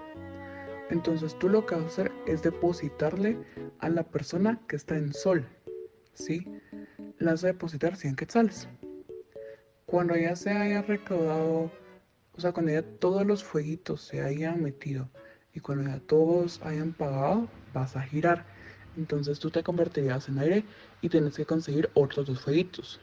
Entonces 0.90 1.38
tú 1.40 1.50
lo 1.50 1.66
que 1.66 1.76
vas 1.76 1.84
a 1.84 1.88
hacer 1.88 2.12
es 2.26 2.42
depositarle 2.44 3.38
a 3.80 3.90
la 3.90 4.04
persona 4.04 4.60
que 4.68 4.76
está 4.76 4.98
en 4.98 5.14
sol. 5.14 5.46
¿Sí? 6.14 6.46
Las 7.20 7.44
a 7.44 7.48
depositar 7.48 7.96
100 7.96 8.16
quetzales. 8.16 8.68
Cuando 9.86 10.16
ya 10.16 10.36
se 10.36 10.52
haya 10.52 10.82
recaudado, 10.82 11.72
o 12.36 12.42
sea, 12.42 12.54
cuando 12.54 12.72
ya 12.72 12.82
todos 12.82 13.26
los 13.26 13.44
fueguitos 13.44 14.02
se 14.02 14.22
hayan 14.22 14.64
metido 14.64 15.10
y 15.54 15.60
cuando 15.60 15.90
ya 15.90 16.00
todos 16.00 16.62
hayan 16.64 16.94
pagado, 16.94 17.48
vas 17.74 17.96
a 17.96 18.02
girar. 18.02 18.46
Entonces 18.98 19.40
tú 19.40 19.50
te 19.50 19.64
convertirías 19.64 20.30
en 20.30 20.40
aire 20.40 20.64
y 21.02 21.10
tienes 21.10 21.36
que 21.36 21.46
conseguir 21.46 21.90
otros 21.94 22.28
dos 22.28 22.42
fueguitos. 22.42 23.00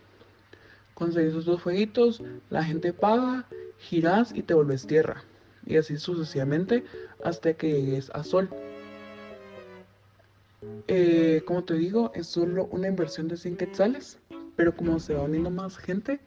Conseguir 0.95 1.31
esos 1.31 1.45
dos 1.45 1.63
fueguitos, 1.63 2.23
la 2.49 2.65
gente 2.65 2.93
paga, 2.93 3.47
giras 3.79 4.33
y 4.35 4.43
te 4.43 4.55
vuelves 4.55 4.87
tierra. 4.87 5.25
Y 5.67 5.77
así 5.77 5.99
sucesivamente 5.99 6.85
hasta 7.25 7.53
que 7.55 7.71
llegues 7.71 8.11
a 8.15 8.23
sol. 8.25 8.49
Eh, 10.89 11.43
como 11.47 11.65
te 11.65 11.75
digo, 11.75 12.13
es 12.15 12.27
solo 12.27 12.67
una 12.67 12.89
inversión 12.89 13.29
de 13.29 13.37
100 13.37 13.57
quetzales, 13.57 14.19
pero 14.57 14.75
como 14.75 14.99
se 14.99 15.15
va 15.15 15.23
uniendo 15.23 15.51
más 15.51 15.77
gente, 15.77 16.21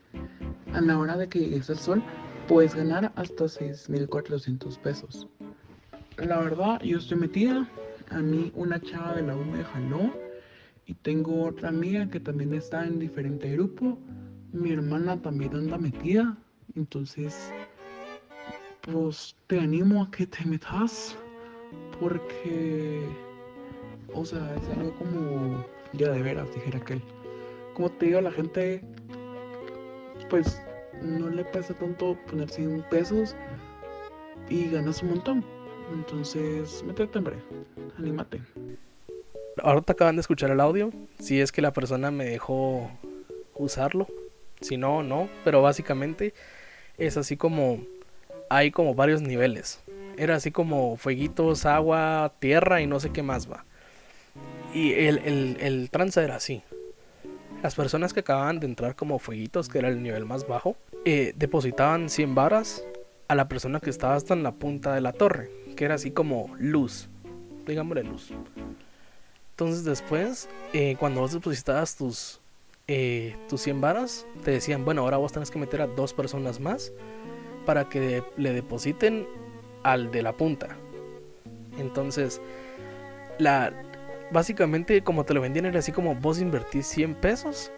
a 0.74 0.82
la 0.82 0.98
hora 0.98 1.18
de 1.18 1.28
que 1.28 1.40
llegues 1.40 1.70
al 1.70 1.80
sol, 1.80 2.04
puedes 2.48 2.76
ganar 2.76 3.12
hasta 3.16 3.46
6.400 3.46 4.78
pesos. 4.80 5.28
La 6.18 6.40
verdad, 6.40 6.82
yo 6.82 6.98
estoy 6.98 7.18
metida. 7.18 7.70
A 8.10 8.20
mí 8.20 8.52
una 8.56 8.82
chava 8.82 9.16
de 9.16 9.22
la 9.22 9.36
U 9.36 9.46
me 9.46 9.64
jaló. 9.64 10.12
Y 10.86 10.96
tengo 10.96 11.46
otra 11.46 11.70
amiga 11.70 12.10
que 12.10 12.20
también 12.20 12.54
está 12.54 12.86
en 12.86 13.00
diferente 13.00 13.52
grupo. 13.52 13.98
mi 14.52 14.72
hermana 14.72 15.22
también 15.22 15.56
anda 15.56 15.78
metida. 15.78 16.38
Entonces, 16.76 17.54
pues 18.82 19.36
te 19.48 19.60
animo 19.60 20.04
a 20.04 20.12
que 20.12 20.28
te 20.28 20.44
metas. 20.46 21.16
Porque, 22.00 23.08
o 24.14 24.26
sea, 24.26 24.56
es 24.56 24.78
algo 24.78 24.94
como 24.98 25.66
ya 25.94 26.10
de 26.10 26.22
veras, 26.22 26.54
dijera 26.54 26.80
aquel. 26.80 27.02
Como 27.74 27.90
te 27.92 28.08
digo, 28.08 28.22
la 28.22 28.32
gente, 28.32 28.82
pues 30.30 30.62
no 31.02 31.30
le 31.30 31.44
pesa 31.46 31.74
tanto 31.74 32.18
poner 32.30 32.50
100 32.50 32.86
pesos 32.90 33.36
y 34.50 34.70
ganas 34.70 35.02
un 35.02 35.10
montón. 35.10 35.46
Entonces, 35.94 36.84
métete, 36.84 37.18
hombre. 37.18 37.38
Anímate. 37.98 38.42
Ahora 39.62 39.82
te 39.82 39.92
acaban 39.92 40.16
de 40.16 40.22
escuchar 40.22 40.52
el 40.52 40.60
audio. 40.60 40.92
Si 41.20 41.42
es 41.42 41.52
que 41.52 41.62
la 41.62 41.74
persona 41.74 42.12
me 42.12 42.26
dejó 42.26 42.92
usarlo. 43.56 44.08
Si 44.62 44.78
no, 44.78 45.04
no. 45.04 45.30
Pero 45.44 45.62
básicamente 45.62 46.34
es 46.98 47.18
así 47.18 47.38
como. 47.38 47.84
Hay 48.50 48.72
como 48.72 48.96
varios 48.96 49.22
niveles. 49.22 49.82
Era 50.18 50.36
así 50.36 50.52
como 50.52 50.98
fueguitos, 50.98 51.66
agua, 51.66 52.34
tierra 52.40 52.82
y 52.82 52.88
no 52.88 53.00
sé 53.00 53.12
qué 53.12 53.24
más 53.24 53.50
va. 53.50 53.66
Y 54.74 54.94
el, 54.94 55.18
el, 55.20 55.58
el 55.60 55.90
trance 55.90 56.24
era 56.24 56.36
así. 56.36 56.62
Las 57.62 57.76
personas 57.76 58.14
que 58.14 58.22
acababan 58.22 58.60
de 58.60 58.68
entrar 58.68 58.96
como 58.96 59.20
fueguitos, 59.20 59.68
que 59.68 59.80
era 59.80 59.90
el 59.90 60.02
nivel 60.02 60.26
más 60.26 60.48
bajo, 60.48 60.78
eh, 61.06 61.34
depositaban 61.36 62.10
100 62.10 62.36
varas 62.36 62.84
a 63.28 63.36
la 63.36 63.48
persona 63.48 63.80
que 63.80 63.90
estaba 63.90 64.16
hasta 64.16 64.34
en 64.34 64.44
la 64.44 64.54
punta 64.54 64.94
de 64.96 65.02
la 65.02 65.12
torre, 65.12 65.50
que 65.76 65.86
era 65.86 65.96
así 65.96 66.12
como 66.12 66.54
luz, 66.58 67.10
digámosle 67.68 68.04
luz. 68.04 68.32
Entonces 69.52 69.84
después, 69.84 70.50
eh, 70.72 70.96
cuando 71.00 71.22
vos 71.22 71.34
depositabas 71.34 71.98
tus, 71.98 72.40
eh, 72.88 73.36
tus 73.50 73.62
100 73.62 73.82
varas, 73.82 74.26
te 74.44 74.52
decían, 74.52 74.86
bueno, 74.86 75.02
ahora 75.02 75.18
vos 75.18 75.34
tenés 75.34 75.52
que 75.52 75.60
meter 75.60 75.82
a 75.82 75.88
dos 75.88 76.14
personas 76.14 76.60
más 76.60 76.94
para 77.66 77.90
que 77.90 78.24
le 78.38 78.54
depositen 78.54 79.28
al 79.84 80.12
de 80.12 80.22
la 80.22 80.32
punta. 80.32 80.78
Entonces, 81.78 82.42
la, 83.38 83.74
básicamente 84.32 85.02
como 85.02 85.26
te 85.26 85.34
lo 85.34 85.42
vendían 85.42 85.66
era 85.66 85.80
así 85.80 85.92
como 85.92 86.16
vos 86.16 86.40
invertís 86.40 86.88
100 86.88 87.16
pesos 87.16 87.72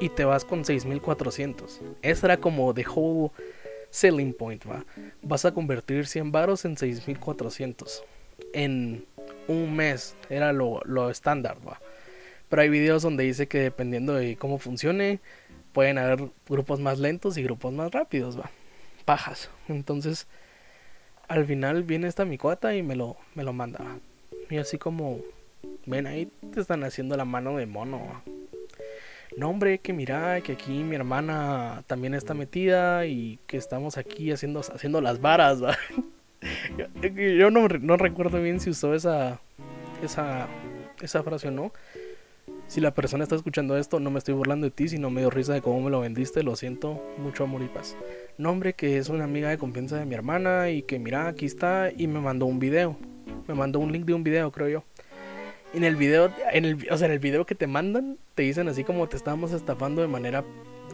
y 0.00 0.08
te 0.08 0.24
vas 0.24 0.44
con 0.44 0.64
6400. 0.64 1.80
Esa 2.02 2.26
era 2.26 2.36
como 2.36 2.74
the 2.74 2.84
whole 2.86 3.30
selling 3.90 4.32
point, 4.32 4.64
va. 4.68 4.84
Vas 5.22 5.44
a 5.44 5.52
convertir 5.52 6.06
100 6.06 6.32
varos 6.32 6.64
en 6.64 6.76
6400 6.76 8.04
en 8.52 9.06
un 9.48 9.74
mes, 9.74 10.16
era 10.28 10.52
lo, 10.52 10.80
lo 10.84 11.10
estándar, 11.10 11.56
va. 11.66 11.80
Pero 12.48 12.62
hay 12.62 12.68
videos 12.68 13.02
donde 13.02 13.24
dice 13.24 13.48
que 13.48 13.58
dependiendo 13.58 14.14
de 14.14 14.36
cómo 14.36 14.58
funcione, 14.58 15.20
pueden 15.72 15.98
haber 15.98 16.30
grupos 16.48 16.80
más 16.80 16.98
lentos 16.98 17.36
y 17.36 17.42
grupos 17.42 17.72
más 17.72 17.90
rápidos, 17.90 18.38
va. 18.38 18.50
Pajas. 19.04 19.50
Entonces, 19.68 20.26
al 21.28 21.44
final 21.44 21.82
viene 21.82 22.08
esta 22.08 22.24
mi 22.24 22.38
cuata 22.38 22.74
y 22.74 22.82
me 22.82 22.96
lo, 22.96 23.16
me 23.34 23.44
lo 23.44 23.52
manda. 23.52 23.80
Y 24.50 24.58
así 24.58 24.78
como, 24.78 25.20
ven 25.86 26.06
ahí 26.06 26.30
te 26.52 26.60
están 26.60 26.84
haciendo 26.84 27.16
la 27.16 27.24
mano 27.24 27.56
de 27.56 27.66
mono. 27.66 28.22
No, 29.36 29.50
hombre, 29.50 29.78
que 29.78 29.92
mira, 29.92 30.40
que 30.40 30.52
aquí 30.52 30.82
mi 30.82 30.96
hermana 30.96 31.84
también 31.86 32.14
está 32.14 32.32
metida 32.32 33.06
y 33.06 33.38
que 33.46 33.56
estamos 33.56 33.98
aquí 33.98 34.32
haciendo, 34.32 34.60
haciendo 34.60 35.00
las 35.00 35.20
varas. 35.20 35.62
¿va? 35.62 35.76
yo, 37.38 37.50
no, 37.50 37.68
no 37.68 37.96
recuerdo 37.96 38.40
bien 38.40 38.60
si 38.60 38.70
usó 38.70 38.94
esa, 38.94 39.40
esa, 40.02 40.48
esa 41.02 41.22
frase 41.22 41.48
o 41.48 41.50
no. 41.50 41.72
Si 42.66 42.80
la 42.80 42.94
persona 42.94 43.22
está 43.22 43.36
escuchando 43.36 43.76
esto, 43.76 44.00
no 44.00 44.10
me 44.10 44.18
estoy 44.18 44.34
burlando 44.34 44.66
de 44.66 44.70
ti, 44.70 44.88
sino 44.88 45.08
me 45.10 45.20
dio 45.20 45.30
risa 45.30 45.54
de 45.54 45.62
cómo 45.62 45.80
me 45.82 45.90
lo 45.90 46.00
vendiste. 46.00 46.42
Lo 46.42 46.56
siento, 46.56 47.00
mucho 47.18 47.44
amor 47.44 47.62
y 47.62 47.68
paz. 47.68 47.96
Nombre 48.38 48.72
que 48.72 48.98
es 48.98 49.08
una 49.08 49.24
amiga 49.24 49.50
de 49.50 49.58
confianza 49.58 49.98
de 49.98 50.04
mi 50.04 50.14
hermana 50.14 50.70
y 50.70 50.82
que 50.82 50.98
mira, 50.98 51.28
aquí 51.28 51.46
está 51.46 51.90
y 51.96 52.06
me 52.06 52.20
mandó 52.20 52.46
un 52.46 52.58
video. 52.58 52.96
Me 53.46 53.54
mandó 53.54 53.78
un 53.78 53.92
link 53.92 54.04
de 54.04 54.14
un 54.14 54.24
video, 54.24 54.50
creo 54.50 54.68
yo. 54.68 54.84
En 55.72 55.84
el 55.84 55.96
video, 55.96 56.32
en 56.52 56.64
el, 56.64 56.88
o 56.90 56.96
sea, 56.96 57.06
en 57.06 57.12
el 57.12 57.18
video 57.18 57.44
que 57.44 57.54
te 57.54 57.66
mandan, 57.66 58.18
te 58.34 58.42
dicen 58.42 58.68
así 58.68 58.84
como 58.84 59.08
te 59.08 59.16
estábamos 59.16 59.52
estafando 59.52 60.00
de 60.00 60.08
manera, 60.08 60.44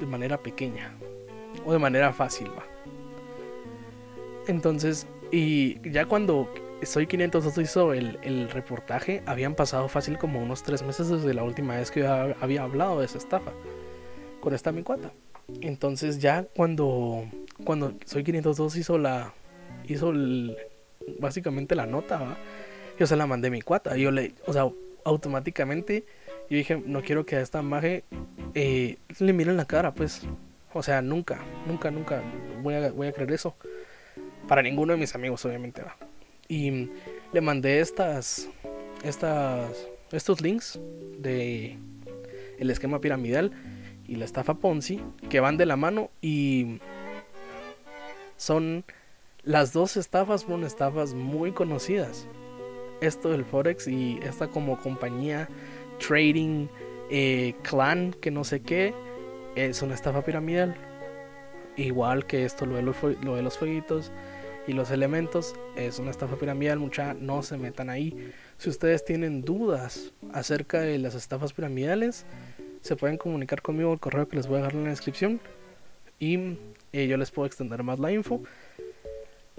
de 0.00 0.06
manera 0.06 0.38
pequeña 0.38 0.92
o 1.64 1.72
de 1.72 1.78
manera 1.78 2.12
fácil, 2.12 2.48
va. 2.48 2.64
Entonces, 4.48 5.06
y 5.30 5.78
ya 5.88 6.06
cuando 6.06 6.52
Soy 6.82 7.06
502 7.06 7.58
hizo 7.58 7.92
el, 7.92 8.18
el, 8.22 8.50
reportaje, 8.50 9.22
habían 9.26 9.54
pasado 9.54 9.88
fácil 9.88 10.18
como 10.18 10.42
unos 10.42 10.64
tres 10.64 10.82
meses 10.82 11.08
desde 11.08 11.32
la 11.32 11.44
última 11.44 11.76
vez 11.76 11.90
que 11.90 12.00
yo 12.00 12.34
había 12.40 12.62
hablado 12.62 12.98
de 12.98 13.06
esa 13.06 13.18
estafa 13.18 13.52
con 14.40 14.52
esta 14.52 14.72
mi 14.72 14.82
cuata. 14.82 15.12
Entonces 15.60 16.18
ya 16.18 16.44
cuando 16.56 17.24
cuando 17.64 17.94
Soy 18.04 18.24
502 18.24 18.76
hizo 18.76 18.98
la 18.98 19.32
hizo 19.88 20.10
el, 20.10 20.56
básicamente 21.18 21.74
la 21.74 21.86
nota, 21.86 22.18
¿va? 22.18 22.36
Yo 23.02 23.06
se 23.08 23.16
la 23.16 23.26
mandé 23.26 23.50
mi 23.50 23.62
cuata. 23.62 23.96
Yo 23.96 24.12
le, 24.12 24.32
o 24.46 24.52
sea, 24.52 24.70
automáticamente 25.04 26.06
yo 26.48 26.56
dije, 26.56 26.80
no 26.86 27.02
quiero 27.02 27.26
que 27.26 27.34
a 27.34 27.40
esta 27.40 27.60
maje 27.60 28.04
eh, 28.54 28.98
le 29.18 29.32
miren 29.32 29.56
la 29.56 29.64
cara, 29.64 29.92
pues. 29.92 30.22
O 30.72 30.84
sea, 30.84 31.02
nunca, 31.02 31.40
nunca, 31.66 31.90
nunca 31.90 32.22
voy 32.62 32.74
a, 32.74 32.92
voy 32.92 33.08
a 33.08 33.12
creer 33.12 33.32
eso. 33.32 33.56
Para 34.46 34.62
ninguno 34.62 34.92
de 34.92 35.00
mis 35.00 35.16
amigos, 35.16 35.44
obviamente. 35.44 35.82
Y 36.46 36.90
le 37.32 37.40
mandé 37.40 37.80
estas, 37.80 38.48
estas, 39.02 39.88
estos 40.12 40.40
links 40.40 40.78
de 41.18 41.78
el 42.60 42.70
esquema 42.70 43.00
piramidal 43.00 43.50
y 44.06 44.14
la 44.14 44.26
estafa 44.26 44.54
Ponzi 44.54 45.00
que 45.28 45.40
van 45.40 45.56
de 45.56 45.66
la 45.66 45.74
mano 45.74 46.12
y 46.20 46.78
son 48.36 48.84
las 49.42 49.72
dos 49.72 49.96
estafas 49.96 50.44
fueron 50.44 50.64
estafas 50.64 51.14
muy 51.14 51.50
conocidas. 51.50 52.28
Esto 53.02 53.30
del 53.30 53.44
Forex 53.44 53.88
y 53.88 54.18
esta 54.22 54.48
como 54.48 54.78
compañía 54.78 55.48
trading 55.98 56.68
eh, 57.10 57.54
clan 57.62 58.14
que 58.20 58.30
no 58.30 58.44
sé 58.44 58.62
qué 58.62 58.94
es 59.56 59.82
una 59.82 59.94
estafa 59.94 60.22
piramidal. 60.22 60.74
Igual 61.76 62.26
que 62.26 62.44
esto 62.44 62.64
lo 62.64 62.76
de 62.76 62.82
los, 62.82 62.96
lo 63.22 63.50
fueguitos 63.50 64.12
y 64.66 64.72
los 64.72 64.90
elementos 64.90 65.54
es 65.76 65.98
una 65.98 66.10
estafa 66.10 66.36
piramidal, 66.36 66.78
mucha 66.78 67.14
no 67.14 67.42
se 67.42 67.56
metan 67.56 67.90
ahí. 67.90 68.32
Si 68.58 68.70
ustedes 68.70 69.04
tienen 69.04 69.42
dudas 69.42 70.12
acerca 70.32 70.80
de 70.80 70.98
las 70.98 71.14
estafas 71.14 71.52
piramidales, 71.52 72.24
se 72.80 72.96
pueden 72.96 73.16
comunicar 73.16 73.62
conmigo 73.62 73.92
al 73.92 74.00
correo 74.00 74.28
que 74.28 74.36
les 74.36 74.46
voy 74.46 74.56
a 74.56 74.58
dejar 74.58 74.74
en 74.74 74.84
la 74.84 74.90
descripción 74.90 75.40
y 76.18 76.56
eh, 76.92 77.06
yo 77.08 77.16
les 77.16 77.30
puedo 77.30 77.46
extender 77.46 77.82
más 77.82 77.98
la 77.98 78.12
info. 78.12 78.42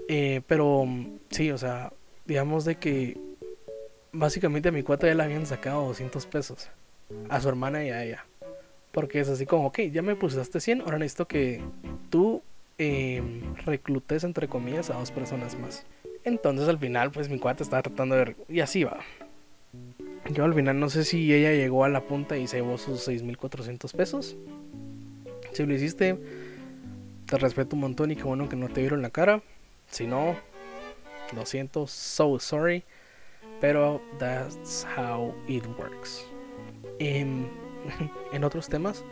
Eh, 0.08 0.40
pero 0.46 0.86
sí, 1.30 1.50
o 1.50 1.58
sea, 1.58 1.92
digamos 2.26 2.64
de 2.64 2.76
que 2.76 3.18
básicamente 4.14 4.68
a 4.68 4.72
mi 4.72 4.82
cuata 4.82 5.06
ya 5.06 5.14
le 5.14 5.22
habían 5.22 5.46
sacado 5.46 5.86
200 5.86 6.24
pesos 6.26 6.68
a 7.28 7.40
su 7.40 7.48
hermana 7.48 7.84
y 7.84 7.90
a 7.90 8.04
ella. 8.04 8.24
Porque 8.92 9.20
es 9.20 9.28
así 9.28 9.44
como, 9.44 9.66
ok, 9.66 9.80
ya 9.92 10.02
me 10.02 10.16
pusiste 10.16 10.60
100, 10.60 10.82
ahora 10.82 10.98
necesito 10.98 11.26
que 11.26 11.60
tú 12.10 12.42
eh, 12.78 13.22
reclutes 13.66 14.24
entre 14.24 14.48
comillas 14.48 14.90
a 14.90 14.94
dos 14.94 15.10
personas 15.10 15.58
más. 15.58 15.84
Entonces 16.22 16.68
al 16.68 16.78
final 16.78 17.10
pues 17.10 17.28
mi 17.28 17.38
cuata 17.38 17.62
estaba 17.62 17.82
tratando 17.82 18.14
de 18.14 18.36
y 18.48 18.60
así 18.60 18.84
va. 18.84 19.00
Yo 20.30 20.44
al 20.44 20.54
final 20.54 20.80
no 20.80 20.88
sé 20.88 21.04
si 21.04 21.34
ella 21.34 21.52
llegó 21.52 21.84
a 21.84 21.88
la 21.88 22.00
punta 22.00 22.38
y 22.38 22.46
se 22.46 22.58
llevó 22.58 22.78
sus 22.78 23.00
6400 23.02 23.92
pesos. 23.92 24.36
Si 25.52 25.66
lo 25.66 25.74
hiciste, 25.74 26.18
te 27.26 27.38
respeto 27.38 27.76
un 27.76 27.80
montón 27.80 28.10
y 28.10 28.16
qué 28.16 28.22
bueno 28.22 28.48
que 28.48 28.56
no 28.56 28.68
te 28.68 28.80
vieron 28.80 29.02
la 29.02 29.10
cara. 29.10 29.42
Si 29.90 30.06
no, 30.06 30.34
lo 31.34 31.44
siento, 31.44 31.86
so 31.86 32.38
sorry. 32.38 32.84
Pero 33.64 34.02
that's 34.18 34.84
how 34.84 35.34
it 35.48 35.64
works. 35.78 36.26
En, 36.98 37.48
en 38.32 38.44
otros 38.44 38.68
temas, 38.68 39.04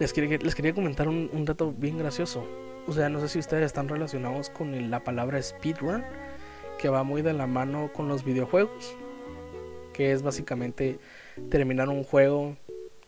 les 0.00 0.12
quería, 0.12 0.74
comentar 0.74 1.06
un, 1.06 1.30
un 1.32 1.44
dato 1.44 1.72
bien 1.72 1.96
gracioso 1.96 2.44
o 2.90 2.92
sea, 2.92 3.08
no 3.08 3.20
sé 3.20 3.28
si 3.28 3.38
ustedes 3.38 3.66
están 3.66 3.88
relacionados 3.88 4.50
con 4.50 4.90
la 4.90 5.04
palabra 5.04 5.40
speedrun, 5.40 6.02
que 6.76 6.88
va 6.88 7.04
muy 7.04 7.22
de 7.22 7.32
la 7.32 7.46
mano 7.46 7.92
con 7.92 8.08
los 8.08 8.24
videojuegos, 8.24 8.96
que 9.92 10.10
es 10.10 10.22
básicamente 10.22 10.98
terminar 11.50 11.88
un 11.88 12.02
juego 12.02 12.56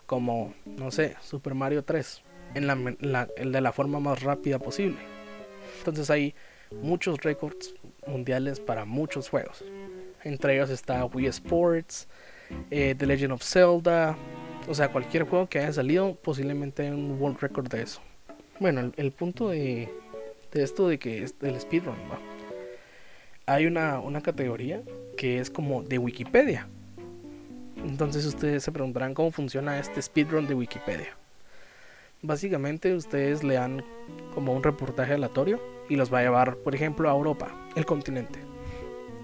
como, 0.07 0.55
no 0.66 0.93
sé, 0.93 1.16
Super 1.20 1.55
Mario 1.55 1.82
3, 1.82 2.22
en 2.55 2.66
la, 2.68 3.26
de 3.26 3.61
la 3.61 3.72
forma 3.72 3.99
más 3.99 4.22
rápida 4.22 4.61
posible. 4.61 4.99
Entonces 5.78 6.11
hay 6.11 6.34
muchos 6.80 7.18
récords 7.20 7.74
mundiales 8.07 8.61
para 8.61 8.84
muchos 8.84 9.28
juegos. 9.30 9.64
Entre 10.25 10.55
ellos 10.55 10.70
está 10.70 11.05
Wii 11.05 11.27
Sports, 11.27 12.09
eh, 12.70 12.95
The 12.97 13.07
Legend 13.07 13.33
of 13.33 13.43
Zelda, 13.43 14.16
o 14.68 14.75
sea, 14.75 14.91
cualquier 14.91 15.25
juego 15.25 15.49
que 15.49 15.59
haya 15.59 15.73
salido, 15.73 16.14
posiblemente 16.14 16.91
un 16.91 17.20
world 17.20 17.41
record 17.41 17.68
de 17.68 17.83
eso. 17.83 18.01
Bueno, 18.61 18.93
el, 18.97 19.12
punto 19.12 19.49
de, 19.49 19.89
esto 20.53 20.89
de 20.89 20.99
que 20.99 21.25
es 21.25 21.39
del 21.41 21.59
speedrun, 21.61 21.97
¿va? 22.11 22.18
hay 23.47 23.66
una, 23.66 23.99
una 24.01 24.20
categoría 24.20 24.83
que 25.16 25.39
es 25.39 25.51
como 25.51 25.83
de 25.83 25.99
Wikipedia. 25.99 26.68
Entonces 27.77 28.25
ustedes 28.25 28.62
se 28.62 28.70
preguntarán 28.70 29.14
cómo 29.14 29.33
funciona 29.33 29.79
este 29.79 30.01
speedrun 30.01 30.47
de 30.47 30.55
Wikipedia. 30.55 31.16
Básicamente 32.20 32.95
ustedes 32.95 33.43
le 33.43 33.55
dan 33.55 33.85
como 34.33 34.53
un 34.53 34.62
reportaje 34.62 35.14
aleatorio 35.14 35.61
y 35.89 35.97
los 35.97 36.12
va 36.12 36.20
a 36.20 36.23
llevar, 36.23 36.57
por 36.59 36.75
ejemplo, 36.77 37.11
a 37.11 37.12
Europa, 37.12 37.53
el 37.75 37.85
continente. 37.85 38.51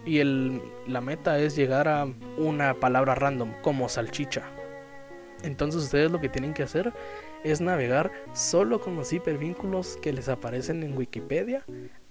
Y 0.09 0.21
el, 0.21 0.63
la 0.87 1.03
meta 1.03 1.39
es 1.39 1.55
llegar 1.55 1.87
a 1.87 2.09
una 2.39 2.73
palabra 2.73 3.15
random 3.15 3.53
como 3.61 3.91
salchicha. 3.91 4.43
Entonces 5.43 5.83
ustedes 5.83 6.11
lo 6.11 6.19
que 6.19 6.31
tienen 6.31 6.55
que 6.55 6.63
hacer 6.63 6.95
es 7.45 7.61
navegar 7.61 8.11
solo 8.33 8.81
con 8.81 8.97
los 8.97 9.13
hipervínculos 9.13 9.99
que 10.01 10.15
les 10.15 10.31
aparecen 10.31 10.83
en 10.83 10.97
Wikipedia 10.97 11.63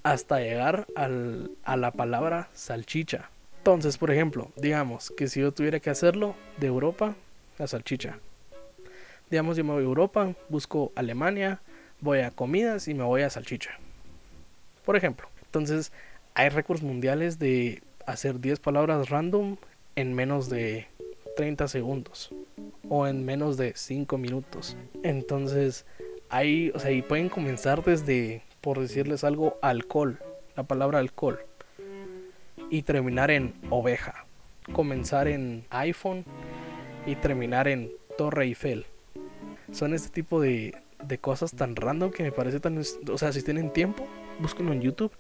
hasta 0.04 0.40
llegar 0.40 0.86
al, 0.96 1.50
a 1.64 1.76
la 1.76 1.92
palabra 1.92 2.50
salchicha. 2.54 3.32
Entonces, 3.58 3.98
por 3.98 4.12
ejemplo, 4.12 4.52
digamos 4.58 5.12
que 5.18 5.28
si 5.28 5.40
yo 5.40 5.52
tuviera 5.52 5.80
que 5.80 5.90
hacerlo 5.90 6.36
de 6.60 6.68
Europa 6.68 7.16
a 7.58 7.66
salchicha. 7.66 8.20
Digamos, 9.32 9.58
yo 9.58 9.64
me 9.64 9.74
voy 9.74 9.82
a 9.82 9.86
Europa, 9.86 10.36
busco 10.50 10.92
Alemania, 10.96 11.62
voy 12.00 12.20
a 12.20 12.30
comidas 12.30 12.88
y 12.88 12.94
me 12.94 13.04
voy 13.04 13.24
a 13.24 13.32
salchicha. 13.32 13.72
Por 14.86 14.96
ejemplo. 14.96 15.28
Entonces, 15.46 15.92
hay 16.36 16.50
récords 16.50 16.84
mundiales 16.84 17.40
de 17.40 17.82
hacer 18.08 18.40
10 18.40 18.60
palabras 18.60 19.10
random 19.10 19.58
en 19.96 20.14
menos 20.14 20.50
de 20.50 20.88
30 21.36 21.68
segundos 21.68 22.34
o 22.90 23.06
en 23.06 23.24
menos 23.24 23.58
de 23.58 23.74
5 23.76 24.18
minutos. 24.18 24.76
Entonces, 25.04 25.86
ahí, 26.30 26.72
o 26.74 26.80
sea, 26.80 26.92
y 26.92 27.04
pueden 27.04 27.30
comenzar 27.30 27.84
desde, 27.84 28.42
por 28.62 28.80
decirles 28.80 29.24
algo, 29.24 29.60
alcohol, 29.62 30.20
la 30.56 30.64
palabra 30.64 31.00
alcohol, 31.00 31.40
y 32.70 32.82
terminar 32.82 33.30
en 33.30 33.54
oveja, 33.70 34.26
comenzar 34.74 35.28
en 35.28 35.66
iPhone 35.70 36.26
y 37.06 37.16
terminar 37.16 37.68
en 37.68 37.92
Torre 38.18 38.46
Eiffel. 38.46 38.86
Son 39.72 39.94
este 39.94 40.10
tipo 40.10 40.42
de, 40.42 40.76
de 41.04 41.18
cosas 41.18 41.52
tan 41.52 41.76
random 41.76 42.12
que 42.12 42.24
me 42.24 42.32
parece 42.32 42.60
tan... 42.60 42.78
O 42.78 43.18
sea, 43.18 43.34
si 43.34 43.44
tienen 43.44 43.72
tiempo, 43.72 44.08
búsquenlo 44.40 44.72
en 44.72 44.82
YouTube 44.82 45.12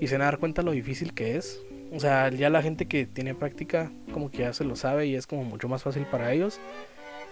y 0.00 0.06
se 0.06 0.14
van 0.14 0.22
a 0.22 0.26
dar 0.26 0.38
cuenta 0.38 0.62
lo 0.62 0.72
difícil 0.72 1.14
que 1.14 1.36
es. 1.36 1.60
O 1.92 1.98
sea, 1.98 2.30
ya 2.30 2.50
la 2.50 2.62
gente 2.62 2.86
que 2.86 3.06
tiene 3.06 3.34
práctica 3.34 3.90
como 4.12 4.30
que 4.30 4.38
ya 4.38 4.52
se 4.52 4.64
lo 4.64 4.76
sabe 4.76 5.06
y 5.06 5.16
es 5.16 5.26
como 5.26 5.44
mucho 5.44 5.68
más 5.68 5.82
fácil 5.82 6.06
para 6.06 6.32
ellos 6.32 6.60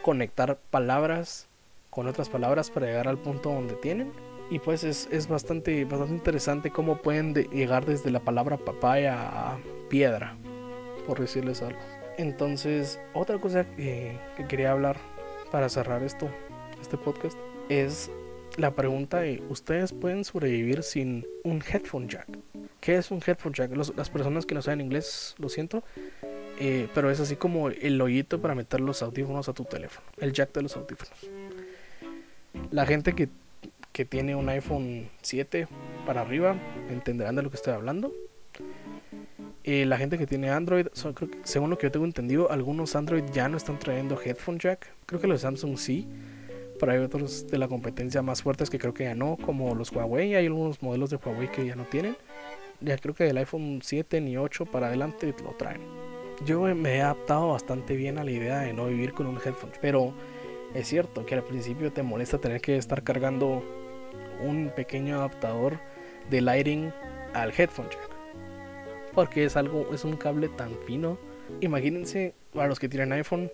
conectar 0.03 0.59
palabras 0.71 1.49
con 1.91 2.07
otras 2.07 2.29
palabras 2.29 2.71
para 2.71 2.87
llegar 2.87 3.09
al 3.09 3.19
punto 3.19 3.53
donde 3.53 3.75
tienen. 3.75 4.13
Y 4.51 4.59
pues 4.59 4.83
es, 4.83 5.09
es 5.13 5.29
bastante, 5.29 5.85
bastante 5.85 6.15
interesante 6.15 6.71
cómo 6.71 7.03
pueden 7.03 7.35
llegar 7.35 7.85
desde 7.85 8.11
la 8.11 8.21
palabra 8.21 8.57
papaya 8.57 9.17
a 9.29 9.59
piedra, 9.91 10.37
por 11.07 11.21
decirles 11.21 11.61
algo. 11.61 11.79
Entonces, 12.17 12.99
otra 13.15 13.39
cosa 13.39 13.65
que, 13.77 14.19
que 14.37 14.47
quería 14.47 14.73
hablar 14.73 14.97
para 15.53 15.69
cerrar 15.69 16.03
esto, 16.03 16.29
este 16.81 16.97
podcast, 16.97 17.39
es 17.69 18.11
la 18.59 18.75
pregunta 18.75 19.21
de, 19.21 19.43
¿ustedes 19.49 19.93
pueden 19.93 20.25
sobrevivir 20.25 20.83
sin 20.83 21.25
un 21.45 21.63
headphone 21.63 22.09
jack? 22.09 22.27
¿Qué 22.81 22.97
es 22.97 23.11
un 23.11 23.23
headphone 23.25 23.53
jack? 23.53 23.71
las 23.75 24.11
personas 24.11 24.47
que 24.47 24.55
no 24.55 24.63
saben 24.63 24.81
inglés, 24.81 25.37
lo 25.39 25.49
siento, 25.49 25.85
eh, 26.59 26.89
pero 26.93 27.11
es 27.11 27.21
así 27.21 27.37
como 27.37 27.69
el 27.69 28.01
hoyito 28.01 28.41
para 28.41 28.57
meter 28.57 28.81
los 28.81 29.03
audífonos 29.03 29.49
a 29.49 29.53
tu 29.53 29.65
teléfono, 29.65 30.07
el 30.19 30.33
jack 30.33 30.53
de 30.53 30.63
los 30.63 30.77
audífonos. 30.77 31.31
La 32.73 32.85
gente 32.85 33.15
que, 33.15 33.29
que 33.93 34.05
tiene 34.05 34.35
un 34.35 34.49
iPhone 34.49 35.09
7 35.23 35.69
para 36.05 36.23
arriba 36.23 36.57
entenderán 36.91 37.37
de 37.37 37.43
lo 37.43 37.51
que 37.51 37.57
estoy 37.57 37.75
hablando. 37.75 38.13
Eh, 39.63 39.87
la 39.87 39.99
gente 39.99 40.19
que 40.19 40.27
tiene 40.27 40.51
Android, 40.51 40.87
según 41.45 41.71
lo 41.71 41.79
que 41.79 41.87
yo 41.87 41.93
tengo 41.93 42.07
entendido, 42.07 42.51
algunos 42.51 42.97
Android 42.97 43.23
ya 43.33 43.49
no 43.49 43.57
están 43.57 43.79
trayendo 43.79 44.21
headphone 44.21 44.59
jack. 44.59 44.89
Creo 45.07 45.21
que 45.21 45.29
los 45.29 45.43
Samsung 45.43 45.79
sí 45.79 46.09
pero 46.79 46.93
hay 46.93 46.99
otros 46.99 47.47
de 47.47 47.59
la 47.59 47.68
competencia 47.68 48.22
más 48.22 48.43
fuertes 48.43 48.70
que 48.70 48.79
creo 48.79 48.95
que 48.95 49.05
ya 49.05 49.14
no, 49.14 49.37
como 49.37 49.74
los 49.74 49.93
Huawei. 49.93 50.35
Hay 50.35 50.47
algunos 50.47 50.83
modelos 50.83 51.11
de 51.11 51.16
Huawei 51.16 51.51
que 51.51 51.66
ya 51.66 51.76
no 51.76 51.85
tienen. 51.85 52.16
Ya 52.81 52.97
creo 52.97 53.14
que 53.14 53.24
del 53.24 53.39
iPhone 53.39 53.81
7 53.83 54.20
ni 54.20 54.37
8 54.37 54.66
para 54.66 54.87
adelante 54.89 55.35
lo 55.43 55.51
traen. 55.53 55.81
Yo 56.45 56.62
me 56.62 56.97
he 56.97 57.03
adaptado 57.03 57.51
bastante 57.51 57.97
bien 57.97 58.18
a 58.18 58.24
la 58.24 58.31
idea 58.31 58.61
de 58.61 58.72
no 58.72 58.87
vivir 58.87 59.12
con 59.12 59.26
un 59.26 59.37
headphone, 59.37 59.72
pero 59.81 60.14
es 60.74 60.87
cierto 60.87 61.26
que 61.26 61.35
al 61.35 61.43
principio 61.43 61.93
te 61.93 62.03
molesta 62.03 62.39
tener 62.39 62.61
que 62.61 62.76
estar 62.76 63.03
cargando 63.03 63.64
un 64.41 64.70
pequeño 64.74 65.16
adaptador 65.16 65.79
de 66.31 66.41
lighting 66.41 66.93
al 67.35 67.53
headphone 67.57 67.89
jack. 67.91 68.11
Porque 69.14 69.45
es 69.45 69.57
algo, 69.57 69.89
es 69.93 70.05
un 70.05 70.16
cable 70.16 70.49
tan 70.49 70.70
fino. 70.87 71.18
Imagínense, 71.61 72.35
para 72.53 72.68
los 72.68 72.79
que 72.79 72.89
tienen 72.89 73.12
iPhone, 73.12 73.51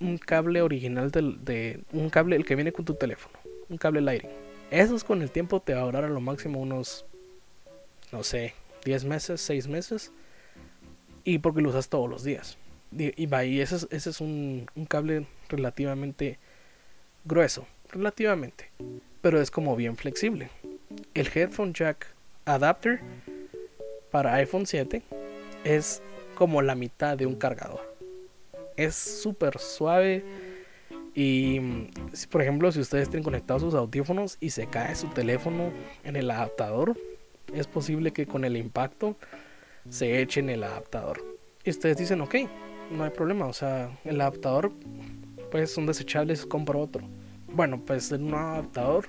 un 0.00 0.18
cable 0.18 0.62
original 0.62 1.10
de 1.10 1.80
un 1.92 2.10
cable 2.10 2.36
el 2.36 2.44
que 2.44 2.54
viene 2.54 2.72
con 2.72 2.84
tu 2.84 2.94
teléfono, 2.94 3.38
un 3.68 3.78
cable 3.78 4.00
Lighting. 4.00 4.30
Esos 4.70 5.04
con 5.04 5.22
el 5.22 5.30
tiempo 5.30 5.60
te 5.60 5.74
va 5.74 5.82
a 5.82 5.84
durar 5.84 6.04
a 6.04 6.08
lo 6.08 6.20
máximo 6.20 6.60
unos 6.60 7.06
no 8.12 8.22
sé, 8.22 8.54
10 8.84 9.04
meses, 9.04 9.40
6 9.40 9.68
meses 9.68 10.12
y 11.24 11.38
porque 11.38 11.60
lo 11.60 11.70
usas 11.70 11.88
todos 11.88 12.08
los 12.08 12.22
días. 12.24 12.58
Y, 12.92 13.26
va, 13.26 13.44
y 13.44 13.60
ese 13.60 13.76
es, 13.76 13.88
ese 13.90 14.10
es 14.10 14.20
un, 14.20 14.66
un 14.74 14.86
cable 14.86 15.26
relativamente 15.48 16.38
grueso, 17.24 17.66
relativamente, 17.90 18.70
pero 19.20 19.40
es 19.40 19.50
como 19.50 19.76
bien 19.76 19.96
flexible. 19.96 20.50
El 21.12 21.28
headphone 21.34 21.74
jack 21.74 22.06
adapter 22.44 23.00
para 24.10 24.34
iPhone 24.34 24.66
7 24.66 25.02
es 25.64 26.00
como 26.36 26.62
la 26.62 26.74
mitad 26.74 27.18
de 27.18 27.26
un 27.26 27.34
cargador 27.34 27.95
es 28.76 28.94
súper 28.94 29.58
suave. 29.58 30.24
Y 31.14 31.60
por 32.30 32.42
ejemplo, 32.42 32.70
si 32.72 32.80
ustedes 32.80 33.08
tienen 33.08 33.24
conectados 33.24 33.62
sus 33.62 33.74
audífonos 33.74 34.36
y 34.40 34.50
se 34.50 34.66
cae 34.66 34.94
su 34.94 35.08
teléfono 35.08 35.72
en 36.04 36.16
el 36.16 36.30
adaptador, 36.30 36.96
es 37.54 37.66
posible 37.66 38.12
que 38.12 38.26
con 38.26 38.44
el 38.44 38.56
impacto 38.56 39.16
se 39.88 40.20
echen 40.20 40.50
el 40.50 40.64
adaptador. 40.64 41.24
Y 41.64 41.70
ustedes 41.70 41.96
dicen, 41.96 42.20
ok, 42.20 42.34
no 42.90 43.04
hay 43.04 43.10
problema, 43.10 43.46
o 43.46 43.52
sea, 43.52 43.90
el 44.04 44.20
adaptador, 44.20 44.72
pues 45.50 45.72
son 45.72 45.86
desechables, 45.86 46.46
compro 46.46 46.80
otro. 46.80 47.08
Bueno, 47.48 47.80
pues 47.84 48.12
en 48.12 48.24
un 48.24 48.34
adaptador, 48.34 49.06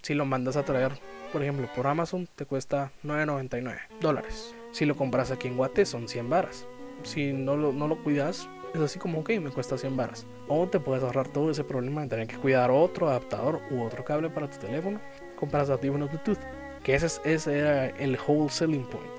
si 0.00 0.14
lo 0.14 0.24
mandas 0.24 0.56
a 0.56 0.64
traer, 0.64 0.92
por 1.32 1.42
ejemplo, 1.42 1.68
por 1.74 1.86
Amazon, 1.86 2.28
te 2.34 2.46
cuesta 2.46 2.92
9.99 3.04 3.78
dólares. 4.00 4.54
Si 4.72 4.86
lo 4.86 4.96
compras 4.96 5.30
aquí 5.30 5.48
en 5.48 5.56
Guate, 5.56 5.84
son 5.84 6.08
100 6.08 6.30
varas. 6.30 6.66
Si 7.02 7.32
no 7.32 7.56
lo, 7.56 7.72
no 7.72 7.88
lo 7.88 8.02
cuidas, 8.02 8.48
es 8.74 8.80
así 8.80 8.98
como, 8.98 9.20
ok, 9.20 9.30
me 9.40 9.50
cuesta 9.50 9.76
100 9.76 9.96
varas. 9.96 10.26
O 10.48 10.66
te 10.66 10.80
puedes 10.80 11.02
ahorrar 11.02 11.28
todo 11.28 11.50
ese 11.50 11.64
problema 11.64 12.02
de 12.02 12.08
tener 12.08 12.26
que 12.26 12.36
cuidar 12.36 12.70
otro 12.70 13.08
adaptador 13.08 13.60
u 13.70 13.82
otro 13.82 14.04
cable 14.04 14.30
para 14.30 14.50
tu 14.50 14.58
teléfono. 14.58 15.00
Compras 15.36 15.70
audífonos 15.70 16.10
Bluetooth. 16.10 16.38
Que 16.82 16.94
ese, 16.94 17.20
ese 17.24 17.58
era 17.58 17.86
el 17.88 18.18
whole 18.26 18.50
selling 18.50 18.84
point. 18.84 19.12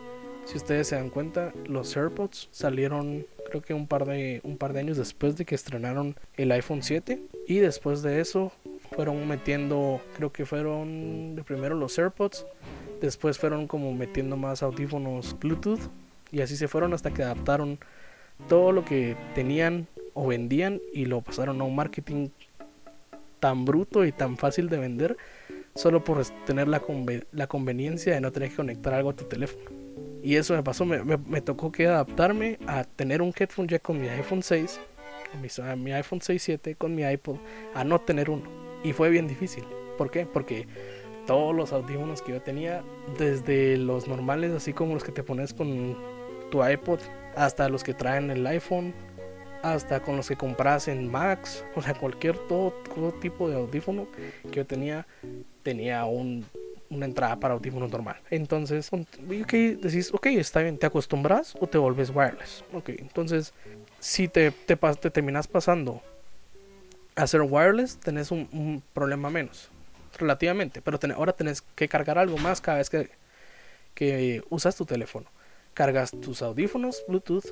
Si 0.46 0.58
ustedes 0.58 0.88
se 0.88 0.96
dan 0.96 1.10
cuenta, 1.10 1.54
los 1.66 1.96
AirPods 1.96 2.50
salieron 2.52 3.26
creo 3.54 3.62
que 3.62 3.74
un 3.76 3.86
par 3.86 4.06
de 4.06 4.42
un 4.44 4.58
par 4.58 4.74
de 4.74 4.80
años 4.80 4.98
después 4.98 5.38
de 5.38 5.46
que 5.46 5.54
estrenaron 5.54 6.16
el 6.38 6.52
iPhone 6.52 6.82
7 6.82 7.22
y 7.48 7.60
después 7.60 8.02
de 8.02 8.20
eso 8.20 8.52
fueron 8.96 9.28
metiendo, 9.28 10.02
creo 10.18 10.32
que 10.32 10.46
fueron 10.46 11.40
primero 11.46 11.76
los 11.76 12.00
AirPods, 12.00 12.48
después 13.00 13.38
fueron 13.38 13.68
como 13.68 13.94
metiendo 13.94 14.38
más 14.38 14.64
audífonos 14.64 15.38
Bluetooth 15.40 15.82
y 16.32 16.42
así 16.42 16.58
se 16.58 16.68
fueron 16.68 16.94
hasta 16.94 17.12
que 17.12 17.22
adaptaron 17.22 17.78
todo 18.48 18.72
lo 18.72 18.86
que 18.86 19.16
tenían 19.36 19.88
o 20.14 20.28
vendían 20.28 20.82
y 20.94 21.06
lo 21.06 21.22
pasaron 21.22 21.62
a 21.62 21.64
un 21.64 21.76
marketing 21.76 22.30
tan 23.40 23.66
bruto 23.66 24.06
y 24.06 24.12
tan 24.12 24.38
fácil 24.38 24.70
de 24.70 24.78
vender 24.78 25.18
solo 25.76 26.04
por 26.04 26.24
tener 26.46 26.68
la, 26.68 26.80
conveniencia 27.48 28.14
de 28.14 28.22
no 28.22 28.32
tener 28.32 28.50
que 28.50 28.56
conectar 28.56 28.94
algo 28.94 29.10
a 29.10 29.16
tu 29.16 29.26
teléfono. 29.26 29.66
Y 30.22 30.36
eso 30.36 30.56
me 30.56 30.64
pasó, 30.64 30.86
me, 30.86 31.42
tocó 31.42 31.72
que 31.72 31.88
adaptarme 31.88 32.58
a 32.68 32.84
tener 32.84 33.22
un 33.22 33.34
headphone 33.38 33.68
jack 33.68 33.82
con 33.82 34.00
mi 34.00 34.08
iPhone 34.08 34.42
6, 34.42 34.80
con 35.32 35.42
mi, 35.42 35.84
mi 35.84 35.92
iPhone 35.92 36.22
6 36.22 36.42
7, 36.42 36.76
con 36.76 36.96
mi 36.96 37.04
iPod, 37.04 37.38
a 37.74 37.84
no 37.84 38.00
tener 38.00 38.30
uno. 38.30 38.44
Y 38.84 38.94
fue 38.94 39.10
bien 39.10 39.28
difícil. 39.28 39.64
¿Por 39.98 40.12
qué? 40.12 40.26
Porque 40.26 40.68
todos 41.28 41.56
los 41.56 41.74
audífonos 41.74 42.22
que 42.22 42.34
yo 42.34 42.42
tenía, 42.42 42.84
desde 43.18 43.78
los 43.78 44.08
normales, 44.08 44.52
así 44.52 44.74
como 44.74 44.94
los 44.94 45.04
que 45.04 45.12
te 45.12 45.24
pones 45.24 45.54
con 45.54 45.98
tu 46.52 46.66
iPod, 46.66 47.00
hasta 47.36 47.70
los 47.70 47.84
que 47.84 47.94
traen 47.94 48.30
el 48.30 48.46
iPhone, 48.48 48.94
hasta 49.62 50.02
con 50.02 50.18
los 50.18 50.28
que 50.28 50.36
compras 50.36 50.88
en 50.88 51.10
Max, 51.10 51.66
o 51.76 51.82
sea, 51.82 51.94
cualquier 51.94 52.38
todo, 52.48 52.74
tipo 53.22 53.50
de 53.50 53.56
audífono 53.56 54.08
que 54.12 54.58
yo 54.58 54.66
tenía, 54.66 55.08
tenía 55.64 56.06
un, 56.06 56.46
una 56.90 57.06
entrada 57.06 57.40
para 57.40 57.54
audífono 57.54 57.88
normal. 57.88 58.18
Entonces, 58.30 58.90
decís, 59.22 60.14
ok, 60.14 60.28
está 60.28 60.62
bien, 60.62 60.78
¿te 60.78 60.86
acostumbras 60.86 61.56
o 61.60 61.68
te 61.68 61.78
vuelves 61.78 62.12
wireless? 62.14 62.64
Ok, 62.74 62.90
entonces, 62.90 63.54
si 64.00 64.28
te, 64.28 64.52
te, 64.52 64.76
te 64.76 65.10
terminas 65.10 65.48
pasando 65.48 66.02
a 67.16 67.26
ser 67.26 67.42
wireless, 67.42 67.98
tenés 67.98 68.32
un, 68.32 68.84
problema 68.94 69.30
menos, 69.30 69.70
relativamente, 70.20 70.82
pero 70.82 71.00
ahora 71.16 71.32
tenés 71.32 71.62
que 71.62 71.88
cargar 71.88 72.18
algo 72.18 72.38
más 72.38 72.60
cada 72.60 72.80
vez 72.80 72.90
que 72.90 74.44
usas 74.50 74.76
tu 74.76 74.86
teléfono 74.86 75.28
cargas 75.74 76.12
tus 76.12 76.42
audífonos 76.42 77.04
Bluetooth 77.08 77.46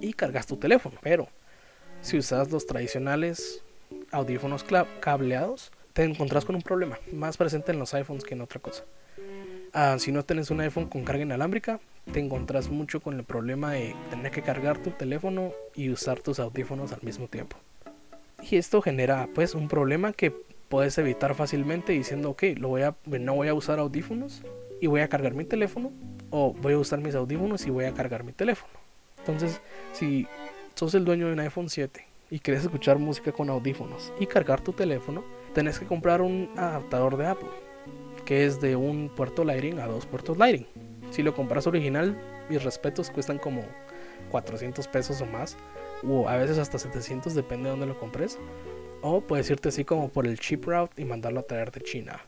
y 0.00 0.12
cargas 0.12 0.46
tu 0.46 0.56
teléfono. 0.56 0.98
Pero 1.02 1.28
si 2.02 2.18
usas 2.18 2.50
los 2.50 2.66
tradicionales 2.66 3.62
audífonos 4.10 4.64
cableados, 5.00 5.72
te 5.92 6.04
encontrás 6.04 6.44
con 6.44 6.56
un 6.56 6.62
problema, 6.62 6.98
más 7.12 7.36
presente 7.36 7.72
en 7.72 7.78
los 7.78 7.94
iPhones 7.94 8.24
que 8.24 8.34
en 8.34 8.42
otra 8.42 8.60
cosa. 8.60 8.84
Ah, 9.72 9.96
si 9.98 10.12
no 10.12 10.24
tienes 10.24 10.50
un 10.50 10.60
iPhone 10.60 10.86
con 10.86 11.04
carga 11.04 11.22
inalámbrica, 11.22 11.80
te 12.12 12.20
encontrás 12.20 12.68
mucho 12.68 13.00
con 13.00 13.18
el 13.18 13.24
problema 13.24 13.72
de 13.72 13.94
tener 14.10 14.30
que 14.30 14.42
cargar 14.42 14.78
tu 14.78 14.90
teléfono 14.90 15.52
y 15.74 15.90
usar 15.90 16.20
tus 16.20 16.38
audífonos 16.38 16.92
al 16.92 17.02
mismo 17.02 17.28
tiempo. 17.28 17.56
Y 18.42 18.56
esto 18.56 18.80
genera 18.82 19.28
pues 19.34 19.54
un 19.54 19.68
problema 19.68 20.12
que 20.12 20.32
puedes 20.68 20.96
evitar 20.98 21.34
fácilmente 21.34 21.92
diciendo, 21.92 22.30
ok, 22.30 22.42
lo 22.58 22.68
voy 22.68 22.82
a, 22.82 22.94
no 23.06 23.34
voy 23.34 23.48
a 23.48 23.54
usar 23.54 23.78
audífonos 23.78 24.42
y 24.80 24.86
voy 24.86 25.00
a 25.00 25.08
cargar 25.08 25.34
mi 25.34 25.44
teléfono, 25.44 25.92
o 26.30 26.52
voy 26.52 26.74
a 26.74 26.78
usar 26.78 27.00
mis 27.00 27.14
audífonos 27.14 27.66
y 27.66 27.70
voy 27.70 27.84
a 27.84 27.94
cargar 27.94 28.24
mi 28.24 28.32
teléfono. 28.32 28.72
Entonces, 29.18 29.60
si 29.92 30.26
sos 30.74 30.94
el 30.94 31.04
dueño 31.04 31.26
de 31.26 31.32
un 31.32 31.40
iPhone 31.40 31.68
7 31.68 32.04
y 32.30 32.38
quieres 32.38 32.62
escuchar 32.64 32.98
música 32.98 33.32
con 33.32 33.50
audífonos 33.50 34.12
y 34.20 34.26
cargar 34.26 34.60
tu 34.60 34.72
teléfono, 34.72 35.24
tenés 35.54 35.78
que 35.78 35.86
comprar 35.86 36.20
un 36.20 36.50
adaptador 36.56 37.16
de 37.16 37.26
Apple, 37.26 37.48
que 38.24 38.44
es 38.44 38.60
de 38.60 38.76
un 38.76 39.08
puerto 39.08 39.44
Lightning 39.44 39.78
a 39.80 39.86
dos 39.86 40.06
puertos 40.06 40.36
Lightning. 40.36 40.66
Si 41.10 41.22
lo 41.22 41.34
compras 41.34 41.66
original, 41.66 42.16
mis 42.48 42.62
respetos, 42.62 43.10
cuestan 43.10 43.38
como 43.38 43.64
400 44.30 44.86
pesos 44.88 45.20
o 45.20 45.26
más, 45.26 45.56
o 46.06 46.28
a 46.28 46.36
veces 46.36 46.58
hasta 46.58 46.78
700, 46.78 47.34
depende 47.34 47.64
de 47.64 47.70
dónde 47.70 47.86
lo 47.86 47.98
compres. 47.98 48.38
O 49.02 49.20
puedes 49.20 49.48
irte 49.50 49.68
así 49.68 49.84
como 49.84 50.08
por 50.08 50.26
el 50.26 50.38
cheap 50.38 50.64
route 50.64 51.00
y 51.00 51.04
mandarlo 51.04 51.40
a 51.40 51.42
traer 51.44 51.70
de 51.70 51.80
China. 51.80 52.20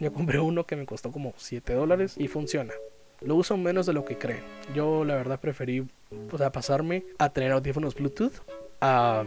Yo 0.00 0.12
compré 0.12 0.38
uno 0.40 0.66
que 0.66 0.76
me 0.76 0.86
costó 0.86 1.12
como 1.12 1.34
7 1.36 1.72
dólares 1.74 2.14
y 2.18 2.28
funciona. 2.28 2.72
Lo 3.20 3.34
uso 3.36 3.56
menos 3.56 3.86
de 3.86 3.92
lo 3.92 4.04
que 4.04 4.18
creen. 4.18 4.42
Yo 4.74 5.04
la 5.04 5.14
verdad 5.14 5.40
preferí 5.40 5.86
o 6.30 6.38
sea, 6.38 6.52
pasarme 6.52 7.04
a 7.18 7.30
tener 7.30 7.52
audífonos 7.52 7.94
Bluetooth 7.94 8.34
a 8.80 9.24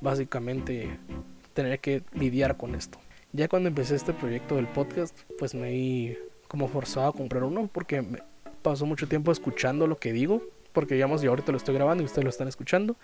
básicamente 0.00 0.98
tener 1.54 1.80
que 1.80 2.02
lidiar 2.14 2.56
con 2.56 2.74
esto. 2.74 2.98
Ya 3.32 3.48
cuando 3.48 3.68
empecé 3.68 3.94
este 3.94 4.12
proyecto 4.12 4.56
del 4.56 4.66
podcast, 4.66 5.16
pues 5.38 5.54
me 5.54 5.70
vi 5.70 6.18
como 6.48 6.68
forzado 6.68 7.08
a 7.08 7.12
comprar 7.12 7.44
uno 7.44 7.68
porque 7.72 8.04
pasó 8.62 8.86
mucho 8.86 9.08
tiempo 9.08 9.30
escuchando 9.30 9.86
lo 9.86 9.98
que 9.98 10.12
digo, 10.12 10.42
porque 10.72 10.94
digamos 10.94 11.22
yo 11.22 11.30
ahorita 11.30 11.52
lo 11.52 11.58
estoy 11.58 11.74
grabando 11.74 12.02
y 12.02 12.06
ustedes 12.06 12.24
lo 12.24 12.30
están 12.30 12.48
escuchando, 12.48 12.96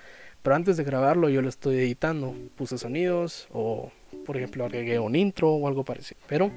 pero 0.42 0.56
antes 0.56 0.76
de 0.76 0.84
grabarlo 0.84 1.28
yo 1.28 1.42
lo 1.42 1.48
estoy 1.48 1.76
editando, 1.76 2.34
puse 2.56 2.78
sonidos 2.78 3.48
o 3.52 3.90
por 4.24 4.36
ejemplo 4.36 4.64
agregué 4.64 4.98
un 4.98 5.14
intro 5.14 5.50
o 5.50 5.68
algo 5.68 5.84
parecido, 5.84 6.20
pero 6.26 6.50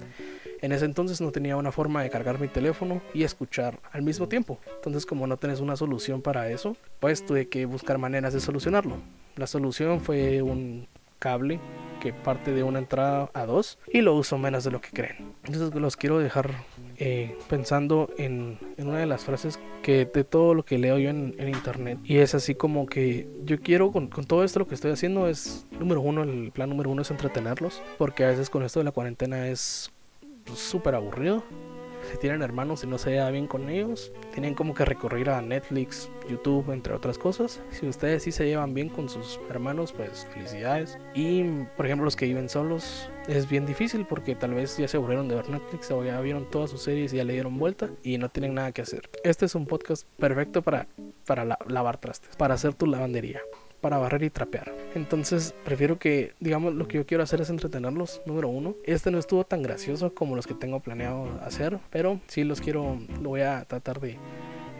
en 0.62 0.72
ese 0.72 0.86
entonces 0.86 1.22
no 1.22 1.32
tenía 1.32 1.58
una 1.58 1.72
forma 1.72 2.04
de 2.04 2.10
cargar 2.10 2.40
mi 2.40 2.48
teléfono 2.48 3.02
y 3.14 3.24
escuchar 3.24 3.80
al 3.92 4.02
mismo 4.02 4.28
tiempo. 4.28 4.60
Entonces 4.76 5.06
como 5.06 5.28
no 5.28 5.38
tenés 5.38 5.60
una 5.60 5.76
solución 5.76 6.22
para 6.22 6.50
eso, 6.50 6.76
pues 7.00 7.26
tuve 7.26 7.48
que 7.48 7.66
buscar 7.66 7.98
maneras 7.98 8.34
de 8.34 8.40
solucionarlo. 8.40 8.98
La 9.36 9.48
solución 9.48 10.02
fue 10.02 10.42
un 10.42 10.88
cable 11.20 11.60
que 12.00 12.14
parte 12.14 12.54
de 12.54 12.64
una 12.64 12.80
entrada 12.80 13.30
a 13.34 13.46
dos 13.46 13.78
y 13.92 14.02
lo 14.02 14.16
uso 14.16 14.38
menos 14.38 14.64
de 14.64 14.72
lo 14.72 14.80
que 14.80 14.90
creen. 14.90 15.34
Entonces 15.44 15.74
los 15.76 15.98
quiero 15.98 16.18
dejar 16.18 16.52
eh, 16.98 17.38
pensando 17.50 18.10
en, 18.18 18.58
en, 18.78 18.88
una 18.88 19.00
de 19.00 19.06
las 19.06 19.26
frases 19.26 19.60
que 19.84 20.06
de 20.06 20.24
todo 20.24 20.54
lo 20.54 20.64
que 20.64 20.78
leo 20.78 20.98
yo 20.98 21.10
en, 21.10 21.36
en 21.38 21.50
internet 21.50 22.00
y 22.04 22.18
es 22.18 22.36
así 22.36 22.56
como 22.56 22.86
que 22.86 23.28
yo 23.44 23.60
quiero 23.60 23.92
con, 23.92 24.08
con, 24.08 24.26
todo 24.26 24.44
esto 24.44 24.60
lo 24.60 24.68
que 24.68 24.76
estoy 24.76 24.92
haciendo 24.92 25.28
es 25.28 25.66
número 25.80 26.02
uno 26.02 26.24
el 26.24 26.52
plan 26.52 26.70
número 26.70 26.90
uno 26.90 27.02
es 27.02 27.12
entretenerlos 27.12 27.82
porque 27.98 28.26
a 28.26 28.30
veces 28.30 28.50
con 28.50 28.64
esto 28.64 28.80
de 28.80 28.86
la 28.86 28.92
cuarentena 28.92 29.48
es 29.48 29.92
súper 30.56 30.96
aburrido 30.96 31.44
si 32.12 32.18
tienen 32.18 32.42
hermanos 32.42 32.84
y 32.84 32.88
no 32.88 32.98
se 32.98 33.12
lleva 33.12 33.30
bien 33.30 33.48
con 33.48 33.70
ellos, 33.70 34.12
tienen 34.34 34.56
como 34.56 34.74
que 34.74 34.86
recurrir 34.86 35.30
a 35.30 35.42
Netflix, 35.42 36.10
YouTube, 36.30 36.72
entre 36.72 36.94
otras 36.94 37.18
cosas. 37.18 37.62
Si 37.72 37.88
ustedes 37.88 38.24
sí 38.24 38.32
se 38.32 38.46
llevan 38.46 38.74
bien 38.74 38.90
con 38.90 39.10
sus 39.10 39.40
hermanos, 39.50 39.92
pues 39.92 40.28
felicidades. 40.34 40.98
Y 41.14 41.44
por 41.76 41.86
ejemplo, 41.86 42.06
los 42.06 42.16
que 42.16 42.26
viven 42.26 42.50
solos, 42.50 43.10
es 43.28 43.48
bien 43.48 43.66
difícil 43.66 44.06
porque 44.06 44.36
tal 44.36 44.54
vez 44.54 44.78
ya 44.78 44.88
se 44.88 44.98
aburrieron 44.98 45.28
de 45.28 45.36
ver 45.36 45.50
Netflix 45.50 45.92
o 45.92 46.04
ya 46.04 46.20
vieron 46.22 46.50
todas 46.50 46.72
sus 46.72 46.82
series 46.82 47.14
y 47.14 47.18
ya 47.18 47.24
le 47.24 47.34
dieron 47.34 47.58
vuelta 47.58 47.90
y 48.04 48.18
no 48.18 48.30
tienen 48.30 48.56
nada 48.56 48.72
que 48.72 48.82
hacer. 48.82 49.10
Este 49.24 49.46
es 49.46 49.56
un 49.56 49.66
podcast 49.66 50.08
perfecto 50.18 50.62
para, 50.62 50.88
para 51.26 51.46
la, 51.46 51.60
lavar 51.68 52.00
trastes, 52.00 52.36
para 52.38 52.56
hacer 52.56 52.74
tu 52.74 52.88
lavandería 52.88 53.42
para 53.80 53.98
barrer 53.98 54.24
y 54.24 54.30
trapear. 54.30 54.74
Entonces 54.96 55.54
prefiero 55.64 56.00
que, 56.00 56.34
digamos, 56.40 56.74
lo 56.74 56.88
que 56.88 56.98
yo 56.98 57.06
quiero 57.06 57.24
hacer 57.24 57.42
es 57.42 57.50
entretenerlos, 57.50 58.22
número 58.26 58.50
uno. 58.50 58.76
Este 58.86 59.12
no 59.12 59.20
estuvo 59.20 59.44
tan 59.44 59.62
gracioso 59.62 60.14
como 60.14 60.36
los 60.36 60.48
que 60.48 60.54
tengo 60.54 60.80
planeado 60.80 61.28
hacer, 61.44 61.80
pero 61.90 62.20
sí 62.28 62.44
los 62.44 62.62
quiero, 62.62 62.98
lo 63.22 63.30
voy 63.30 63.42
a 63.42 63.66
tratar 63.66 64.00
de 64.00 64.18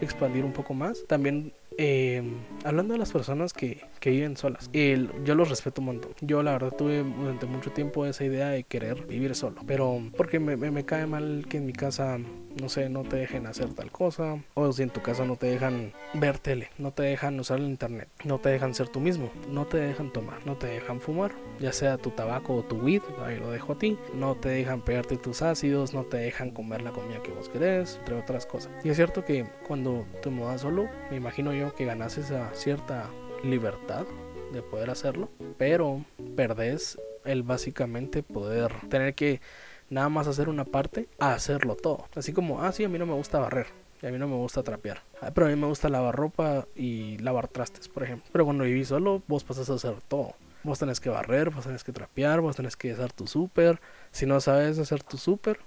expandir 0.00 0.44
un 0.44 0.52
poco 0.52 0.74
más. 0.74 1.04
También 1.06 1.52
eh, 1.82 2.22
hablando 2.62 2.92
de 2.92 2.98
las 2.98 3.10
personas 3.10 3.54
que, 3.54 3.80
que 4.00 4.10
viven 4.10 4.36
solas, 4.36 4.70
yo 4.70 5.34
los 5.34 5.48
respeto 5.48 5.80
un 5.80 5.86
montón. 5.86 6.12
Yo 6.20 6.42
la 6.42 6.52
verdad 6.52 6.74
tuve 6.76 7.02
durante 7.02 7.46
mucho 7.46 7.72
tiempo 7.72 8.04
esa 8.04 8.22
idea 8.22 8.48
de 8.48 8.64
querer 8.64 9.06
vivir 9.06 9.34
solo, 9.34 9.62
pero 9.66 10.02
porque 10.14 10.38
me, 10.38 10.58
me, 10.58 10.70
me 10.70 10.84
cae 10.84 11.06
mal 11.06 11.46
que 11.48 11.56
en 11.56 11.64
mi 11.64 11.72
casa 11.72 12.18
no 12.60 12.68
sé, 12.68 12.88
no 12.88 13.02
te 13.02 13.16
dejen 13.16 13.46
hacer 13.46 13.72
tal 13.72 13.90
cosa, 13.90 14.38
o 14.54 14.72
si 14.72 14.82
en 14.82 14.90
tu 14.90 15.00
casa 15.00 15.24
no 15.24 15.36
te 15.36 15.46
dejan 15.46 15.92
ver 16.14 16.38
tele, 16.38 16.68
no 16.78 16.92
te 16.92 17.02
dejan 17.02 17.38
usar 17.38 17.58
el 17.58 17.66
internet, 17.66 18.08
no 18.24 18.38
te 18.38 18.50
dejan 18.50 18.74
ser 18.74 18.88
tú 18.88 19.00
mismo, 19.00 19.30
no 19.48 19.66
te 19.66 19.78
dejan 19.78 20.12
tomar, 20.12 20.44
no 20.46 20.56
te 20.56 20.66
dejan 20.66 21.00
fumar, 21.00 21.32
ya 21.60 21.72
sea 21.72 21.96
tu 21.96 22.10
tabaco 22.10 22.56
o 22.56 22.62
tu 22.62 22.76
weed, 22.76 23.02
ahí 23.24 23.38
lo 23.38 23.50
dejo 23.50 23.74
a 23.74 23.78
ti, 23.78 23.96
no 24.14 24.34
te 24.34 24.48
dejan 24.48 24.82
pegarte 24.82 25.16
tus 25.16 25.42
ácidos, 25.42 25.94
no 25.94 26.04
te 26.04 26.16
dejan 26.16 26.50
comer 26.50 26.82
la 26.82 26.90
comida 26.90 27.22
que 27.22 27.32
vos 27.32 27.48
querés, 27.48 27.96
entre 28.00 28.16
otras 28.16 28.46
cosas. 28.46 28.72
Y 28.84 28.90
es 28.90 28.96
cierto 28.96 29.24
que 29.24 29.46
cuando 29.66 30.04
te 30.22 30.30
mudas 30.30 30.60
solo, 30.60 30.88
me 31.10 31.16
imagino 31.16 31.52
yo 31.52 31.69
que 31.74 31.84
ganas 31.84 32.18
esa 32.18 32.52
cierta 32.54 33.08
libertad 33.42 34.06
de 34.52 34.62
poder 34.62 34.90
hacerlo, 34.90 35.28
pero 35.58 36.04
perdés 36.36 36.98
el 37.24 37.42
básicamente 37.42 38.22
poder 38.22 38.72
tener 38.88 39.14
que 39.14 39.40
nada 39.88 40.08
más 40.08 40.26
hacer 40.26 40.48
una 40.48 40.64
parte 40.64 41.08
a 41.18 41.34
hacerlo 41.34 41.76
todo. 41.76 42.06
Así 42.14 42.32
como, 42.32 42.62
ah, 42.62 42.72
sí, 42.72 42.84
a 42.84 42.88
mí 42.88 42.98
no 42.98 43.06
me 43.06 43.14
gusta 43.14 43.38
barrer. 43.38 43.66
Y 44.02 44.06
a 44.06 44.10
mí 44.10 44.18
no 44.18 44.28
me 44.28 44.36
gusta 44.36 44.62
trapear. 44.62 45.02
Ah, 45.20 45.30
pero 45.34 45.46
a 45.46 45.50
mí 45.50 45.56
me 45.56 45.66
gusta 45.66 45.90
lavar 45.90 46.16
ropa 46.16 46.66
y 46.74 47.18
lavar 47.18 47.48
trastes, 47.48 47.88
por 47.88 48.02
ejemplo. 48.02 48.28
Pero 48.32 48.44
cuando 48.46 48.64
vivís 48.64 48.88
solo, 48.88 49.22
vos 49.28 49.44
pasas 49.44 49.68
a 49.68 49.74
hacer 49.74 50.00
todo. 50.08 50.34
Vos 50.62 50.78
tenés 50.78 51.00
que 51.00 51.10
barrer, 51.10 51.50
vos 51.50 51.64
tenés 51.64 51.84
que 51.84 51.92
trapear, 51.92 52.40
vos 52.40 52.56
tenés 52.56 52.76
que 52.76 52.92
hacer 52.92 53.12
tu 53.12 53.26
súper. 53.26 53.80
Si 54.10 54.24
no 54.24 54.40
sabes 54.40 54.78
hacer 54.78 55.02
tu 55.02 55.18
súper, 55.18 55.58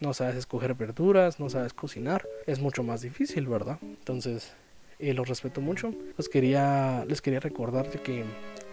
no 0.00 0.14
sabes 0.14 0.36
escoger 0.36 0.74
verduras, 0.74 1.38
no 1.38 1.48
sabes 1.48 1.74
cocinar, 1.74 2.26
es 2.46 2.60
mucho 2.60 2.82
más 2.82 3.02
difícil, 3.02 3.46
¿verdad? 3.46 3.78
Entonces, 3.82 4.54
los 5.02 5.28
respeto 5.28 5.60
mucho. 5.60 5.92
Les 6.16 6.28
quería, 6.28 7.04
les 7.08 7.20
quería 7.20 7.40
recordar 7.40 7.88
que 7.88 8.24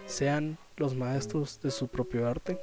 sean 0.05 0.57
los 0.77 0.95
maestros 0.95 1.59
de 1.61 1.71
su 1.71 1.87
propio 1.87 2.27
arte 2.27 2.57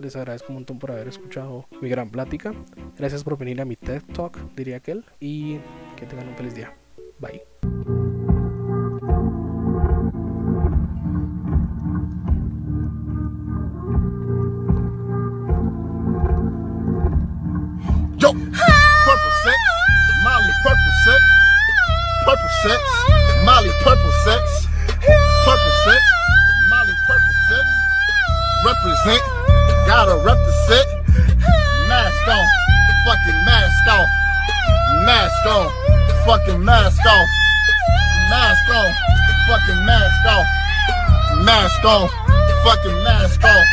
les 0.00 0.16
agradezco 0.16 0.48
un 0.50 0.54
montón 0.56 0.78
por 0.78 0.90
haber 0.90 1.08
escuchado 1.08 1.66
mi 1.80 1.88
gran 1.88 2.10
plática. 2.10 2.54
Gracias 2.96 3.24
por 3.24 3.38
venir 3.38 3.60
a 3.60 3.64
mi 3.64 3.76
TED 3.76 4.02
Talk, 4.14 4.38
diría 4.54 4.76
aquel. 4.76 5.04
Y 5.20 5.58
que 5.96 6.06
tengan 6.06 6.28
un 6.28 6.36
feliz 6.36 6.54
día. 6.54 6.74
Bye. 7.18 7.97
Fucking 36.28 36.62
mask 36.62 37.00
off. 37.06 37.28
Mask 38.28 38.68
off. 38.68 38.94
Fucking 39.48 39.86
mask 39.86 40.26
off. 40.28 40.46
Mask 41.40 41.84
off. 41.86 42.10
Fucking 42.64 43.02
mask 43.02 43.42
off. 43.42 43.66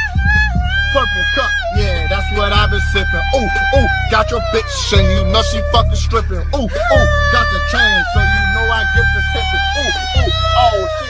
Purple 0.94 1.26
cup, 1.36 1.52
yeah, 1.76 2.08
that's 2.08 2.32
what 2.40 2.54
I've 2.54 2.72
been 2.72 2.80
sipping. 2.94 3.20
Ooh, 3.36 3.50
ooh, 3.76 3.88
got 4.10 4.32
your 4.32 4.40
bitch 4.56 4.72
and 4.98 5.04
you 5.04 5.34
know 5.34 5.42
she 5.52 5.60
fucking 5.74 6.00
stripping. 6.00 6.48
Ooh, 6.56 6.64
ooh, 6.64 7.08
got 7.36 7.46
the 7.52 7.60
chain 7.76 7.98
so 8.16 8.20
you 8.24 8.44
know 8.56 8.72
I 8.72 8.88
get 8.96 9.04
the 9.04 9.22
tipping. 9.36 9.64
Ooh, 9.76 10.24
ooh. 10.24 10.32
Oh, 10.56 11.05